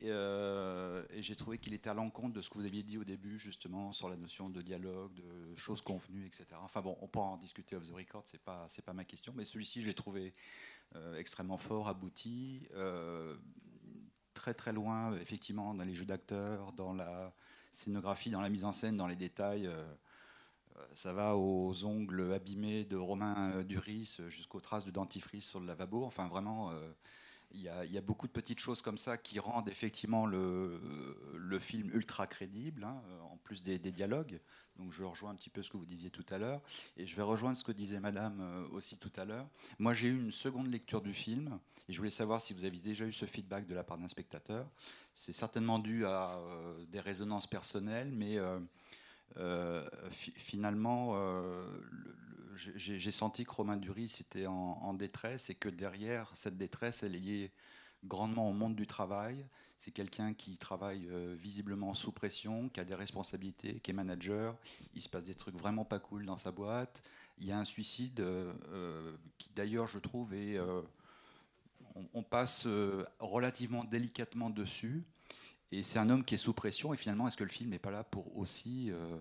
Et, 0.01 0.09
et 0.09 1.23
j'ai 1.23 1.37
trouvé 1.37 1.59
qu'il 1.59 1.73
était 1.73 1.89
à 1.89 1.95
l'encontre 1.95 2.35
de 2.35 2.43
ce 2.43 2.51
que 2.51 2.59
vous 2.59 2.67
aviez 2.67 2.83
dit 2.83 2.99
au 2.99 3.05
début, 3.05 3.39
justement, 3.39 3.93
sur 3.93 4.09
la 4.09 4.17
notion 4.17 4.51
de 4.51 4.61
dialogue, 4.61 5.15
de 5.15 5.57
choses 5.57 5.81
convenues, 5.81 6.27
etc. 6.27 6.47
Enfin 6.61 6.83
bon, 6.83 6.97
on 7.01 7.09
peut 7.09 7.21
en 7.21 7.37
discuter 7.37 7.77
off 7.77 7.89
the 7.89 7.95
record, 7.95 8.23
c'est 8.27 8.43
pas, 8.43 8.67
c'est 8.69 8.85
pas 8.85 8.93
ma 8.93 9.05
question, 9.05 9.33
mais 9.35 9.45
celui-ci, 9.45 9.83
je 9.83 9.87
l'ai 9.87 9.95
trouvé 9.95 10.35
extrêmement 11.17 11.59
fort, 11.59 11.89
abouti 11.89 12.69
très 14.35 14.53
très 14.53 14.73
loin, 14.73 15.17
effectivement, 15.17 15.73
dans 15.73 15.85
les 15.85 15.95
jeux 15.95 16.05
d'acteurs, 16.05 16.73
dans 16.73 16.93
la 16.93 17.33
scénographie, 17.73 18.31
dans 18.31 18.41
la 18.41 18.51
mise 18.51 18.65
en 18.65 18.73
scène, 18.73 18.97
dans 18.97 19.07
les 19.07 19.17
détails. 19.17 19.67
Euh, 19.67 19.85
euh, 20.77 20.87
ça 20.93 21.13
va 21.13 21.37
aux 21.37 21.85
ongles 21.85 22.33
abîmés 22.33 22.85
de 22.85 22.97
Romain 22.97 23.53
euh, 23.55 23.65
Duris 23.65 24.19
jusqu'aux 24.29 24.61
traces 24.61 24.85
de 24.85 24.91
dentifrice 24.91 25.49
sur 25.49 25.61
le 25.61 25.67
lavabo. 25.67 26.05
Enfin, 26.05 26.29
vraiment, 26.29 26.73
il 27.55 27.63
y, 27.63 27.99
a 27.99 28.01
beaucoup 28.01 28.27
de 28.27 28.33
petites 28.33 28.59
choses 28.59 28.83
comme 28.83 28.99
ça 28.99 29.17
qui 29.17 29.39
rendent 29.39 29.69
effectivement 29.69 30.27
le, 30.27 30.81
film 31.61 31.91
ultra 31.95 32.27
crédible, 32.27 32.85
hein, 32.85 33.01
en 33.31 33.37
plus 33.39 33.63
des, 33.63 33.79
dialogues. 33.79 34.41
Donc 34.77 34.93
je 34.93 35.05
rejoins 35.05 35.31
un 35.31 35.37
petit 35.37 35.51
peu 35.51 35.63
ce 35.63 35.71
que 35.71 35.77
vous 35.77 35.87
disiez 35.87 36.11
tout 36.11 36.27
à 36.31 36.39
l'heure. 36.39 36.61
Et 36.97 37.07
je 37.07 37.15
vais 37.15 37.23
rejoindre 37.23 37.57
ce 37.57 37.63
que 37.63 37.73
disait 37.73 38.01
Madame 38.01 38.67
aussi 38.73 38.99
tout 38.99 39.13
à 39.17 39.25
l'heure. 39.25 39.49
Moi, 39.79 39.95
j'ai 39.95 40.09
eu 40.09 40.19
une 40.19 40.33
seconde 40.33 40.67
lecture 40.67 41.01
du 41.01 41.15
film. 41.15 41.59
Et 41.89 41.93
je 41.93 41.99
voulais 41.99 42.11
savoir 42.11 42.41
si 42.41 42.55
vous 42.55 42.65
aviez 42.65 42.81
déjà 42.81 43.05
eu 43.05 43.13
ce 43.13 43.27
feedback 43.27 43.67
de 43.67 43.75
la 43.75 43.85
part 43.85 43.99
d'un 43.99 44.09
spectateur. 44.09 44.69
C'est 45.13 45.35
certainement 45.35 45.79
dû 45.79 46.07
à 46.07 46.39
euh, 46.39 46.85
des 46.87 47.01
résonances 47.01 47.47
personnelles, 47.47 48.11
mais 48.11 48.39
euh, 48.39 48.59
euh, 49.37 49.87
finalement, 50.11 51.15
j'ai 52.55 53.11
senti 53.11 53.45
que 53.45 53.53
Romain 53.53 53.77
Duris 53.77 54.19
était 54.21 54.47
en, 54.47 54.95
détresse 54.95 55.51
et 55.51 55.55
que 55.55 55.69
derrière 55.69 56.31
cette 56.35 56.57
détresse, 56.57 57.03
elle 57.03 57.17
est 57.17 57.21
liée 57.21 57.53
grandement 58.05 58.49
au 58.49 58.53
monde 58.53 58.75
du 58.75 58.87
travail. 58.87 59.47
C'est 59.79 59.91
quelqu'un 59.91 60.35
qui 60.35 60.57
travaille 60.57 61.09
visiblement 61.37 61.95
sous 61.95 62.13
pression, 62.13 62.69
qui 62.69 62.81
a 62.81 62.85
des 62.85 62.95
responsabilités, 62.95 63.81
qui 63.81 63.91
est 63.91 63.95
manager. 63.95 64.57
Il 64.95 65.03
se 65.03 65.09
passe 65.09 65.25
des 65.25 65.35
trucs 65.35 65.57
vraiment 65.57 65.85
pas 65.85 65.99
cool 65.99 66.27
dans 66.27 66.37
sa 66.37 66.53
boîte. 66.53 67.03
Il 67.39 67.47
y 67.47 67.53
a 67.53 67.59
un 67.59 67.65
suicide 67.65 68.25
qui 69.39 69.51
d'ailleurs, 69.55 69.89
je 69.89 69.99
trouve, 69.99 70.35
est 70.35 70.59
on, 72.13 72.23
passe 72.23 72.67
euh, 72.67 73.05
relativement 73.19 73.85
délicatement 73.85 74.51
dessus. 74.51 75.03
Et 75.73 75.83
c'est 75.83 75.99
un 75.99 76.11
homme 76.11 76.25
qui 76.25 76.35
est 76.35 76.39
sous 76.39 76.53
pression. 76.53 76.95
Et 76.95 76.97
finalement, 76.97 77.29
est-ce 77.29 77.37
que 77.37 77.45
le 77.45 77.51
film 77.51 77.71
n'est 77.71 77.79
pas 77.79 77.91
là 77.91 78.05
pour 78.05 78.37
aussi 78.37 78.91
euh, 78.91 79.17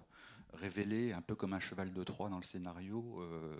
révéler, 0.54 1.14
un 1.14 1.22
peu 1.22 1.36
comme 1.36 1.54
un 1.54 1.60
cheval 1.60 1.94
de 1.94 2.04
Troie 2.04 2.30
dans 2.30 2.38
le 2.38 2.44
scénario, 2.44 3.22
euh, 3.22 3.56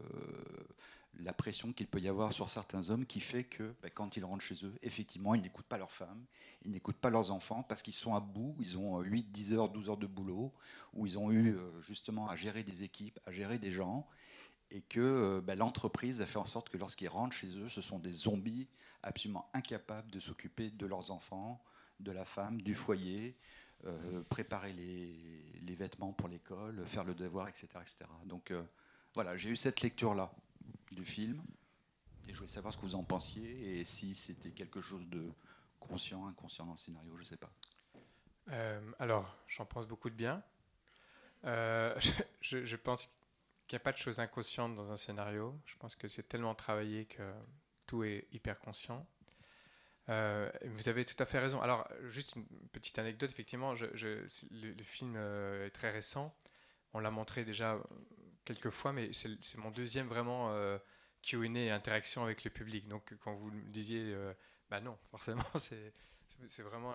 la 1.20 1.34
pression 1.34 1.74
qu'il 1.74 1.88
peut 1.88 2.00
y 2.00 2.08
avoir 2.08 2.34
sur 2.34 2.50
certains 2.50 2.90
hommes 2.90 3.06
qui 3.06 3.20
fait 3.20 3.44
que 3.44 3.76
bah, 3.82 3.90
quand 3.90 4.18
ils 4.18 4.26
rentrent 4.26 4.44
chez 4.44 4.66
eux, 4.66 4.74
effectivement, 4.82 5.36
ils 5.36 5.42
n'écoutent 5.42 5.68
pas 5.68 5.78
leurs 5.78 5.92
femmes, 5.92 6.26
ils 6.64 6.72
n'écoutent 6.72 6.98
pas 6.98 7.10
leurs 7.10 7.32
enfants 7.32 7.64
parce 7.64 7.84
qu'ils 7.84 7.94
sont 7.94 8.16
à 8.16 8.20
bout, 8.20 8.56
ils 8.60 8.78
ont 8.78 9.00
8, 9.02 9.32
10 9.32 9.54
heures, 9.54 9.70
12 9.70 9.90
heures 9.90 9.98
de 9.98 10.08
boulot, 10.08 10.54
où 10.94 11.06
ils 11.06 11.18
ont 11.20 11.32
eu 11.32 11.56
justement 11.82 12.28
à 12.30 12.36
gérer 12.36 12.64
des 12.64 12.84
équipes, 12.84 13.20
à 13.26 13.32
gérer 13.32 13.60
des 13.60 13.72
gens, 13.72 14.08
et 14.72 14.82
que 14.82 15.40
bah, 15.42 15.56
l'entreprise 15.56 16.22
a 16.22 16.26
fait 16.26 16.40
en 16.40 16.46
sorte 16.46 16.70
que 16.70 16.78
lorsqu'ils 16.78 17.10
rentrent 17.10 17.36
chez 17.36 17.58
eux, 17.58 17.70
ce 17.70 17.82
sont 17.82 18.00
des 18.00 18.12
zombies 18.12 18.68
absolument 19.04 19.50
incapables 19.54 20.10
de 20.10 20.20
s'occuper 20.20 20.72
de 20.72 20.86
leurs 20.86 21.12
enfants, 21.12 21.62
de 22.00 22.12
la 22.12 22.26
femme, 22.26 22.62
du 22.62 22.74
foyer, 22.74 23.36
euh, 23.36 23.54
préparer 24.30 24.74
les, 24.74 25.76
vêtements 25.76 26.14
pour 26.14 26.28
l'école, 26.28 26.86
faire 26.86 27.04
le 27.04 27.16
devoir, 27.16 27.48
etc. 27.48 27.68
etc. 27.82 28.06
Donc 28.26 28.52
euh, 28.52 28.64
voilà, 29.16 29.36
j'ai 29.36 29.50
eu 29.50 29.56
cette 29.56 29.82
lecture-là 29.82 30.32
du 30.92 31.04
film, 31.04 31.42
et 32.28 32.34
je 32.34 32.38
voulais 32.38 32.48
savoir 32.48 32.72
ce 32.74 32.78
que 32.78 32.84
vous 32.84 32.96
en 32.96 33.04
pensiez, 33.04 33.80
et 33.80 33.84
si 33.84 34.14
c'était 34.14 34.52
quelque 34.52 34.82
chose 34.82 35.10
de 35.10 35.32
conscient, 35.80 36.28
inconscient 36.28 36.68
dans 36.68 36.74
le 36.74 36.78
scénario, 36.78 37.16
je 37.16 37.22
ne 37.22 37.26
sais 37.26 37.38
pas. 37.38 37.52
Euh, 38.52 38.80
alors, 39.00 39.36
j'en 39.48 39.66
pense 39.66 39.88
beaucoup 39.88 40.12
de 40.12 40.16
bien. 40.16 40.44
je, 41.44 42.76
pense 42.76 43.08
qu'il 43.68 43.76
n'y 43.76 43.82
a 43.82 43.84
pas 43.84 43.92
de 43.92 43.98
choses 43.98 44.20
inconscientes 44.20 44.76
dans 44.76 44.92
un 44.92 44.98
scénario. 44.98 45.60
Je 45.66 45.76
pense 45.78 45.96
que 45.96 46.08
c'est 46.08 46.30
tellement 46.30 46.56
travaillé 46.56 47.06
que 47.06 47.34
tout 47.88 48.04
est 48.04 48.28
hyper 48.32 48.60
conscient. 48.60 49.06
Euh, 50.10 50.50
vous 50.66 50.90
avez 50.90 51.06
tout 51.06 51.16
à 51.20 51.26
fait 51.26 51.40
raison. 51.40 51.62
Alors, 51.62 51.88
juste 52.10 52.36
une 52.36 52.46
petite 52.72 53.00
anecdote, 53.00 53.30
effectivement, 53.30 53.74
le, 53.74 54.84
film 54.84 55.16
euh, 55.16 55.68
est 55.68 55.72
très 55.72 55.92
récent. 55.92 56.36
On 56.94 57.00
l'a 57.00 57.12
montré 57.12 57.46
déjà 57.46 57.80
quelques 58.46 58.70
fois, 58.70 58.94
mais 58.94 59.12
c'est 59.14 59.58
mon 59.58 59.72
deuxième 59.72 60.08
vraiment 60.08 60.52
euh, 60.52 60.78
Q&A, 61.22 61.74
interaction 61.74 62.24
avec 62.24 62.44
le 62.44 62.52
public. 62.52 62.88
Donc, 62.88 63.14
quand 63.24 63.34
vous 63.34 63.52
me 63.52 63.72
disiez, 63.72 64.14
euh, 64.14 64.34
bah 64.70 64.82
non, 64.82 64.98
forcément, 65.12 65.44
c'est 65.56 65.94
vraiment, 66.64 66.94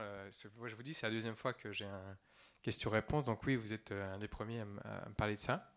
moi 0.57 0.69
je 0.69 0.75
vous 0.75 0.83
dis, 0.83 0.95
c'est 0.95 1.07
la 1.07 1.13
deuxième 1.13 1.37
fois 1.37 1.53
que 1.53 1.73
j'ai 1.73 1.87
un 1.87 2.19
question-réponse. 2.63 3.27
Donc 3.27 3.43
oui, 3.45 3.57
vous 3.57 3.73
êtes 3.73 3.93
un 3.93 4.19
des 4.19 4.29
premiers 4.29 4.61
à 4.61 4.65
me 4.65 5.15
parler 5.15 5.37
de 5.37 5.41
ça. 5.41 5.73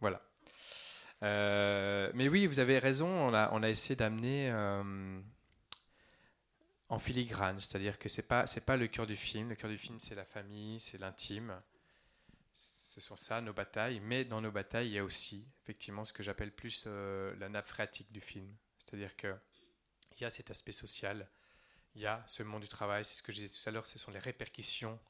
Voilà. 0.00 0.22
Euh, 1.22 2.10
mais 2.14 2.28
oui, 2.28 2.46
vous 2.46 2.58
avez 2.58 2.78
raison, 2.78 3.08
on 3.08 3.62
a, 3.62 3.70
essayé 3.70 3.94
d'amener 3.94 4.50
euh, 4.50 5.20
en 6.92 6.98
filigrane, 6.98 7.58
c'est-à-dire 7.58 7.98
que 7.98 8.10
ce 8.10 8.20
n'est 8.20 8.26
pas, 8.26 8.44
pas 8.66 8.76
le 8.76 8.86
cœur 8.86 9.06
du 9.06 9.16
film. 9.16 9.48
Le 9.48 9.54
cœur 9.54 9.70
du 9.70 9.78
film, 9.78 9.98
c'est 9.98 10.14
la 10.14 10.26
famille, 10.26 10.78
c'est 10.78 10.98
l'intime. 10.98 11.58
Ce 12.52 13.00
sont 13.00 13.16
ça, 13.16 13.40
nos 13.40 13.54
batailles. 13.54 13.98
Mais 14.00 14.26
dans 14.26 14.42
nos 14.42 14.52
batailles, 14.52 14.88
il 14.88 14.92
y 14.92 14.98
a 14.98 15.04
aussi, 15.04 15.48
effectivement, 15.62 16.04
ce 16.04 16.12
que 16.12 16.22
j'appelle 16.22 16.52
plus 16.52 16.84
euh, 16.86 17.34
la 17.36 17.48
nappe 17.48 17.66
phréatique 17.66 18.12
du 18.12 18.20
film. 18.20 18.46
C'est-à-dire 18.76 19.16
qu'il 19.16 19.32
y 20.20 20.24
a 20.26 20.28
cet 20.28 20.50
aspect 20.50 20.72
social, 20.72 21.26
il 21.94 22.02
y 22.02 22.06
a 22.06 22.22
ce 22.26 22.42
monde 22.42 22.60
du 22.60 22.68
travail, 22.68 23.06
c'est 23.06 23.16
ce 23.16 23.22
que 23.22 23.32
je 23.32 23.38
disais 23.38 23.48
tout 23.48 23.66
à 23.66 23.72
l'heure, 23.72 23.86
ce 23.86 23.98
sont 23.98 24.10
les 24.10 24.18
répercussions 24.18 25.00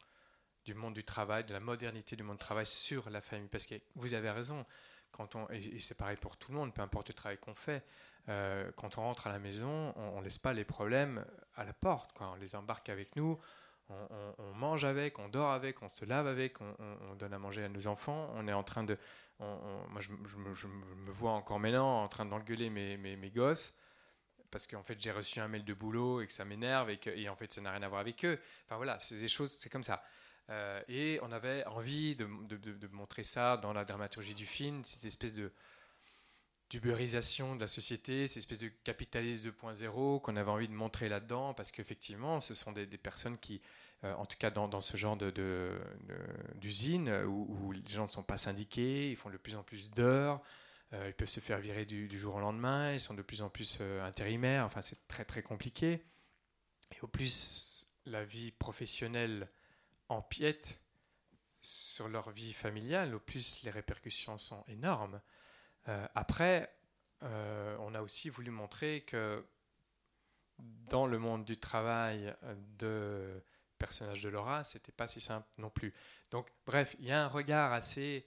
du 0.64 0.74
monde 0.74 0.94
du 0.94 1.02
travail, 1.02 1.42
de 1.42 1.52
la 1.52 1.58
modernité 1.58 2.14
du 2.14 2.22
monde 2.22 2.36
du 2.36 2.44
travail 2.44 2.66
sur 2.66 3.10
la 3.10 3.20
famille. 3.20 3.48
Parce 3.48 3.66
que 3.66 3.74
vous 3.96 4.14
avez 4.14 4.30
raison, 4.30 4.64
quand 5.10 5.34
on, 5.34 5.48
et 5.50 5.80
c'est 5.80 5.98
pareil 5.98 6.16
pour 6.16 6.36
tout 6.36 6.52
le 6.52 6.58
monde, 6.58 6.72
peu 6.72 6.82
importe 6.82 7.08
le 7.08 7.14
travail 7.14 7.38
qu'on 7.38 7.56
fait, 7.56 7.84
euh, 8.28 8.70
quand 8.76 8.98
on 8.98 9.02
rentre 9.02 9.26
à 9.26 9.32
la 9.32 9.38
maison, 9.38 9.92
on 9.96 10.18
ne 10.18 10.24
laisse 10.24 10.38
pas 10.38 10.52
les 10.52 10.64
problèmes 10.64 11.24
à 11.54 11.64
la 11.64 11.72
porte. 11.72 12.12
Quoi. 12.12 12.30
On 12.32 12.36
les 12.36 12.54
embarque 12.54 12.88
avec 12.88 13.16
nous, 13.16 13.38
on, 13.88 14.54
mange 14.54 14.84
avec, 14.84 15.18
on 15.18 15.28
dort 15.28 15.50
avec, 15.50 15.82
on 15.82 15.88
se 15.88 16.06
lave 16.06 16.26
avec, 16.26 16.60
on, 16.60 17.14
donne 17.16 17.34
à 17.34 17.38
manger 17.38 17.64
à 17.64 17.68
nos 17.68 17.86
enfants. 17.88 18.30
On 18.34 18.48
est 18.48 18.52
en 18.52 18.62
train 18.62 18.84
de. 18.84 18.96
moi, 19.38 20.00
je, 20.00 20.12
me 20.12 21.10
vois 21.10 21.32
encore 21.32 21.58
maintenant 21.58 22.02
en 22.02 22.08
train 22.08 22.24
d'engueuler 22.24 22.70
mes, 22.70 22.96
mes, 22.96 23.16
mes, 23.16 23.30
gosses 23.30 23.74
parce 24.52 24.66
qu'en 24.66 24.82
fait, 24.82 25.00
j'ai 25.00 25.10
reçu 25.10 25.40
un 25.40 25.48
mail 25.48 25.64
de 25.64 25.74
boulot 25.74 26.20
et 26.20 26.26
que 26.26 26.32
ça 26.32 26.44
m'énerve 26.44 26.90
et, 26.90 26.98
que, 26.98 27.10
et 27.10 27.28
en 27.28 27.34
fait, 27.34 27.52
ça 27.52 27.60
n'a 27.60 27.72
rien 27.72 27.82
à 27.82 27.88
voir 27.88 28.00
avec 28.00 28.24
eux. 28.24 28.38
Enfin 28.66 28.76
voilà, 28.76 28.98
c'est 29.00 29.18
des 29.18 29.28
choses, 29.28 29.50
c'est 29.50 29.70
comme 29.70 29.82
ça. 29.82 30.04
Euh, 30.50 30.82
et 30.88 31.18
on 31.22 31.32
avait 31.32 31.64
envie 31.66 32.14
de, 32.14 32.26
montrer 32.92 33.22
ça 33.22 33.56
dans 33.56 33.72
la 33.72 33.84
dramaturgie 33.84 34.34
du 34.34 34.46
film, 34.46 34.84
cette 34.84 35.04
espèce 35.04 35.34
de 35.34 35.52
d'ubérisation 36.72 37.54
de 37.54 37.60
la 37.60 37.68
société, 37.68 38.26
cette 38.26 38.38
espèce 38.38 38.60
de 38.60 38.68
capitalisme 38.82 39.50
2.0 39.50 40.22
qu'on 40.22 40.36
avait 40.36 40.50
envie 40.50 40.68
de 40.68 40.72
montrer 40.72 41.10
là-dedans, 41.10 41.52
parce 41.52 41.70
qu'effectivement, 41.70 42.40
ce 42.40 42.54
sont 42.54 42.72
des, 42.72 42.86
personnes 42.86 43.36
qui, 43.36 43.60
euh, 44.04 44.14
en 44.14 44.24
tout 44.24 44.38
cas 44.38 44.50
dans, 44.50 44.80
ce 44.80 44.96
genre 44.96 45.18
d'usine, 46.56 47.04
de, 47.04 47.24
où, 47.26 47.72
les 47.72 47.82
gens 47.86 48.04
ne 48.04 48.10
sont 48.10 48.22
pas 48.22 48.38
syndiqués, 48.38 49.10
ils 49.10 49.16
font 49.16 49.28
de 49.28 49.36
plus 49.36 49.54
en 49.54 49.62
plus 49.62 49.90
d'heures, 49.90 50.40
euh, 50.94 51.08
ils 51.08 51.12
peuvent 51.12 51.28
se 51.28 51.40
faire 51.40 51.58
virer 51.58 51.84
du, 51.84 52.18
jour 52.18 52.36
au 52.36 52.40
lendemain, 52.40 52.94
ils 52.94 53.00
sont 53.00 53.12
de 53.12 53.20
plus 53.20 53.42
en 53.42 53.50
plus 53.50 53.82
intérimaires, 54.02 54.64
enfin 54.64 54.80
c'est 54.80 55.06
très 55.08 55.26
très 55.26 55.42
compliqué. 55.42 56.02
Et 56.96 57.00
au 57.02 57.06
plus 57.06 57.92
la 58.06 58.24
vie 58.24 58.50
professionnelle 58.50 59.46
empiètent 60.08 60.80
sur 61.60 62.08
leur 62.08 62.30
vie 62.30 62.54
familiale, 62.54 63.14
au 63.14 63.20
plus 63.20 63.62
les 63.62 63.70
répercussions 63.70 64.38
sont 64.38 64.64
énormes. 64.68 65.20
Euh, 65.88 66.06
après, 66.14 66.74
euh, 67.22 67.76
on 67.80 67.94
a 67.94 68.02
aussi 68.02 68.28
voulu 68.28 68.50
montrer 68.50 69.02
que 69.02 69.44
dans 70.58 71.06
le 71.06 71.18
monde 71.18 71.44
du 71.44 71.56
travail 71.56 72.34
de 72.78 73.42
personnage 73.78 74.22
de 74.22 74.28
Laura, 74.28 74.62
c'était 74.62 74.92
pas 74.92 75.08
si 75.08 75.20
simple 75.20 75.48
non 75.58 75.70
plus. 75.70 75.92
Donc, 76.30 76.48
bref, 76.66 76.94
il 77.00 77.06
y 77.06 77.12
a 77.12 77.24
un 77.24 77.26
regard 77.26 77.72
assez, 77.72 78.26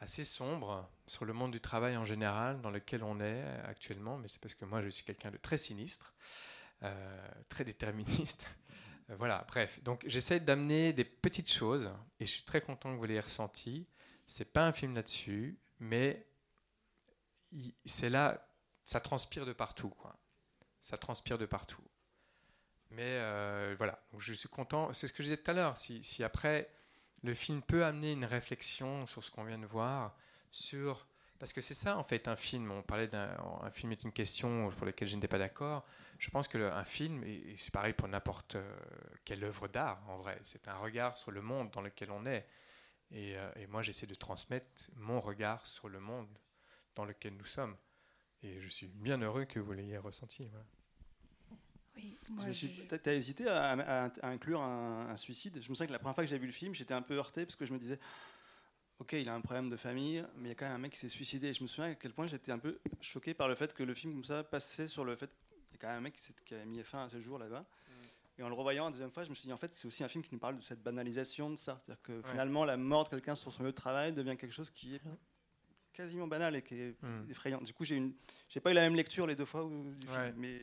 assez 0.00 0.24
sombre 0.24 0.88
sur 1.06 1.24
le 1.24 1.32
monde 1.32 1.50
du 1.50 1.60
travail 1.60 1.96
en 1.96 2.04
général 2.04 2.60
dans 2.60 2.70
lequel 2.70 3.02
on 3.02 3.20
est 3.20 3.42
actuellement, 3.64 4.16
mais 4.16 4.28
c'est 4.28 4.40
parce 4.40 4.54
que 4.54 4.64
moi 4.64 4.82
je 4.82 4.88
suis 4.88 5.04
quelqu'un 5.04 5.30
de 5.30 5.36
très 5.36 5.58
sinistre, 5.58 6.14
euh, 6.82 7.28
très 7.48 7.64
déterministe. 7.64 8.46
voilà, 9.18 9.44
bref. 9.48 9.82
Donc 9.82 10.02
j'essaie 10.06 10.40
d'amener 10.40 10.92
des 10.92 11.04
petites 11.04 11.52
choses 11.52 11.90
et 12.18 12.26
je 12.26 12.30
suis 12.30 12.44
très 12.44 12.60
content 12.60 12.92
que 12.92 12.98
vous 12.98 13.04
l'ayez 13.04 13.20
ressenti. 13.20 13.86
C'est 14.24 14.52
pas 14.52 14.66
un 14.66 14.72
film 14.72 14.94
là-dessus, 14.94 15.58
mais 15.80 16.26
c'est 17.84 18.10
là, 18.10 18.46
ça 18.84 19.00
transpire 19.00 19.46
de 19.46 19.52
partout, 19.52 19.90
quoi. 19.90 20.16
Ça 20.80 20.96
transpire 20.96 21.38
de 21.38 21.46
partout. 21.46 21.82
Mais 22.90 23.18
euh, 23.20 23.74
voilà, 23.78 24.02
je 24.18 24.32
suis 24.32 24.48
content. 24.48 24.92
C'est 24.92 25.06
ce 25.06 25.12
que 25.12 25.22
je 25.22 25.28
disais 25.28 25.36
tout 25.36 25.50
à 25.50 25.54
l'heure. 25.54 25.76
Si, 25.76 26.24
après 26.24 26.70
le 27.22 27.34
film 27.34 27.62
peut 27.62 27.84
amener 27.84 28.12
une 28.12 28.24
réflexion 28.24 29.06
sur 29.06 29.22
ce 29.22 29.30
qu'on 29.30 29.44
vient 29.44 29.58
de 29.58 29.66
voir, 29.66 30.16
sur 30.50 31.06
parce 31.38 31.52
que 31.52 31.60
c'est 31.60 31.74
ça 31.74 31.96
en 31.96 32.04
fait 32.04 32.28
un 32.28 32.36
film. 32.36 32.70
On 32.70 32.82
parlait 32.82 33.08
d'un 33.08 33.36
film 33.72 33.92
est 33.92 34.02
une 34.02 34.12
question 34.12 34.70
pour 34.70 34.86
laquelle 34.86 35.08
je 35.08 35.14
n'étais 35.14 35.28
pas 35.28 35.38
d'accord. 35.38 35.86
Je 36.18 36.30
pense 36.30 36.48
que 36.48 36.58
un 36.58 36.84
film 36.84 37.22
et, 37.24 37.54
c'est 37.56 37.72
pareil 37.72 37.92
pour 37.92 38.08
n'importe 38.08 38.56
euh, 38.56 38.78
quelle 39.24 39.44
œuvre 39.44 39.68
d'art 39.68 40.02
en 40.08 40.18
vrai. 40.18 40.38
C'est 40.42 40.68
un 40.68 40.74
regard 40.74 41.16
sur 41.16 41.30
le 41.30 41.42
monde 41.42 41.70
dans 41.70 41.80
lequel 41.80 42.10
on 42.10 42.26
est. 42.26 42.46
Et, 43.10 43.36
euh, 43.36 43.50
et 43.56 43.66
moi 43.66 43.82
j'essaie 43.82 44.06
de 44.06 44.14
transmettre 44.14 44.90
mon 44.96 45.20
regard 45.20 45.66
sur 45.66 45.88
le 45.88 46.00
monde 46.00 46.28
dans 46.94 47.04
lequel 47.04 47.36
nous 47.36 47.44
sommes. 47.44 47.76
Et 48.42 48.58
je 48.58 48.68
suis 48.68 48.86
bien 48.86 49.20
heureux 49.20 49.44
que 49.44 49.60
vous 49.60 49.72
l'ayez 49.72 49.98
ressenti. 49.98 50.48
Oui, 51.96 52.16
Tu 52.88 53.08
as 53.08 53.14
hésité 53.14 53.48
à, 53.48 54.12
inclure 54.22 54.62
un, 54.62 55.16
suicide. 55.16 55.60
Je 55.60 55.68
me 55.68 55.74
souviens 55.74 55.86
que 55.86 55.92
la 55.92 55.98
première 55.98 56.14
fois 56.14 56.24
que 56.24 56.30
j'ai 56.30 56.38
vu 56.38 56.46
le 56.46 56.52
film, 56.52 56.74
j'étais 56.74 56.94
un 56.94 57.02
peu 57.02 57.14
heurté 57.14 57.44
parce 57.44 57.56
que 57.56 57.66
je 57.66 57.72
me 57.72 57.78
disais, 57.78 57.98
ok, 58.98 59.12
il 59.12 59.28
a 59.28 59.34
un 59.34 59.40
problème 59.40 59.68
de 59.68 59.76
famille, 59.76 60.24
mais 60.36 60.48
il 60.48 60.48
y 60.48 60.52
a 60.52 60.54
quand 60.54 60.66
même 60.66 60.76
un 60.76 60.78
mec 60.78 60.92
qui 60.92 60.98
s'est 60.98 61.08
suicidé. 61.08 61.48
Et 61.48 61.52
je 61.52 61.62
me 61.62 61.68
souviens 61.68 61.90
à 61.90 61.94
quel 61.94 62.12
point 62.12 62.26
j'étais 62.26 62.52
un 62.52 62.58
peu 62.58 62.78
choqué 63.00 63.34
par 63.34 63.48
le 63.48 63.54
fait 63.54 63.74
que 63.74 63.82
le 63.82 63.94
film 63.94 64.14
comme 64.14 64.24
ça 64.24 64.42
passait 64.44 64.88
sur 64.88 65.04
le 65.04 65.16
fait 65.16 65.28
qu'il 65.28 65.72
y 65.72 65.74
a 65.74 65.78
quand 65.78 65.88
même 65.88 65.98
un 65.98 66.00
mec 66.00 66.16
qui, 66.44 66.54
a 66.54 66.64
mis 66.64 66.82
fin 66.82 67.02
à 67.04 67.08
ce 67.08 67.20
jour 67.20 67.38
là-bas. 67.38 67.60
Mm. 67.60 67.92
Et 68.38 68.42
en 68.42 68.48
le 68.48 68.54
revoyant 68.54 68.86
la 68.86 68.90
deuxième 68.92 69.10
fois, 69.10 69.24
je 69.24 69.28
me 69.28 69.34
suis 69.34 69.46
dit, 69.46 69.52
en 69.52 69.58
fait, 69.58 69.74
c'est 69.74 69.86
aussi 69.86 70.02
un 70.02 70.08
film 70.08 70.24
qui 70.24 70.30
nous 70.32 70.40
parle 70.40 70.56
de 70.56 70.62
cette 70.62 70.82
banalisation 70.82 71.50
de 71.50 71.56
ça. 71.56 71.78
C'est-à-dire 71.84 72.02
que 72.02 72.22
finalement, 72.30 72.64
la 72.64 72.78
mort 72.78 73.04
de 73.04 73.10
quelqu'un 73.10 73.34
sur 73.34 73.52
son 73.52 73.64
lieu 73.64 73.70
de 73.70 73.76
travail 73.76 74.14
devient 74.14 74.36
quelque 74.38 74.54
chose 74.54 74.70
qui 74.70 74.94
est 74.94 75.02
quasiment 76.00 76.26
banal 76.26 76.56
et 76.56 76.62
qui 76.62 76.74
est 76.74 76.94
hmm. 77.02 77.30
effrayant. 77.30 77.60
Du 77.60 77.72
coup, 77.72 77.84
j'ai 77.84 77.96
une, 77.96 78.12
j'ai 78.48 78.60
pas 78.60 78.70
eu 78.70 78.74
la 78.74 78.82
même 78.82 78.94
lecture 78.94 79.26
les 79.26 79.36
deux 79.36 79.44
fois. 79.44 79.68
mais 80.36 80.56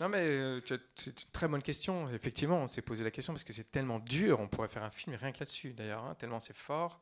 non, 0.00 0.08
mais 0.08 0.26
euh, 0.26 0.60
c'est 0.96 1.06
une 1.06 1.30
très 1.30 1.46
bonne 1.46 1.62
question. 1.62 2.08
Effectivement, 2.10 2.56
on 2.56 2.66
s'est 2.66 2.80
posé 2.80 3.04
la 3.04 3.10
question 3.10 3.34
parce 3.34 3.44
que 3.44 3.52
c'est 3.52 3.70
tellement 3.70 3.98
dur. 3.98 4.40
On 4.40 4.48
pourrait 4.48 4.68
faire 4.68 4.84
un 4.84 4.90
film 4.90 5.14
rien 5.14 5.30
que 5.30 5.40
là-dessus, 5.40 5.74
d'ailleurs, 5.74 6.04
hein, 6.04 6.14
tellement 6.14 6.40
c'est 6.40 6.56
fort. 6.56 7.00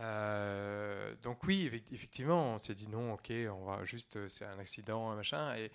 Euh, 0.00 1.14
donc 1.22 1.44
oui, 1.44 1.70
effectivement, 1.92 2.54
on 2.54 2.58
s'est 2.58 2.74
dit 2.74 2.88
non, 2.88 3.12
ok, 3.14 3.30
on 3.50 3.64
va 3.64 3.84
juste, 3.84 4.16
euh, 4.16 4.28
c'est 4.28 4.46
un 4.46 4.58
accident, 4.58 5.14
machin. 5.14 5.54
Et, 5.56 5.70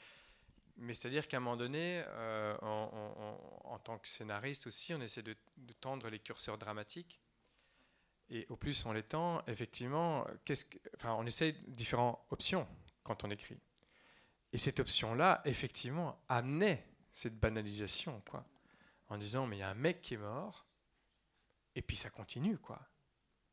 mais 0.78 0.96
c'est-à-dire 0.96 1.28
qu'à 1.28 1.38
un 1.38 1.42
moment 1.42 1.58
donné, 1.58 2.04
en 2.64 3.80
tant 3.84 4.00
que 4.00 4.08
scénariste 4.08 4.66
aussi, 4.66 4.96
on 4.96 5.02
essaie 5.02 5.22
de, 5.22 5.36
de 5.58 5.74
tendre 5.74 6.10
les 6.10 6.18
curseurs 6.18 6.58
dramatiques 6.58 7.21
et 8.32 8.48
au 8.50 8.56
plus 8.56 8.86
on 8.86 8.94
l'étend, 8.94 9.44
effectivement, 9.46 10.26
qu'est-ce 10.46 10.66
que, 10.66 10.78
enfin, 10.96 11.14
on 11.20 11.26
essaie 11.26 11.52
différentes 11.68 12.20
options 12.32 12.68
quand 13.04 13.24
on 13.24 13.30
écrit. 13.30 13.60
Et 14.54 14.58
cette 14.58 14.80
option-là, 14.80 15.42
effectivement, 15.46 16.24
amenait 16.28 16.88
cette 17.12 17.38
banalisation, 17.38 18.22
quoi. 18.30 18.46
En 19.10 19.18
disant, 19.18 19.46
mais 19.46 19.58
il 19.58 19.60
y 19.60 19.64
a 19.64 19.70
un 19.70 19.76
mec 19.76 20.02
qui 20.02 20.14
est 20.14 20.18
mort, 20.18 20.66
et 21.76 21.82
puis 21.82 21.98
ça 21.98 22.10
continue, 22.10 22.58
quoi. 22.58 22.82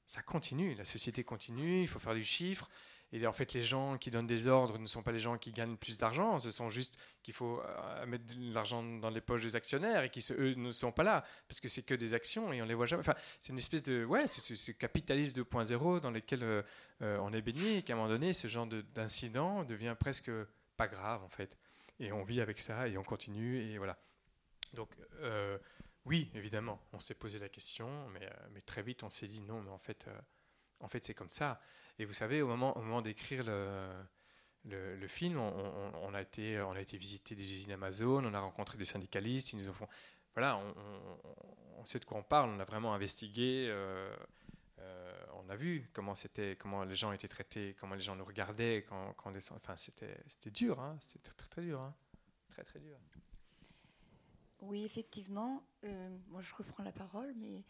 Ça 0.07 0.23
continue, 0.23 0.75
la 0.75 0.85
société 0.85 1.25
continue, 1.25 1.83
il 1.83 1.89
faut 1.89 1.99
faire 1.99 2.15
du 2.15 2.25
chiffre, 2.25 2.71
et 3.11 3.27
en 3.27 3.33
fait, 3.33 3.55
les 3.55 3.63
gens 3.63 3.97
qui 3.97 4.11
donnent 4.11 4.27
des 4.27 4.49
ordres 4.49 4.79
ne 4.79 4.87
sont 4.87 5.03
pas 5.03 5.13
les 5.13 5.19
gens 5.19 5.39
qui 5.39 5.51
gagnent 5.51 5.79
plus 5.79 5.97
d'argent, 5.97 6.39
ce 6.39 6.51
sont 6.51 6.69
juste 6.69 6.99
qu'il 7.23 7.33
faut 7.33 7.63
euh, 7.65 8.07
mettre 8.07 8.27
de 8.27 8.53
l'argent 8.53 8.83
dans 8.83 9.09
les 9.09 9.23
poches 9.23 9.43
des 9.43 9.57
actionnaires 9.57 10.03
et 10.03 10.11
qui, 10.11 10.23
eux, 10.33 10.55
ne 10.55 10.71
sont 10.73 10.93
pas 10.93 11.05
là, 11.05 11.25
parce 11.49 11.61
que 11.61 11.71
c'est 11.71 11.83
que 11.83 11.95
des 11.95 12.13
actions 12.13 12.53
et 12.53 12.61
on 12.61 12.67
les 12.67 12.75
voit 12.75 12.85
jamais. 12.85 13.01
Enfin, 13.01 13.15
c'est 13.41 13.53
une 13.53 13.59
espèce 13.59 13.83
de. 13.83 14.05
Ouais, 14.05 14.27
c'est 14.27 14.55
ce 14.55 14.73
capitalisme 14.73 15.41
2.0 15.41 16.01
dans 16.01 16.11
lequel 16.11 16.43
euh, 16.43 16.63
euh, 17.01 17.19
on 17.23 17.33
est 17.33 17.41
baigné 17.41 17.79
et 17.79 17.83
qu'à 17.83 17.95
un 17.95 17.97
moment 17.97 18.11
donné, 18.11 18.35
ce 18.35 18.47
genre 18.47 18.67
d'incident 18.67 19.65
devient 19.65 19.97
presque 19.99 20.31
pas 20.77 20.87
grave, 20.87 21.23
en 21.25 21.31
fait. 21.31 21.57
Et 22.01 22.13
on 22.13 22.25
vit 22.25 22.43
avec 22.43 22.61
ça 22.61 22.89
et 22.89 22.99
on 22.99 23.03
continue, 23.03 23.63
et 23.63 23.79
voilà. 23.79 23.99
Donc. 24.75 24.91
oui, 26.05 26.31
évidemment, 26.35 26.81
on 26.93 27.01
s'est 27.01 27.15
posé 27.15 27.39
la 27.39 27.49
question, 27.49 28.09
mais, 28.11 28.31
mais, 28.53 28.61
très 28.61 28.83
vite 28.83 29.03
on 29.03 29.11
s'est 29.11 29.27
dit 29.27 29.43
non, 29.43 29.61
mais 29.61 29.71
en 29.71 29.79
fait, 29.79 30.07
en 30.81 30.89
fait 30.89 31.05
c'est 31.05 31.15
comme 31.15 31.29
ça. 31.29 31.61
Et 31.99 32.05
vous 32.05 32.13
savez, 32.13 32.43
au 32.43 32.47
moment, 32.47 32.77
au 32.77 32.83
moment 32.83 33.03
d'écrire 33.03 33.43
le, 33.45 33.89
le, 34.65 35.09
film, 35.09 35.39
on, 35.39 36.15
a 36.15 36.23
été, 36.23 36.61
on 36.61 36.73
a 36.73 36.81
été 36.81 36.97
visiter 36.97 37.35
des 37.35 37.53
usines 37.53 37.73
Amazon, 37.73 38.25
on 38.25 38.35
a 38.35 38.41
rencontré 38.41 38.79
des 38.79 38.85
syndicalistes, 38.85 39.53
ils 39.53 39.65
nous 39.65 39.73
voilà, 40.35 40.61
on, 41.79 41.85
sait 41.85 41.99
de 41.99 42.05
quoi 42.05 42.19
on 42.19 42.23
parle, 42.23 42.51
on 42.51 42.61
a 42.61 42.65
vraiment 42.65 42.95
investigué, 42.95 43.67
euh, 43.69 44.15
euh, 44.79 45.13
on 45.35 45.49
a 45.49 45.57
vu 45.57 45.91
comment 45.93 46.15
c'était, 46.15 46.55
comment 46.57 46.85
les 46.85 46.95
gens 46.95 47.11
étaient 47.11 47.27
traités, 47.27 47.75
comment 47.81 47.95
les 47.95 48.03
gens 48.03 48.15
nous 48.15 48.25
regardaient 48.25 48.85
quand, 48.89 49.15
quand 49.15 49.33
on 49.33 49.57
enfin 49.57 49.77
c'était, 49.77 50.17
c'était 50.29 50.51
dur, 50.51 50.79
hein, 50.79 50.97
c'était 51.01 51.33
très, 51.33 51.49
très 51.49 51.63
dur, 51.63 51.81
hein, 51.81 51.95
très 52.51 52.63
très 52.63 52.79
dur. 52.79 52.99
Oui, 54.61 54.85
effectivement. 54.85 55.65
Euh, 55.85 56.17
moi, 56.29 56.41
je 56.43 56.55
reprends 56.55 56.85
la 56.85 56.93
parole, 56.93 57.33
mais 57.37 57.65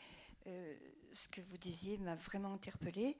ce 1.13 1.29
que 1.29 1.41
vous 1.43 1.57
disiez 1.57 1.97
m'a 1.99 2.17
vraiment 2.17 2.53
interpellée. 2.53 3.17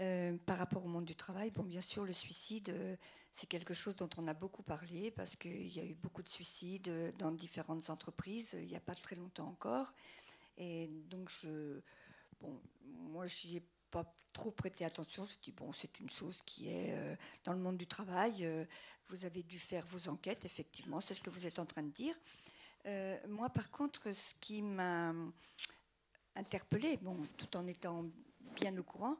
Euh, 0.00 0.36
par 0.44 0.58
rapport 0.58 0.84
au 0.84 0.88
monde 0.88 1.04
du 1.04 1.14
travail, 1.14 1.50
bon, 1.50 1.62
bien 1.62 1.80
sûr, 1.80 2.04
le 2.04 2.12
suicide, 2.12 2.70
euh, 2.70 2.96
c'est 3.30 3.46
quelque 3.46 3.74
chose 3.74 3.94
dont 3.94 4.10
on 4.16 4.26
a 4.26 4.34
beaucoup 4.34 4.64
parlé 4.64 5.12
parce 5.12 5.36
qu'il 5.36 5.72
y 5.72 5.78
a 5.78 5.84
eu 5.84 5.94
beaucoup 5.94 6.22
de 6.22 6.28
suicides 6.28 6.88
euh, 6.88 7.12
dans 7.18 7.30
différentes 7.30 7.90
entreprises 7.90 8.56
il 8.60 8.66
n'y 8.66 8.76
a 8.76 8.80
pas 8.80 8.96
très 8.96 9.14
longtemps 9.14 9.46
encore. 9.46 9.94
Et 10.58 10.88
donc, 11.08 11.30
je, 11.30 11.80
bon, 12.40 12.60
moi, 12.82 13.26
j'y 13.26 13.58
ai 13.58 13.62
pas 13.92 14.04
trop 14.32 14.50
prêté 14.50 14.84
attention. 14.84 15.22
Je 15.22 15.36
dis, 15.40 15.52
bon, 15.52 15.72
c'est 15.72 16.00
une 16.00 16.10
chose 16.10 16.42
qui 16.44 16.68
est 16.68 16.96
dans 17.44 17.52
le 17.52 17.60
monde 17.60 17.76
du 17.76 17.86
travail. 17.86 18.48
vous 19.08 19.24
avez 19.24 19.42
dû 19.42 19.58
faire 19.58 19.84
vos 19.86 20.08
enquêtes, 20.08 20.44
effectivement, 20.44 21.00
c'est 21.00 21.14
ce 21.14 21.20
que 21.20 21.30
vous 21.30 21.46
êtes 21.46 21.58
en 21.58 21.66
train 21.66 21.82
de 21.82 21.90
dire. 21.90 22.14
moi, 23.28 23.50
par 23.50 23.70
contre, 23.70 24.12
ce 24.12 24.34
qui 24.40 24.62
m'a 24.62 25.12
interpellée, 26.36 26.98
bon, 26.98 27.16
tout 27.36 27.56
en 27.56 27.66
étant 27.66 28.04
bien 28.54 28.76
au 28.78 28.84
courant, 28.84 29.16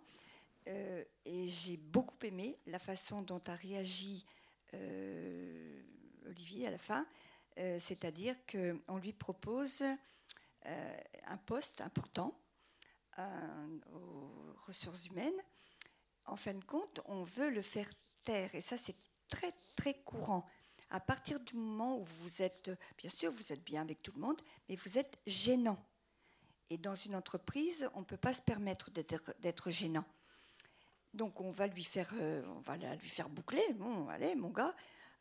euh, 0.67 1.05
et 1.25 1.49
j'ai 1.49 1.77
beaucoup 1.77 2.17
aimé 2.23 2.59
la 2.67 2.79
façon 2.79 3.23
dont 3.23 3.43
a 3.47 3.55
réagi 3.55 4.25
euh, 4.73 5.83
Olivier 6.27 6.67
à 6.67 6.71
la 6.71 6.79
fin, 6.79 7.07
euh, 7.59 7.79
c'est-à-dire 7.79 8.35
qu'on 8.47 8.97
lui 8.97 9.13
propose 9.13 9.85
un 11.27 11.37
poste 11.45 11.83
important 11.83 12.41
aux 13.93 14.55
ressources 14.67 15.09
humaines. 15.09 15.43
En 16.25 16.37
fin 16.37 16.55
de 16.55 16.65
compte, 16.65 17.03
on 17.05 17.23
veut 17.23 17.51
le 17.51 17.61
faire 17.61 17.89
taire, 18.23 18.55
et 18.55 18.63
ça 18.63 18.79
c'est 18.79 18.97
très 19.29 19.53
très 19.77 19.93
courant. 20.05 20.47
À 20.89 21.01
partir 21.01 21.39
du 21.41 21.55
moment 21.55 21.99
où 21.99 22.05
vous 22.05 22.41
êtes, 22.41 22.71
bien 22.97 23.11
sûr, 23.11 23.31
vous 23.31 23.53
êtes 23.53 23.63
bien 23.63 23.83
avec 23.83 24.03
tout 24.03 24.13
le 24.13 24.21
monde, 24.23 24.41
mais 24.69 24.77
vous 24.77 24.97
êtes 24.97 25.19
gênant. 25.27 25.79
Et 26.71 26.79
dans 26.79 26.95
une 26.95 27.15
entreprise, 27.15 27.91
on 27.95 28.01
ne 28.01 28.07
peut 28.07 28.17
pas 28.17 28.33
se 28.33 28.41
permettre 28.41 28.91
d'être 28.91 29.71
gênant. 29.71 30.07
Donc 31.15 31.41
on 31.41 31.53
va 31.53 31.69
lui 31.69 31.85
faire, 31.85 32.11
euh, 32.15 32.43
on 32.57 32.61
va 32.61 32.77
lui 32.77 33.09
faire 33.09 33.29
boucler, 33.29 33.63
bon, 33.75 34.09
allez, 34.09 34.35
mon 34.35 34.49
gars, 34.51 34.75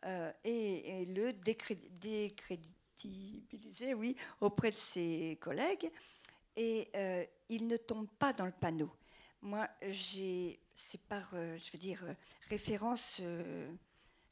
euh, 0.06 0.32
et, 0.44 1.06
le 1.06 1.34
décrédibiliser, 1.34 3.94
oui, 3.94 4.16
auprès 4.41 4.72
de 4.72 4.76
ses 4.76 5.38
collègues. 5.39 5.88
Et 6.56 6.89
euh, 6.96 7.24
il 7.50 7.68
ne 7.68 7.78
tombe 7.78 8.10
pas 8.18 8.34
dans 8.34 8.48
le 8.48 8.52
panneau. 8.52 8.89
Moi, 9.41 9.68
j'ai, 9.88 10.60
c'est 10.74 11.02
par, 11.02 11.30
je 11.32 11.72
veux 11.72 11.80
dire, 11.80 12.04
référence 12.50 13.22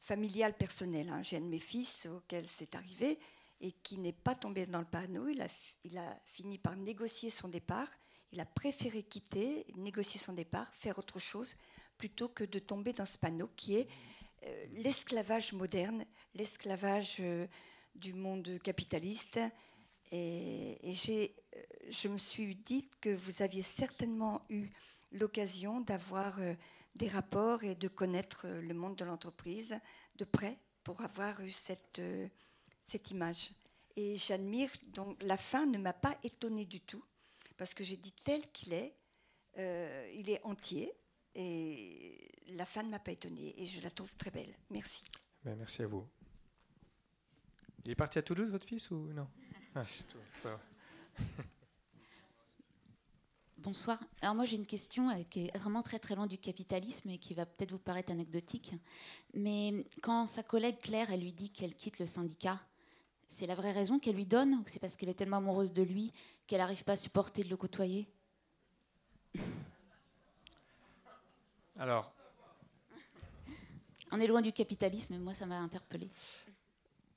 familiale 0.00 0.56
personnelle. 0.56 1.10
Hein. 1.10 1.22
J'ai 1.22 1.36
un 1.36 1.42
de 1.42 1.46
mes 1.46 1.58
fils 1.58 2.06
auquel 2.06 2.46
c'est 2.46 2.74
arrivé 2.74 3.18
et 3.60 3.72
qui 3.72 3.98
n'est 3.98 4.12
pas 4.12 4.34
tombé 4.34 4.66
dans 4.66 4.80
le 4.80 4.86
panneau. 4.86 5.28
Il 5.28 5.42
a, 5.42 5.48
il 5.84 5.98
a 5.98 6.18
fini 6.24 6.58
par 6.58 6.74
négocier 6.76 7.28
son 7.30 7.48
départ 7.48 7.88
il 8.32 8.40
a 8.40 8.46
préféré 8.46 9.02
quitter, 9.02 9.66
négocier 9.76 10.18
son 10.18 10.32
départ, 10.32 10.72
faire 10.74 10.98
autre 10.98 11.18
chose, 11.18 11.56
plutôt 11.98 12.28
que 12.28 12.44
de 12.44 12.58
tomber 12.58 12.92
dans 12.92 13.04
ce 13.04 13.18
panneau 13.18 13.50
qui 13.56 13.76
est 13.76 13.88
euh, 14.44 14.66
l'esclavage 14.72 15.52
moderne, 15.52 16.04
l'esclavage 16.34 17.18
euh, 17.20 17.46
du 17.94 18.14
monde 18.14 18.58
capitaliste. 18.64 19.38
Et, 20.10 20.78
euh, 20.82 21.26
je 21.90 22.08
me 22.08 22.18
suis 22.18 22.56
dit 22.56 22.88
que 23.00 23.14
vous 23.14 23.42
aviez 23.42 23.62
certainement 23.62 24.42
eu 24.48 24.68
l'occasion 25.12 25.80
d'avoir 25.80 26.38
des 26.94 27.08
rapports 27.08 27.64
et 27.64 27.74
de 27.74 27.88
connaître 27.88 28.46
le 28.46 28.72
monde 28.72 28.96
de 28.96 29.04
l'entreprise 29.04 29.78
de 30.16 30.24
près 30.24 30.58
pour 30.84 31.02
avoir 31.02 31.40
eu 31.42 31.50
cette, 31.50 32.00
cette 32.84 33.10
image. 33.10 33.50
Et 33.96 34.16
j'admire, 34.16 34.70
donc 34.94 35.22
la 35.22 35.36
fin 35.36 35.66
ne 35.66 35.76
m'a 35.76 35.92
pas 35.92 36.16
étonnée 36.22 36.64
du 36.64 36.80
tout 36.80 37.04
parce 37.62 37.74
que 37.74 37.84
j'ai 37.84 37.96
dit 37.96 38.10
tel 38.24 38.50
qu'il 38.50 38.72
est, 38.72 38.92
euh, 39.56 40.10
il 40.16 40.28
est 40.28 40.42
entier, 40.42 40.92
et 41.36 42.18
la 42.56 42.66
fin 42.66 42.82
ne 42.82 42.88
m'a 42.88 42.98
pas 42.98 43.12
étonnée, 43.12 43.54
et 43.56 43.64
je 43.64 43.80
la 43.82 43.90
trouve 43.92 44.12
très 44.16 44.32
belle. 44.32 44.52
Merci. 44.68 45.04
Ben, 45.44 45.54
merci 45.54 45.84
à 45.84 45.86
vous. 45.86 46.04
Il 47.84 47.92
est 47.92 47.94
parti 47.94 48.18
à 48.18 48.22
Toulouse, 48.22 48.50
votre 48.50 48.66
fils, 48.66 48.90
ou 48.90 49.12
non? 49.12 49.28
Bonsoir. 53.58 54.00
Alors 54.22 54.34
moi 54.34 54.44
j'ai 54.44 54.56
une 54.56 54.66
question 54.66 55.08
euh, 55.10 55.22
qui 55.30 55.46
est 55.46 55.56
vraiment 55.56 55.84
très 55.84 56.00
très 56.00 56.16
loin 56.16 56.26
du 56.26 56.38
capitalisme 56.38 57.10
et 57.10 57.18
qui 57.18 57.32
va 57.32 57.46
peut-être 57.46 57.70
vous 57.70 57.78
paraître 57.78 58.10
anecdotique. 58.10 58.72
Mais 59.34 59.86
quand 60.02 60.26
sa 60.26 60.42
collègue 60.42 60.80
Claire, 60.80 61.12
elle 61.12 61.20
lui 61.20 61.32
dit 61.32 61.52
qu'elle 61.52 61.76
quitte 61.76 62.00
le 62.00 62.08
syndicat, 62.08 62.60
c'est 63.32 63.46
la 63.46 63.54
vraie 63.54 63.72
raison 63.72 63.98
qu'elle 63.98 64.16
lui 64.16 64.26
donne 64.26 64.54
ou 64.56 64.62
c'est 64.66 64.78
parce 64.78 64.94
qu'elle 64.94 65.08
est 65.08 65.14
tellement 65.14 65.38
amoureuse 65.38 65.72
de 65.72 65.82
lui 65.82 66.12
qu'elle 66.46 66.58
n'arrive 66.58 66.84
pas 66.84 66.92
à 66.92 66.96
supporter 66.96 67.42
de 67.42 67.48
le 67.48 67.56
côtoyer? 67.56 68.06
Alors. 71.78 72.12
On 74.10 74.20
est 74.20 74.26
loin 74.26 74.42
du 74.42 74.52
capitalisme, 74.52 75.16
moi 75.16 75.34
ça 75.34 75.46
m'a 75.46 75.58
interpellé. 75.58 76.10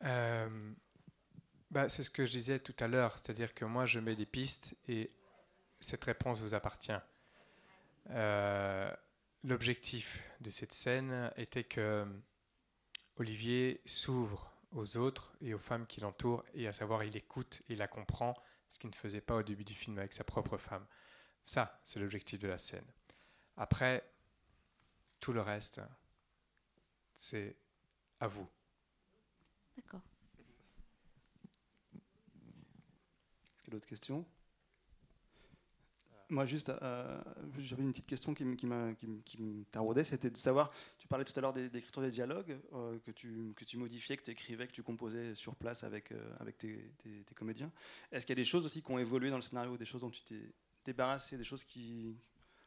Euh, 0.05 0.71
bah, 1.69 1.89
c'est 1.89 2.03
ce 2.03 2.09
que 2.09 2.25
je 2.25 2.31
disais 2.31 2.59
tout 2.59 2.75
à 2.79 2.87
l'heure, 2.87 3.17
c'est-à-dire 3.19 3.53
que 3.53 3.65
moi 3.65 3.85
je 3.85 3.99
mets 3.99 4.15
des 4.15 4.25
pistes 4.25 4.75
et 4.87 5.11
cette 5.81 6.05
réponse 6.05 6.39
vous 6.39 6.53
appartient. 6.53 6.93
Euh, 8.11 8.89
l'objectif 9.43 10.23
de 10.39 10.49
cette 10.49 10.73
scène 10.73 11.29
était 11.35 11.65
que 11.65 12.07
Olivier 13.17 13.81
s'ouvre 13.85 14.54
aux 14.75 14.97
autres 14.97 15.33
et 15.41 15.53
aux 15.53 15.59
femmes 15.59 15.87
qui 15.87 16.01
l'entourent, 16.01 16.43
et 16.53 16.67
à 16.67 16.73
savoir 16.73 17.03
il 17.03 17.15
écoute, 17.15 17.63
il 17.69 17.77
la 17.77 17.87
comprend, 17.87 18.35
ce 18.67 18.77
qu'il 18.77 18.89
ne 18.89 18.95
faisait 18.95 19.21
pas 19.21 19.35
au 19.35 19.43
début 19.43 19.63
du 19.63 19.73
film 19.73 19.97
avec 19.97 20.13
sa 20.13 20.23
propre 20.23 20.57
femme. 20.57 20.85
Ça, 21.45 21.79
c'est 21.83 21.99
l'objectif 21.99 22.39
de 22.39 22.47
la 22.47 22.57
scène. 22.57 22.85
Après, 23.55 24.03
tout 25.19 25.31
le 25.31 25.41
reste, 25.41 25.81
c'est 27.15 27.55
à 28.19 28.27
vous. 28.27 28.47
D'accord. 29.77 30.01
Est-ce 33.55 33.63
qu'il 33.63 33.67
y 33.73 33.75
a 33.75 33.77
d'autres 33.77 33.87
questions? 33.87 34.25
Moi, 36.29 36.45
juste, 36.45 36.69
euh, 36.69 37.21
j'avais 37.59 37.83
une 37.83 37.91
petite 37.91 38.07
question 38.07 38.33
qui, 38.33 38.43
qui, 38.57 38.67
qui, 39.23 39.41
me 39.41 39.63
taraudait, 39.65 40.03
c'était 40.03 40.31
de 40.31 40.37
savoir, 40.37 40.71
tu 41.05 41.09
parlais 41.09 41.23
tout 41.23 41.37
à 41.37 41.41
l'heure 41.41 41.53
d'écriture 41.53 42.01
des, 42.01 42.09
dialogues, 42.09 42.57
euh, 42.73 42.97
que, 43.05 43.11
tu, 43.11 43.53
que 43.55 43.63
tu 43.63 43.77
modifiais, 43.77 44.17
que 44.17 44.23
tu 44.23 44.31
écrivais, 44.31 44.65
que 44.65 44.71
tu 44.71 44.81
composais 44.81 45.35
sur 45.35 45.53
place 45.53 45.83
avec, 45.83 46.11
euh, 46.11 46.33
avec 46.39 46.57
tes, 46.57 46.83
comédiens. 47.35 47.71
Est-ce 48.11 48.25
qu'il 48.25 48.35
y 48.35 48.39
a 48.39 48.41
des 48.41 48.49
choses 48.49 48.65
aussi 48.65 48.81
qui 48.81 48.91
ont 48.91 48.97
évolué 48.97 49.29
dans 49.29 49.35
le 49.35 49.43
scénario, 49.43 49.77
des 49.77 49.85
choses 49.85 50.01
dont 50.01 50.09
tu 50.09 50.23
t'es 50.23 50.41
débarrassé, 50.83 51.37
des 51.37 51.43
choses 51.43 51.63
qui, 51.63 52.17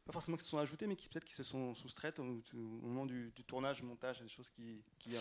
pas 0.07 0.13
forcément 0.13 0.37
qui 0.37 0.45
se 0.45 0.51
sont 0.51 0.59
ajoutées, 0.59 0.87
mais 0.87 0.95
qui 0.95 1.09
peut-être 1.09 1.25
qui 1.25 1.35
se 1.35 1.43
sont 1.43 1.75
soustraites 1.75 2.21
au, 2.21 2.41
moment 2.55 3.07
du, 3.07 3.33
tournage, 3.45 3.83
montage, 3.83 4.23
des 4.23 4.29
choses 4.29 4.51
qui, 4.51 4.85
qui, 5.01 5.17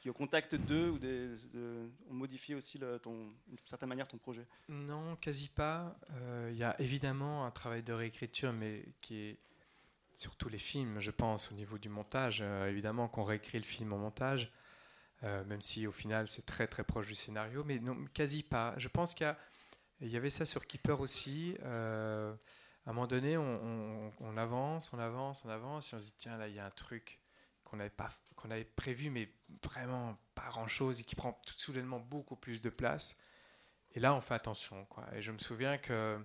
qui 0.00 0.08
au 0.08 0.14
contact 0.14 0.54
d'eux 0.54 0.88
ou 0.88 0.98
des, 0.98 1.28
ont 2.08 2.14
modifié 2.14 2.54
aussi 2.54 2.78
le, 2.78 2.98
d'une 3.04 3.58
certaine 3.66 3.90
manière 3.90 4.08
ton 4.08 4.16
projet? 4.16 4.46
Non, 4.70 5.16
quasi 5.16 5.48
pas. 5.48 5.94
Euh, 6.12 6.48
il 6.50 6.56
y 6.56 6.64
a 6.64 6.74
évidemment 6.80 7.44
un 7.44 7.50
travail 7.50 7.82
de 7.82 7.92
réécriture, 7.92 8.54
mais 8.54 8.82
qui 9.02 9.16
est 9.16 9.38
sur 10.14 10.36
tous 10.36 10.48
les 10.48 10.58
films, 10.58 11.00
je 11.00 11.10
pense, 11.10 11.50
au 11.52 11.54
niveau 11.54 11.78
du 11.78 11.88
montage. 11.88 12.40
Euh, 12.42 12.68
évidemment 12.68 13.08
qu'on 13.08 13.22
réécrit 13.22 13.58
le 13.58 13.64
film 13.64 13.92
en 13.92 13.98
montage, 13.98 14.52
euh, 15.22 15.44
même 15.44 15.60
si 15.60 15.86
au 15.86 15.92
final 15.92 16.28
c'est 16.28 16.46
très 16.46 16.66
très 16.66 16.84
proche 16.84 17.08
du 17.08 17.14
scénario, 17.14 17.64
mais 17.64 17.78
non, 17.78 17.96
quasi 18.14 18.42
pas. 18.42 18.74
Je 18.76 18.88
pense 18.88 19.14
qu'il 19.14 19.34
y, 20.00 20.16
avait 20.16 20.30
ça 20.30 20.44
sur 20.44 20.66
Keeper 20.66 21.00
aussi. 21.00 21.56
à 21.62 21.66
un 21.66 22.92
moment 22.92 23.06
donné, 23.06 23.36
on, 23.36 24.36
avance, 24.36 24.92
on 24.92 24.98
avance, 24.98 25.44
on 25.44 25.48
avance, 25.48 25.92
et 25.92 25.96
on 25.96 25.98
se 25.98 26.06
dit 26.06 26.14
tiens 26.18 26.36
là 26.36 26.48
il 26.48 26.54
y 26.54 26.58
a 26.58 26.66
un 26.66 26.70
truc 26.70 27.20
qu'on 27.64 27.76
n'avait 27.76 27.90
pas 27.90 28.10
avait 28.50 28.64
prévu, 28.64 29.10
mais 29.10 29.32
vraiment 29.62 30.18
pas 30.34 30.48
grand-chose, 30.48 31.00
et 31.00 31.04
qui 31.04 31.14
prend 31.14 31.32
tout 31.46 31.54
soudainement 31.56 32.00
beaucoup 32.00 32.36
plus 32.36 32.60
de 32.60 32.70
place. 32.70 33.20
Et 33.94 34.00
là, 34.00 34.14
on 34.14 34.20
fait 34.20 34.34
attention. 34.34 34.84
Quoi. 34.86 35.06
Et 35.14 35.22
je 35.22 35.32
me 35.32 35.38
souviens 35.38 35.78
que 35.78 36.18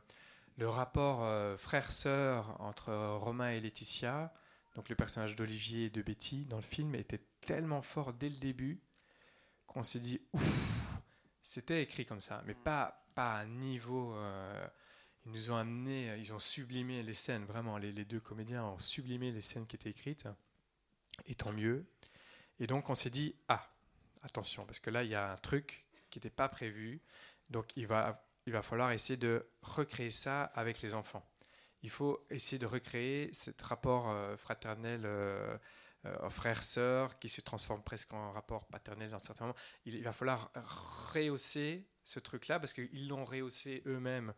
le 0.58 0.68
rapport 0.68 1.24
euh, 1.24 1.58
frère-sœur 1.58 2.60
entre 2.62 2.93
Romain 3.18 3.51
et 3.51 3.60
Laetitia, 3.60 4.34
donc 4.76 4.89
le 4.89 4.95
personnage 4.95 5.36
d'Olivier 5.36 5.86
et 5.86 5.89
de 5.89 6.01
Betty 6.01 6.45
dans 6.45 6.58
le 6.58 6.64
film, 6.64 6.95
était 6.95 7.22
tellement 7.41 7.82
fort 7.82 8.14
dès 8.14 8.30
le 8.30 8.36
début 8.36 8.82
qu'on 9.66 9.84
s'est 9.84 9.99
dit, 9.99 10.22
ouf, 10.34 11.01
c'était 11.41 11.82
écrit 11.82 12.05
comme 12.05 12.22
ça, 12.22 12.43
mais 12.45 12.55
pas, 12.55 13.05
pas 13.16 13.36
à 13.36 13.41
un 13.41 13.47
niveau... 13.47 14.14
Euh, 14.16 14.68
ils 15.26 15.34
nous 15.34 15.51
ont 15.51 15.58
amené, 15.58 16.16
ils 16.20 16.34
ont 16.34 16.39
sublimé 16.39 17.03
les 17.03 17.14
scènes, 17.14 17.43
vraiment, 17.43 17.78
les, 17.78 17.91
les 17.91 18.05
deux 18.05 18.22
comédiens 18.22 18.64
ont 18.64 18.80
sublimé 18.80 19.34
les 19.34 19.41
scènes 19.41 19.68
qui 19.68 19.76
étaient 19.76 19.89
écrites, 19.89 20.26
et 21.26 21.36
tant 21.36 21.51
mieux. 21.51 21.86
Et 22.60 22.68
donc 22.68 22.89
on 22.89 22.95
s'est 22.95 23.10
dit, 23.10 23.36
ah, 23.49 23.70
attention, 24.22 24.66
parce 24.66 24.80
que 24.80 24.89
là, 24.89 25.03
il 25.03 25.10
y 25.10 25.16
a 25.16 25.32
un 25.32 25.36
truc 25.36 25.86
qui 26.10 26.20
n'était 26.20 26.30
pas 26.30 26.49
prévu. 26.49 27.01
Donc 27.49 27.76
il 27.76 27.88
va, 27.88 28.27
il 28.48 28.54
va 28.54 28.62
falloir 28.62 28.91
essayer 28.93 29.18
de 29.18 29.45
recréer 29.62 30.10
ça 30.10 30.43
avec 30.43 30.82
les 30.82 30.93
enfants. 30.93 31.24
Il 31.84 31.89
faut 31.89 32.26
essayer 32.30 32.58
de 32.58 32.66
recréer 32.66 33.30
ce 33.34 33.52
rapport 33.62 34.10
euh, 34.10 34.38
fraternel, 34.38 35.02
euh, 35.04 35.58
euh, 36.06 36.30
frère-sœur, 36.30 37.20
qui 37.20 37.28
se 37.28 37.41
transforme 37.41 37.84
presque 37.84 38.14
en 38.14 38.32
rapport 38.32 38.66
paternel 38.68 39.12
dans 39.12 39.20
certains 39.20 39.45
moments. 39.45 39.60
Il, 39.86 40.02
va 40.02 40.14
falloir 40.14 40.50
rehausser 41.14 41.86
ce 42.06 42.20
truc-là, 42.20 42.60
parce 42.60 42.74
qu'ils 42.74 43.10
l'ont 43.10 43.26
rehaussé 43.26 43.84
eux-mêmes 43.86 44.34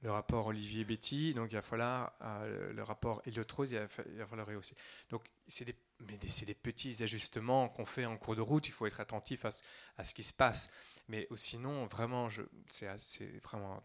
le 0.00 0.10
rapport 0.10 0.46
Olivier-Betty, 0.46 1.34
donc 1.34 1.52
il 1.52 1.56
va 1.56 1.62
falloir 1.62 2.14
le 2.46 2.82
rapport 2.82 3.20
Eliotrose, 3.26 3.72
il 3.72 3.78
va, 3.78 3.86
il 4.06 4.16
va 4.16 4.26
falloir 4.26 4.46
rehausser. 4.46 4.74
Donc 5.10 5.26
c'est 5.46 5.66
des 5.66 5.76
mais 6.00 6.18
c'est 6.28 6.46
des 6.46 6.54
petits 6.54 7.02
ajustements 7.02 7.68
qu'on 7.68 7.84
fait 7.84 8.06
en 8.06 8.16
cours 8.16 8.36
de 8.36 8.40
route. 8.40 8.66
Il 8.68 8.72
faut 8.72 8.86
être 8.86 9.00
attentif 9.00 9.44
à, 9.44 10.04
ce 10.04 10.14
qui 10.14 10.22
se 10.22 10.32
passe. 10.32 10.70
Mais 11.08 11.28
sinon, 11.34 11.86
vraiment, 11.86 12.28
c'est 12.68 13.40
vraiment 13.42 13.82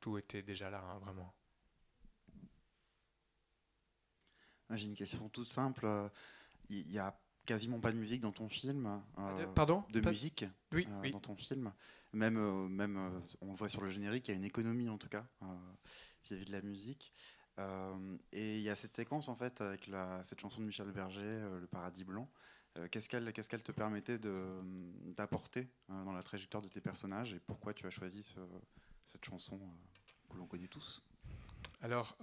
tout 0.00 0.18
était 0.18 0.42
déjà 0.42 0.70
là, 0.70 0.80
hein, 0.80 0.98
vraiment. 0.98 1.34
J'ai 4.70 4.86
une 4.86 4.96
question 4.96 5.28
toute 5.28 5.48
simple. 5.48 5.86
Il 6.68 6.86
n'y 6.88 6.98
a 6.98 7.18
quasiment 7.46 7.80
pas 7.80 7.92
de 7.92 7.96
musique 7.96 8.20
dans 8.20 8.32
ton 8.32 8.48
film. 8.48 9.02
Euh, 9.18 9.46
Pardon 9.54 9.84
De 9.90 10.00
musique 10.00 10.44
oui, 10.72 10.86
euh, 10.90 11.10
dans 11.10 11.20
ton 11.20 11.36
film. 11.36 11.72
Même, 12.12 12.36
euh, 12.36 12.68
même 12.68 13.22
on 13.40 13.52
le 13.52 13.56
voit 13.56 13.68
sur 13.68 13.80
le 13.80 13.88
générique, 13.88 14.28
il 14.28 14.32
y 14.32 14.34
a 14.34 14.36
une 14.36 14.44
économie 14.44 14.88
en 14.88 14.98
tout 14.98 15.08
cas 15.08 15.26
vis 16.24 16.34
à 16.34 16.36
-vis 16.36 16.46
de 16.46 16.52
la 16.52 16.62
musique. 16.62 17.12
Euh, 17.58 18.16
et 18.32 18.56
il 18.56 18.62
y 18.62 18.68
a 18.68 18.76
cette 18.76 18.94
séquence 18.94 19.28
en 19.28 19.36
fait 19.36 19.60
avec 19.60 19.90
cette 20.24 20.40
chanson 20.40 20.60
de 20.60 20.66
Michel 20.66 20.90
Berger, 20.92 21.22
euh, 21.22 21.60
Le 21.60 21.66
Paradis 21.66 22.04
Blanc. 22.04 22.28
Euh, 22.76 22.88
qu'est-ce 22.90 23.08
qu'elle 23.08 23.32
qu'est-ce 23.32 23.48
qu'elle 23.48 23.62
te 23.62 23.72
permettait 23.72 24.18
d'apporter 24.18 25.68
dans 25.88 26.12
la 26.12 26.22
trajectoire 26.22 26.62
de 26.62 26.68
tes 26.68 26.80
personnages 26.80 27.32
et 27.32 27.40
pourquoi 27.40 27.72
tu 27.72 27.86
as 27.86 27.90
choisi 27.90 28.34
cette 29.06 29.24
chanson 29.24 29.58
que 30.28 30.36
l'on 30.36 30.46
connaît 30.46 30.68
tous? 30.68 31.02
Alors, 31.80 32.16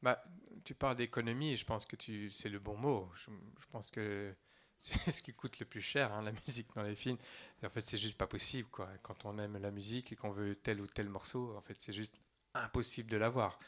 bah, 0.00 0.24
tu 0.64 0.74
parles 0.74 0.96
d'économie 0.96 1.52
et 1.52 1.56
je 1.56 1.66
pense 1.66 1.84
que 1.84 1.96
c'est 2.30 2.48
le 2.48 2.58
bon 2.58 2.76
mot. 2.76 3.10
Je, 3.14 3.30
pense 3.70 3.90
que 3.90 4.34
c'est 4.78 5.10
ce 5.10 5.22
qui 5.22 5.32
coûte 5.34 5.58
le 5.58 5.66
plus 5.66 5.82
cher, 5.82 6.12
hein, 6.14 6.22
la 6.22 6.32
musique 6.32 6.68
dans 6.74 6.82
les 6.82 6.94
films. 6.94 7.18
en 7.62 7.68
fait, 7.68 7.82
c'est 7.82 7.98
juste 7.98 8.16
pas 8.16 8.28
possible. 8.28 8.68
Quoi. 8.70 8.88
Quand 9.02 9.26
on 9.26 9.38
aime 9.38 9.58
la 9.58 9.70
musique 9.70 10.12
et 10.12 10.16
qu'on 10.16 10.30
veut 10.30 10.54
tel 10.54 10.80
ou 10.80 10.86
tel 10.86 11.08
morceau, 11.08 11.54
en 11.54 11.60
fait, 11.60 11.76
c'est 11.78 11.92
juste 11.92 12.18
impossible 12.54 13.10
de 13.10 13.18
l'avoir. 13.18 13.58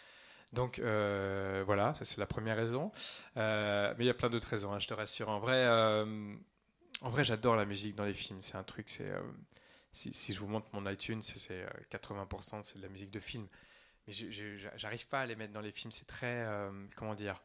Donc 0.52 0.80
euh, 0.80 1.62
voilà, 1.64 1.94
ça 1.94 2.04
c'est 2.04 2.18
la 2.18 2.26
première 2.26 2.56
raison. 2.56 2.90
Euh, 3.36 3.94
mais 3.96 4.04
il 4.04 4.06
y 4.06 4.10
a 4.10 4.14
plein 4.14 4.30
d'autres 4.30 4.48
raisons, 4.48 4.72
hein, 4.72 4.78
je 4.78 4.88
te 4.88 4.94
rassure. 4.94 5.28
En 5.28 5.38
vrai, 5.38 5.64
euh, 5.66 6.34
en 7.02 7.10
vrai 7.10 7.24
j'adore 7.24 7.56
la 7.56 7.64
musique 7.64 7.94
dans 7.94 8.04
les 8.04 8.12
films. 8.12 8.40
C'est 8.40 8.56
un 8.56 8.64
truc, 8.64 8.88
si, 9.92 10.34
je 10.34 10.40
vous 10.40 10.48
montre 10.48 10.68
mon 10.72 10.88
iTunes, 10.90 11.22
c'est 11.22 11.64
80% 11.90 12.62
c'est 12.62 12.78
de 12.78 12.82
la 12.82 12.88
musique 12.88 13.10
de 13.10 13.20
film. 13.20 13.46
Mais 14.06 14.12
j'arrive 14.76 15.06
pas 15.06 15.20
à 15.20 15.26
les 15.26 15.36
mettre 15.36 15.52
dans 15.52 15.60
les 15.60 15.72
films. 15.72 15.92
C'est 15.92 16.06
très, 16.06 16.46
comment 16.96 17.14
dire, 17.14 17.40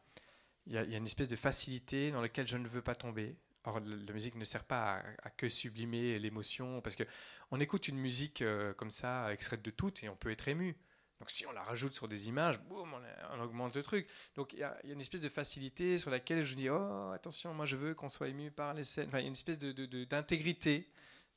il 0.66 0.72
y, 0.72 0.78
a 0.78 0.82
une 0.82 1.06
espèce 1.06 1.28
de 1.28 1.36
facilité 1.36 2.10
dans 2.10 2.20
laquelle 2.20 2.48
je 2.48 2.56
ne 2.56 2.66
veux 2.66 2.82
pas 2.82 2.96
tomber. 2.96 3.36
Or, 3.64 3.80
la, 3.80 4.12
musique 4.12 4.36
ne 4.36 4.44
sert 4.44 4.64
pas 4.64 5.02
à, 5.22 5.30
que 5.30 5.48
sublimer 5.48 6.18
l'émotion, 6.18 6.80
parce 6.80 6.96
que 6.96 7.04
on 7.52 7.60
écoute 7.60 7.86
une 7.86 7.98
musique 7.98 8.42
comme 8.76 8.90
ça, 8.90 9.32
extraite 9.32 9.62
de 9.62 9.70
tout, 9.70 9.92
et 10.02 10.08
on 10.08 10.16
peut 10.16 10.30
être 10.30 10.48
ému. 10.48 10.76
Donc 11.20 11.30
si 11.30 11.46
on 11.46 11.52
la 11.52 11.62
rajoute 11.62 11.94
sur 11.94 12.08
des 12.08 12.28
images, 12.28 12.60
boum, 12.60 12.94
on, 13.32 13.40
augmente 13.40 13.74
le 13.74 13.82
truc. 13.82 14.06
Donc 14.34 14.52
il 14.52 14.58
y, 14.58 14.62
a 14.62 14.78
une 14.84 15.00
espèce 15.00 15.22
de 15.22 15.28
facilité 15.28 15.96
sur 15.96 16.10
laquelle 16.10 16.42
je 16.42 16.54
dis, 16.54 16.68
oh 16.68 17.10
attention, 17.14 17.54
moi 17.54 17.64
je 17.64 17.76
veux 17.76 17.94
qu'on 17.94 18.08
soit 18.08 18.28
ému 18.28 18.50
par 18.50 18.74
les 18.74 18.84
scènes. 18.84 19.08
Enfin, 19.08 19.18
il 19.18 19.22
y 19.22 19.24
a 19.24 19.28
une 19.28 19.32
espèce 19.32 19.58
d'intégrité 19.58 20.90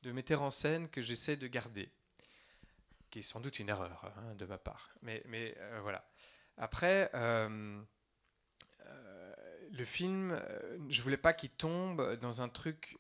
de, 0.04 0.10
de, 0.10 0.14
metteur 0.14 0.42
en 0.42 0.50
scène 0.50 0.90
que 0.90 1.02
j'essaie 1.02 1.38
de 1.38 1.48
garder, 1.48 1.90
qui 3.10 3.20
est 3.20 3.24
sans 3.24 3.40
doute 3.40 3.60
une 3.60 3.70
erreur 3.70 4.12
hein, 4.18 4.36
de 4.36 4.46
ma 4.46 4.58
part. 4.58 4.90
Mais, 5.02 5.24
mais 5.28 5.56
euh, 5.58 5.80
voilà. 5.82 6.06
Après, 6.58 7.10
euh, 7.14 7.82
euh, 8.86 9.36
le 9.72 9.86
film, 9.86 10.42
je 10.90 11.02
voulais 11.02 11.16
pas 11.16 11.32
qu'il 11.32 11.52
tombe 11.52 12.18
dans 12.18 12.42
un 12.42 12.50
truc 12.50 12.98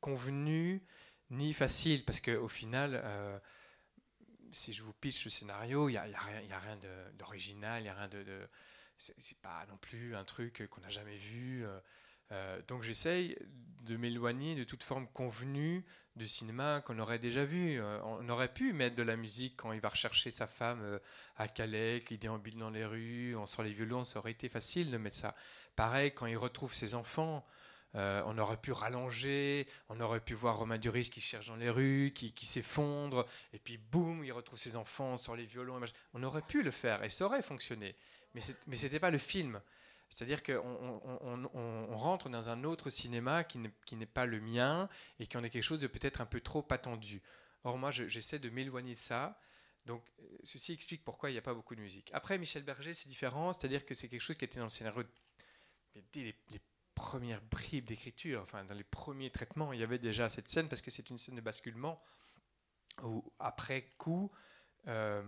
convenu 0.00 0.84
ni 1.30 1.54
facile, 1.54 2.04
parce 2.04 2.20
qu'au 2.20 2.48
final 2.48 3.02
si 4.52 4.72
je 4.72 4.82
vous 4.82 4.92
pitch 4.92 5.24
le 5.24 5.30
scénario, 5.30 5.88
il 5.88 5.92
n'y 5.92 5.98
a, 5.98 6.06
y 6.06 6.14
a, 6.14 6.20
rien, 6.20 6.42
a 6.50 6.58
rien 6.58 6.78
d'original, 7.18 7.80
il 7.80 7.84
n'y 7.84 7.88
a 7.88 7.94
rien 7.94 8.08
de. 8.08 8.48
c'est 8.96 9.38
pas 9.38 9.66
non 9.68 9.76
plus 9.76 10.14
un 10.14 10.24
truc 10.24 10.68
qu'on 10.70 10.80
n'a 10.80 10.88
jamais 10.88 11.16
vu. 11.16 11.64
Euh, 12.30 12.62
donc 12.68 12.82
j'essaye 12.82 13.36
de 13.82 13.96
m'éloigner 13.96 14.54
de 14.54 14.64
toute 14.64 14.82
forme 14.82 15.06
convenue 15.08 15.84
du 16.16 16.26
cinéma 16.26 16.82
qu'on 16.82 16.98
aurait 16.98 17.18
déjà 17.18 17.44
vu. 17.44 17.80
on 17.82 18.28
aurait 18.28 18.52
pu 18.52 18.72
mettre 18.72 18.96
de 18.96 19.02
la 19.02 19.16
musique 19.16 19.56
quand 19.56 19.72
il 19.72 19.80
va 19.80 19.88
rechercher 19.88 20.30
sa 20.30 20.46
femme 20.46 21.00
à 21.36 21.48
Calais, 21.48 22.00
qu'il 22.00 22.18
déambule 22.18 22.56
dans 22.56 22.70
les 22.70 22.84
rues, 22.84 23.34
on 23.36 23.46
sort 23.46 23.64
les 23.64 23.72
violons, 23.72 24.04
ça 24.04 24.18
aurait 24.18 24.30
été 24.30 24.48
facile 24.48 24.90
de 24.90 24.98
mettre 24.98 25.16
ça. 25.16 25.34
Pareil, 25.74 26.12
quand 26.14 26.26
il 26.26 26.36
retrouve 26.36 26.74
ses 26.74 26.94
enfants, 26.94 27.44
euh, 27.94 28.22
on 28.26 28.38
aurait 28.38 28.56
pu 28.56 28.72
rallonger, 28.72 29.66
on 29.88 30.00
aurait 30.00 30.20
pu 30.20 30.34
voir 30.34 30.56
Romain 30.56 30.78
Duris 30.78 31.10
qui 31.10 31.20
cherche 31.20 31.48
dans 31.48 31.56
les 31.56 31.68
rues, 31.68 32.12
qui, 32.14 32.46
s'effondre, 32.46 33.26
et 33.52 33.58
puis 33.58 33.76
boum, 33.76 34.24
il 34.24 34.32
retrouve 34.32 34.58
ses 34.58 34.76
enfants 34.76 35.16
sur 35.16 35.36
les 35.36 35.44
violons. 35.44 35.80
On 36.14 36.22
aurait 36.22 36.42
pu 36.42 36.62
le 36.62 36.70
faire 36.70 37.04
et 37.04 37.10
ça 37.10 37.26
aurait 37.26 37.42
fonctionné. 37.42 37.94
Mais 38.34 38.40
ce 38.40 38.52
n'était 38.66 39.00
pas 39.00 39.10
le 39.10 39.18
film. 39.18 39.60
C'est-à-dire 40.08 40.42
qu'on 40.42 41.00
on, 41.54 41.96
rentre 41.96 42.28
dans 42.28 42.50
un 42.50 42.64
autre 42.64 42.90
cinéma 42.90 43.44
qui 43.44 43.58
n'est 43.58 44.06
pas 44.06 44.26
le 44.26 44.40
mien 44.40 44.88
et 45.18 45.26
qui 45.26 45.36
en 45.36 45.44
est 45.44 45.50
quelque 45.50 45.62
chose 45.62 45.80
de 45.80 45.86
peut-être 45.86 46.20
un 46.20 46.26
peu 46.26 46.40
trop 46.40 46.66
attendu. 46.70 47.22
Or, 47.64 47.78
moi, 47.78 47.90
j'essaie 47.90 48.38
de 48.38 48.50
m'éloigner 48.50 48.94
de 48.94 48.98
ça. 48.98 49.38
Donc, 49.86 50.02
ceci 50.42 50.72
explique 50.72 51.04
pourquoi 51.04 51.30
il 51.30 51.32
n'y 51.32 51.38
a 51.38 51.42
pas 51.42 51.54
beaucoup 51.54 51.74
de 51.74 51.80
musique. 51.80 52.10
Après, 52.12 52.38
Michel 52.38 52.62
Berger, 52.62 52.94
c'est 52.94 53.08
différent. 53.08 53.52
C'est-à-dire 53.52 53.86
que 53.86 53.94
c'est 53.94 54.08
quelque 54.08 54.20
chose 54.20 54.36
qui 54.36 54.44
était 54.44 54.58
dans 54.58 54.66
le 54.66 54.70
scénario 54.70 55.04
premières 57.02 57.42
bribes 57.42 57.84
d'écriture, 57.84 58.42
enfin 58.42 58.64
dans 58.64 58.74
les 58.74 58.84
premiers 58.84 59.30
traitements, 59.30 59.72
il 59.72 59.80
y 59.80 59.82
avait 59.82 59.98
déjà 59.98 60.28
cette 60.28 60.48
scène 60.48 60.68
parce 60.68 60.82
que 60.82 60.90
c'est 60.92 61.10
une 61.10 61.18
scène 61.18 61.34
de 61.34 61.40
basculement 61.40 62.00
où 63.02 63.24
après 63.40 63.82
coup, 63.98 64.30
euh, 64.86 65.22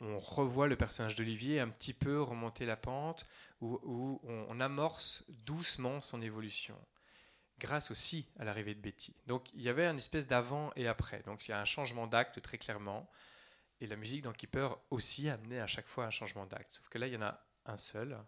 on, 0.00 0.18
revoit 0.18 0.66
le 0.66 0.76
personnage 0.76 1.14
d'Olivier 1.14 1.60
un 1.60 1.68
petit 1.68 1.92
peu 1.92 2.20
remonter 2.20 2.66
la 2.66 2.76
pente, 2.76 3.28
où, 3.60 4.20
on, 4.24 4.58
amorce 4.60 5.30
doucement 5.44 6.00
son 6.00 6.20
évolution, 6.20 6.76
grâce 7.58 7.92
aussi 7.92 8.28
à 8.38 8.44
l'arrivée 8.44 8.74
de 8.74 8.80
Betty. 8.80 9.14
Donc 9.26 9.52
il 9.54 9.62
y 9.62 9.68
avait 9.68 9.86
une 9.86 9.98
espèce 9.98 10.26
d'avant 10.26 10.72
et 10.74 10.88
après. 10.88 11.22
Donc 11.22 11.46
il 11.46 11.52
y 11.52 11.54
a 11.54 11.60
un 11.60 11.64
changement 11.64 12.08
d'acte 12.08 12.42
très 12.42 12.58
clairement, 12.58 13.08
et 13.80 13.86
la 13.86 13.96
musique 13.96 14.22
dans 14.22 14.32
Keeper 14.32 14.76
aussi 14.90 15.28
amenait 15.28 15.60
à 15.60 15.68
chaque 15.68 15.86
fois 15.86 16.06
un 16.06 16.10
changement 16.10 16.46
d'acte. 16.46 16.72
Sauf 16.72 16.88
que 16.88 16.98
là, 16.98 17.06
il 17.06 17.12
y 17.12 17.16
en 17.16 17.22
a 17.22 17.40
un 17.66 17.76
seul. 17.76 18.18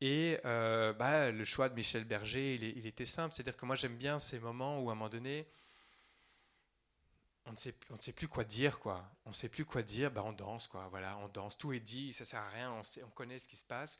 Et 0.00 0.38
euh, 0.44 0.92
bah, 0.94 1.30
le 1.30 1.44
choix 1.44 1.68
de 1.68 1.74
Michel 1.74 2.04
Berger, 2.04 2.54
il, 2.54 2.86
était 2.86 3.04
simple. 3.04 3.34
C'est-à-dire 3.34 3.56
que 3.56 3.66
moi, 3.66 3.76
j'aime 3.76 3.96
bien 3.96 4.18
ces 4.18 4.38
moments 4.38 4.80
où, 4.80 4.88
à 4.88 4.92
un 4.92 4.94
moment 4.94 5.10
donné, 5.10 5.46
on 7.44 7.52
ne 7.52 7.56
sait, 7.56 7.74
on 7.90 7.94
ne 7.94 8.00
sait 8.00 8.12
plus 8.12 8.28
quoi 8.28 8.44
dire. 8.44 8.80
Quoi. 8.80 9.04
On 9.26 9.30
ne 9.30 9.34
sait 9.34 9.50
plus 9.50 9.64
quoi 9.64 9.82
dire, 9.82 10.10
bah, 10.10 10.22
on 10.24 10.32
danse. 10.32 10.66
Quoi. 10.68 10.88
Voilà, 10.88 11.18
on 11.18 11.28
danse, 11.28 11.58
tout 11.58 11.72
est 11.72 11.80
dit, 11.80 12.12
ça 12.12 12.24
sert 12.24 12.40
à 12.40 12.48
rien, 12.48 12.72
on, 12.72 12.82
sait, 12.82 13.02
on 13.02 13.10
connaît 13.10 13.38
ce 13.38 13.48
qui 13.48 13.56
se 13.56 13.66
passe. 13.66 13.98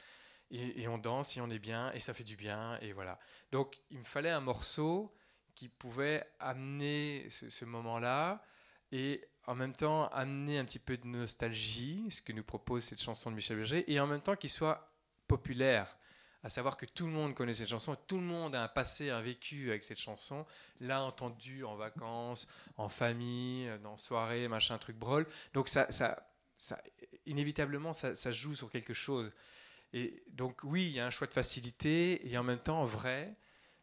Et, 0.53 0.89
on 0.89 0.99
danse, 0.99 1.37
et 1.37 1.41
on 1.41 1.49
est 1.49 1.61
bien, 1.61 1.93
et 1.93 2.01
ça 2.01 2.13
fait 2.13 2.25
du 2.25 2.35
bien. 2.35 2.77
Et 2.81 2.93
voilà. 2.93 3.21
Donc, 3.53 3.81
il 3.91 3.99
me 3.99 4.03
fallait 4.03 4.31
un 4.31 4.41
morceau 4.41 5.15
qui 5.55 5.69
pouvait 5.69 6.27
amener 6.41 7.29
ce, 7.31 7.51
ce 7.51 7.65
moment-là 7.67 8.43
et 8.91 9.29
en 9.47 9.55
même 9.55 9.75
temps 9.75 10.09
amener 10.09 10.59
un 10.59 10.65
petit 10.65 10.79
peu 10.79 10.97
de 10.97 11.07
nostalgie, 11.07 12.11
ce 12.11 12.23
que 12.23 12.33
nous 12.33 12.43
propose 12.43 12.85
cette 12.85 13.01
chanson 13.01 13.31
de 13.31 13.37
Michel 13.37 13.57
Berger, 13.57 13.91
et 13.93 14.01
en 14.01 14.07
même 14.07 14.21
temps 14.21 14.37
qu'il 14.37 14.51
soit 14.51 14.90
populaire, 15.31 15.97
à 16.43 16.49
savoir 16.49 16.77
que 16.77 16.87
tout 16.87 17.07
le 17.07 17.13
monde 17.13 17.35
connaît 17.35 17.53
cette 17.53 17.69
chanson, 17.69 17.97
tout 18.09 18.17
le 18.17 18.25
monde 18.25 18.57
a 18.57 18.65
un 18.65 18.69
passé, 18.69 19.11
un 19.11 19.21
vécu 19.21 19.71
avec 19.71 19.85
cette 19.85 20.01
chanson, 20.01 20.45
l'a 20.81 21.05
entendu 21.05 21.63
en 21.65 21.77
vacances, 21.77 22.49
en 22.77 22.89
famille, 22.89 23.71
dans 23.85 23.97
soirée, 23.97 24.49
machin, 24.49 24.77
truc 24.79 24.97
brol. 24.97 25.25
Donc 25.55 25.69
ça, 25.69 25.87
ça, 25.93 26.21
ça 26.57 26.83
inévitablement, 27.27 27.93
ça, 27.93 28.17
ça, 28.17 28.33
joue 28.33 28.57
sur 28.57 28.73
quelque 28.73 28.95
chose. 28.95 29.31
Et 29.93 30.25
donc 30.33 30.65
oui, 30.65 30.87
il 30.87 30.93
y 30.93 31.01
a 31.01 31.07
un 31.07 31.11
choix 31.11 31.29
de 31.29 31.33
facilité, 31.33 32.29
et 32.29 32.37
en 32.37 32.43
même 32.43 32.59
temps, 32.59 32.83
en 32.83 32.87
vrai, 32.87 33.37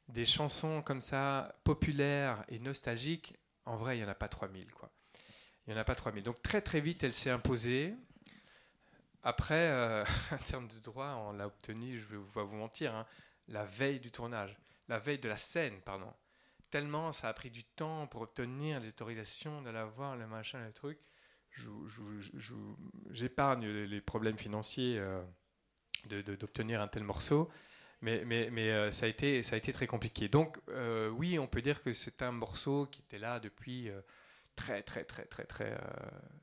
des 0.10 0.26
chansons 0.26 0.82
comme 0.82 1.02
ça, 1.02 1.56
populaires 1.64 2.44
et 2.50 2.60
nostalgiques, 2.60 3.36
en 3.66 3.78
vrai, 3.78 3.96
il 3.96 4.02
n'y 4.02 4.06
en 4.06 4.10
a 4.10 4.16
pas 4.16 4.28
3000, 4.28 4.74
quoi. 4.74 4.92
Il 5.66 5.74
n'y 5.74 5.80
en 5.80 5.82
a 5.82 5.86
pas 5.86 5.96
3000. 5.96 6.24
Donc 6.24 6.42
très 6.42 6.62
très 6.62 6.82
vite, 6.82 7.04
elle 7.04 7.14
s'est 7.14 7.30
imposée. 7.30 7.94
Après, 9.24 9.72
euh, 9.72 10.04
en 10.32 10.38
termes 10.38 10.68
de 10.68 10.80
droit, 10.80 11.24
on 11.28 11.34
l'a 11.34 11.48
obtenu, 11.48 12.00
je 12.00 12.06
vais 12.08 12.18
vous 12.18 12.56
mentir, 12.56 12.96
hein, 12.96 13.06
la 13.48 13.66
veille 13.66 14.00
du 14.00 14.12
tournage, 14.12 14.58
la 14.88 15.00
veille 15.00 15.20
de 15.20 15.30
la 15.30 15.38
scène, 15.38 15.82
pardon. 15.82 16.12
Tellement 16.70 17.12
ça 17.14 17.30
a 17.30 17.34
pris 17.34 17.50
du 17.50 17.64
temps 17.64 18.08
pour 18.08 18.22
obtenir 18.22 18.80
les 18.80 18.90
autorisations 18.90 19.62
de 19.62 19.70
la 19.70 19.86
voir, 19.86 20.18
le 20.18 20.28
machin, 20.28 20.64
le 20.66 20.74
truc. 20.74 21.00
J'épargne 23.10 23.68
les 23.68 24.02
problèmes 24.02 24.38
financiers 24.38 25.00
euh, 25.00 25.24
d'obtenir 26.10 26.82
un 26.82 26.90
tel 26.90 27.04
morceau, 27.04 27.50
mais, 28.02 28.24
mais, 28.26 28.50
mais 28.52 28.70
euh, 28.70 28.92
ça, 28.92 29.06
a 29.06 29.10
été, 29.10 29.42
ça 29.44 29.56
a 29.56 29.58
été 29.58 29.72
très 29.72 29.88
compliqué. 29.88 30.28
Donc, 30.28 30.60
oui, 31.14 31.40
on 31.40 31.48
peut 31.48 31.62
dire 31.62 31.82
que 31.82 31.94
c'est 31.94 32.22
un 32.22 32.34
morceau 32.34 32.86
qui 32.88 33.02
était 33.02 33.18
là 33.18 33.40
depuis 33.40 33.90
très, 34.56 34.84
très, 34.84 35.06
très, 35.06 35.26
très, 35.26 35.46
très, 35.46 35.78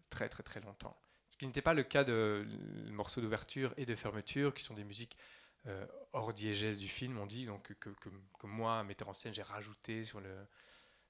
très, 0.09 0.29
très, 0.29 0.43
très 0.43 0.61
longtemps. 0.61 0.97
Ce 1.35 1.37
qui 1.37 1.49
n'était 1.49 1.63
pas 1.63 1.75
le 1.75 1.83
cas 1.83 2.05
de 2.05 2.47
morceaux 2.93 3.21
d'ouverture 3.21 3.75
et 3.77 3.87
de 3.87 3.97
fermeture, 3.97 4.55
qui 4.55 4.63
sont 4.63 4.75
des 4.75 4.85
musiques 4.85 5.19
euh, 5.67 5.85
hors 6.13 6.33
diégèse 6.33 6.79
du 6.79 6.87
film, 6.87 7.19
on 7.19 7.27
dit, 7.27 7.45
donc 7.45 7.75
que, 7.81 7.91
que, 7.91 8.47
moi, 8.47 8.85
metteur 8.85 9.09
en 9.09 9.15
scène, 9.15 9.35
j'ai 9.35 9.43
rajouté 9.43 10.05
sur 10.05 10.21
le, 10.21 10.33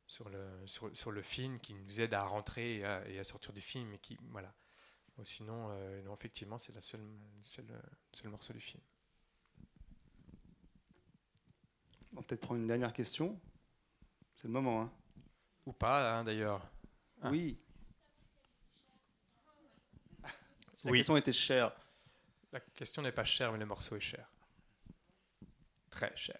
sur, 0.06 0.30
le, 0.30 0.66
sur, 0.66 1.10
le 1.10 1.20
film, 1.20 1.60
qui 1.60 1.74
nous 1.74 2.00
aide 2.00 2.14
à 2.14 2.24
rentrer 2.24 2.78
et 2.78 3.18
à, 3.18 3.22
sortir 3.22 3.52
du 3.52 3.60
film. 3.60 3.92
Et 3.92 3.98
qui, 3.98 4.16
voilà. 4.30 4.54
sinon, 5.24 5.68
euh, 5.72 6.00
non, 6.04 6.14
effectivement, 6.14 6.56
c'est 6.56 6.74
le 6.74 6.80
seul, 6.80 7.02
seul 7.42 8.30
morceau 8.30 8.54
du 8.54 8.60
film. 8.60 8.82
On 12.14 12.16
va 12.16 12.22
peut-être 12.22 12.40
prendre 12.40 12.62
une 12.62 12.66
dernière 12.66 12.94
question. 12.94 13.38
C'est 14.32 14.48
le 14.48 14.54
moment. 14.54 14.80
Hein. 14.80 14.92
Ou 15.66 15.74
pas, 15.74 16.16
hein, 16.16 16.24
d'ailleurs. 16.24 16.66
Oui. 17.24 17.58
La 20.84 20.92
question 20.92 21.16
était 21.16 21.32
chère. 21.32 21.72
La 22.52 22.60
question 22.60 23.02
n'est 23.02 23.12
pas 23.12 23.24
chère, 23.24 23.52
mais 23.52 23.58
le 23.58 23.66
morceau 23.66 23.96
est 23.96 24.00
cher. 24.00 24.28
Très 25.90 26.14
cher. 26.16 26.38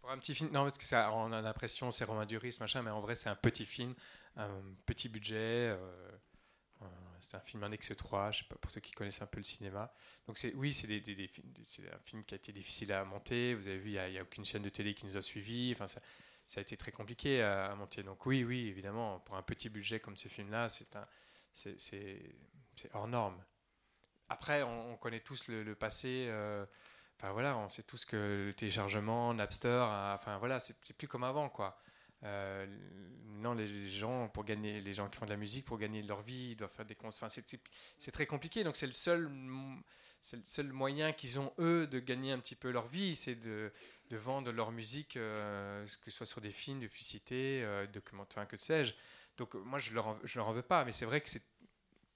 Pour 0.00 0.10
un 0.10 0.18
petit 0.18 0.34
film, 0.34 0.50
non, 0.52 0.62
parce 0.62 0.78
que 0.78 0.84
ça, 0.84 1.12
on 1.12 1.32
a 1.32 1.40
l'impression 1.42 1.90
c'est 1.90 2.04
Romain 2.04 2.26
Duris, 2.26 2.56
machin, 2.60 2.82
mais 2.82 2.90
en 2.90 3.00
vrai, 3.00 3.16
c'est 3.16 3.28
un 3.28 3.36
petit 3.36 3.66
film, 3.66 3.94
un 4.36 4.62
petit 4.86 5.08
budget. 5.08 5.74
Euh, 5.76 6.10
c'est 7.20 7.36
un 7.36 7.40
film 7.40 7.64
Annexe 7.64 7.96
3, 7.96 8.30
je 8.30 8.38
sais 8.38 8.44
pas, 8.44 8.56
pour 8.56 8.70
ceux 8.70 8.80
qui 8.80 8.92
connaissent 8.92 9.22
un 9.22 9.26
peu 9.26 9.38
le 9.38 9.44
cinéma. 9.44 9.92
Donc 10.26 10.38
c'est, 10.38 10.54
oui, 10.54 10.72
c'est, 10.72 10.86
des, 10.86 11.00
des, 11.00 11.30
un 11.92 11.98
film 12.04 12.24
qui 12.24 12.34
a 12.34 12.36
été 12.36 12.52
difficile 12.52 12.92
à 12.92 13.04
monter. 13.04 13.54
Vous 13.54 13.68
avez 13.68 13.78
vu, 13.78 13.90
il 13.90 14.10
n'y 14.10 14.18
a, 14.18 14.22
aucune 14.22 14.44
chaîne 14.44 14.62
de 14.62 14.68
télé 14.68 14.94
qui 14.94 15.06
nous 15.06 15.16
a 15.16 15.22
suivis. 15.22 15.72
Enfin, 15.72 15.88
ça, 15.88 16.00
ça 16.46 16.60
a 16.60 16.62
été 16.62 16.76
très 16.76 16.92
compliqué 16.92 17.42
à, 17.42 17.74
monter. 17.74 18.02
Donc 18.02 18.26
oui, 18.26 18.44
oui, 18.44 18.68
évidemment, 18.68 19.20
pour 19.20 19.36
un 19.36 19.42
petit 19.42 19.68
budget 19.68 19.98
comme 19.98 20.16
ce 20.16 20.28
film-là, 20.28 20.68
c'est 20.68 20.94
un, 20.94 21.06
c'est, 21.52 22.20
c'est 22.76 22.94
hors 22.94 23.08
norme. 23.08 23.42
Après, 24.28 24.62
on, 24.62 24.96
connaît 24.96 25.20
tous 25.20 25.48
le, 25.48 25.74
passé. 25.74 26.26
Euh, 26.28 26.64
enfin 27.16 27.32
voilà, 27.32 27.56
on 27.56 27.68
sait 27.68 27.82
tous 27.82 28.04
que 28.04 28.46
le 28.46 28.54
téléchargement, 28.54 29.34
Napster, 29.34 29.84
enfin 30.14 30.38
voilà, 30.38 30.60
c'est 30.60 30.96
plus 30.96 31.08
comme 31.08 31.24
avant 31.24 31.48
quoi. 31.48 31.80
Euh, 32.24 32.66
non, 33.38 33.54
les 33.54 33.88
gens 33.88 34.28
pour 34.28 34.44
gagner, 34.44 34.80
les 34.80 34.92
gens 34.92 35.08
qui 35.08 35.18
font 35.18 35.26
de 35.26 35.30
la 35.30 35.36
musique 35.36 35.64
pour 35.64 35.78
gagner 35.78 36.02
leur 36.02 36.22
vie, 36.22 36.56
doivent 36.56 36.72
faire 36.72 36.86
des 36.86 36.94
concerts. 36.94 37.28
C'est 37.30 38.12
très 38.12 38.26
compliqué. 38.26 38.64
Donc 38.64 38.76
c'est 38.76 38.86
le 38.86 38.92
seul, 38.92 39.30
c'est 40.20 40.36
le 40.36 40.42
seul 40.46 40.72
moyen 40.72 41.12
qu'ils 41.12 41.38
ont 41.38 41.52
eux 41.58 41.86
de 41.86 42.00
gagner 42.00 42.32
un 42.32 42.38
petit 42.38 42.56
peu 42.56 42.70
leur 42.70 42.88
vie, 42.88 43.14
c'est 43.14 43.34
de, 43.34 43.72
de, 44.10 44.16
vendre 44.16 44.50
leur 44.52 44.72
musique, 44.72 45.16
euh, 45.16 45.84
que 46.04 46.10
ce 46.10 46.16
soit 46.16 46.26
sur 46.26 46.40
des 46.40 46.50
films, 46.50 46.80
des 46.80 46.88
publicités, 46.88 47.62
euh, 47.64 47.86
documentaires, 47.86 48.48
que 48.48 48.56
sais-je. 48.56 48.94
Donc 49.36 49.54
moi 49.54 49.78
je 49.78 49.92
leur 49.92 50.18
je 50.24 50.38
leur 50.38 50.48
en 50.48 50.52
veux 50.52 50.62
pas, 50.62 50.84
mais 50.86 50.92
c'est 50.92 51.04
vrai 51.04 51.20
que 51.20 51.28
c'est 51.28 51.42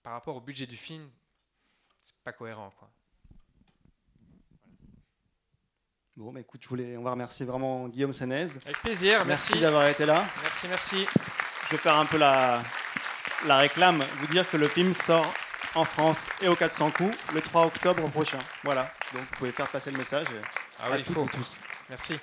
par 0.02 0.14
rapport 0.14 0.36
au 0.36 0.40
budget 0.40 0.66
du 0.66 0.76
film, 0.76 1.10
c'est 2.00 2.16
pas 2.22 2.32
cohérent. 2.32 2.70
Quoi. 2.78 2.90
Bon, 6.16 6.32
bah 6.32 6.40
écoute, 6.40 6.62
je 6.62 6.68
voulais, 6.68 6.96
on 6.96 7.02
va 7.02 7.12
remercier 7.12 7.46
vraiment 7.46 7.88
Guillaume 7.88 8.12
Sanez. 8.12 8.48
Avec 8.64 8.78
plaisir, 8.82 9.24
merci. 9.24 9.58
d'avoir 9.58 9.86
été 9.86 10.04
là. 10.04 10.24
Merci, 10.42 10.68
merci. 10.68 11.06
Je 11.66 11.70
vais 11.70 11.78
faire 11.78 11.96
un 11.96 12.04
peu 12.04 12.18
la, 12.18 12.62
la 13.46 13.56
réclame, 13.56 14.04
vous 14.20 14.26
dire 14.26 14.48
que 14.48 14.56
le 14.56 14.68
film 14.68 14.92
sort 14.92 15.32
en 15.74 15.84
France 15.84 16.28
et 16.42 16.48
au 16.48 16.56
400 16.56 16.90
coups 16.90 17.16
le 17.32 17.40
3 17.40 17.66
octobre 17.66 18.08
prochain. 18.10 18.40
Voilà, 18.64 18.92
donc 19.14 19.22
vous 19.22 19.36
pouvez 19.36 19.52
faire 19.52 19.68
passer 19.70 19.90
le 19.90 19.98
message 19.98 20.26
ah 20.80 20.88
oui, 20.90 20.96
à 20.96 20.98
et 20.98 21.04
tous. 21.04 21.58
Merci. 21.88 22.18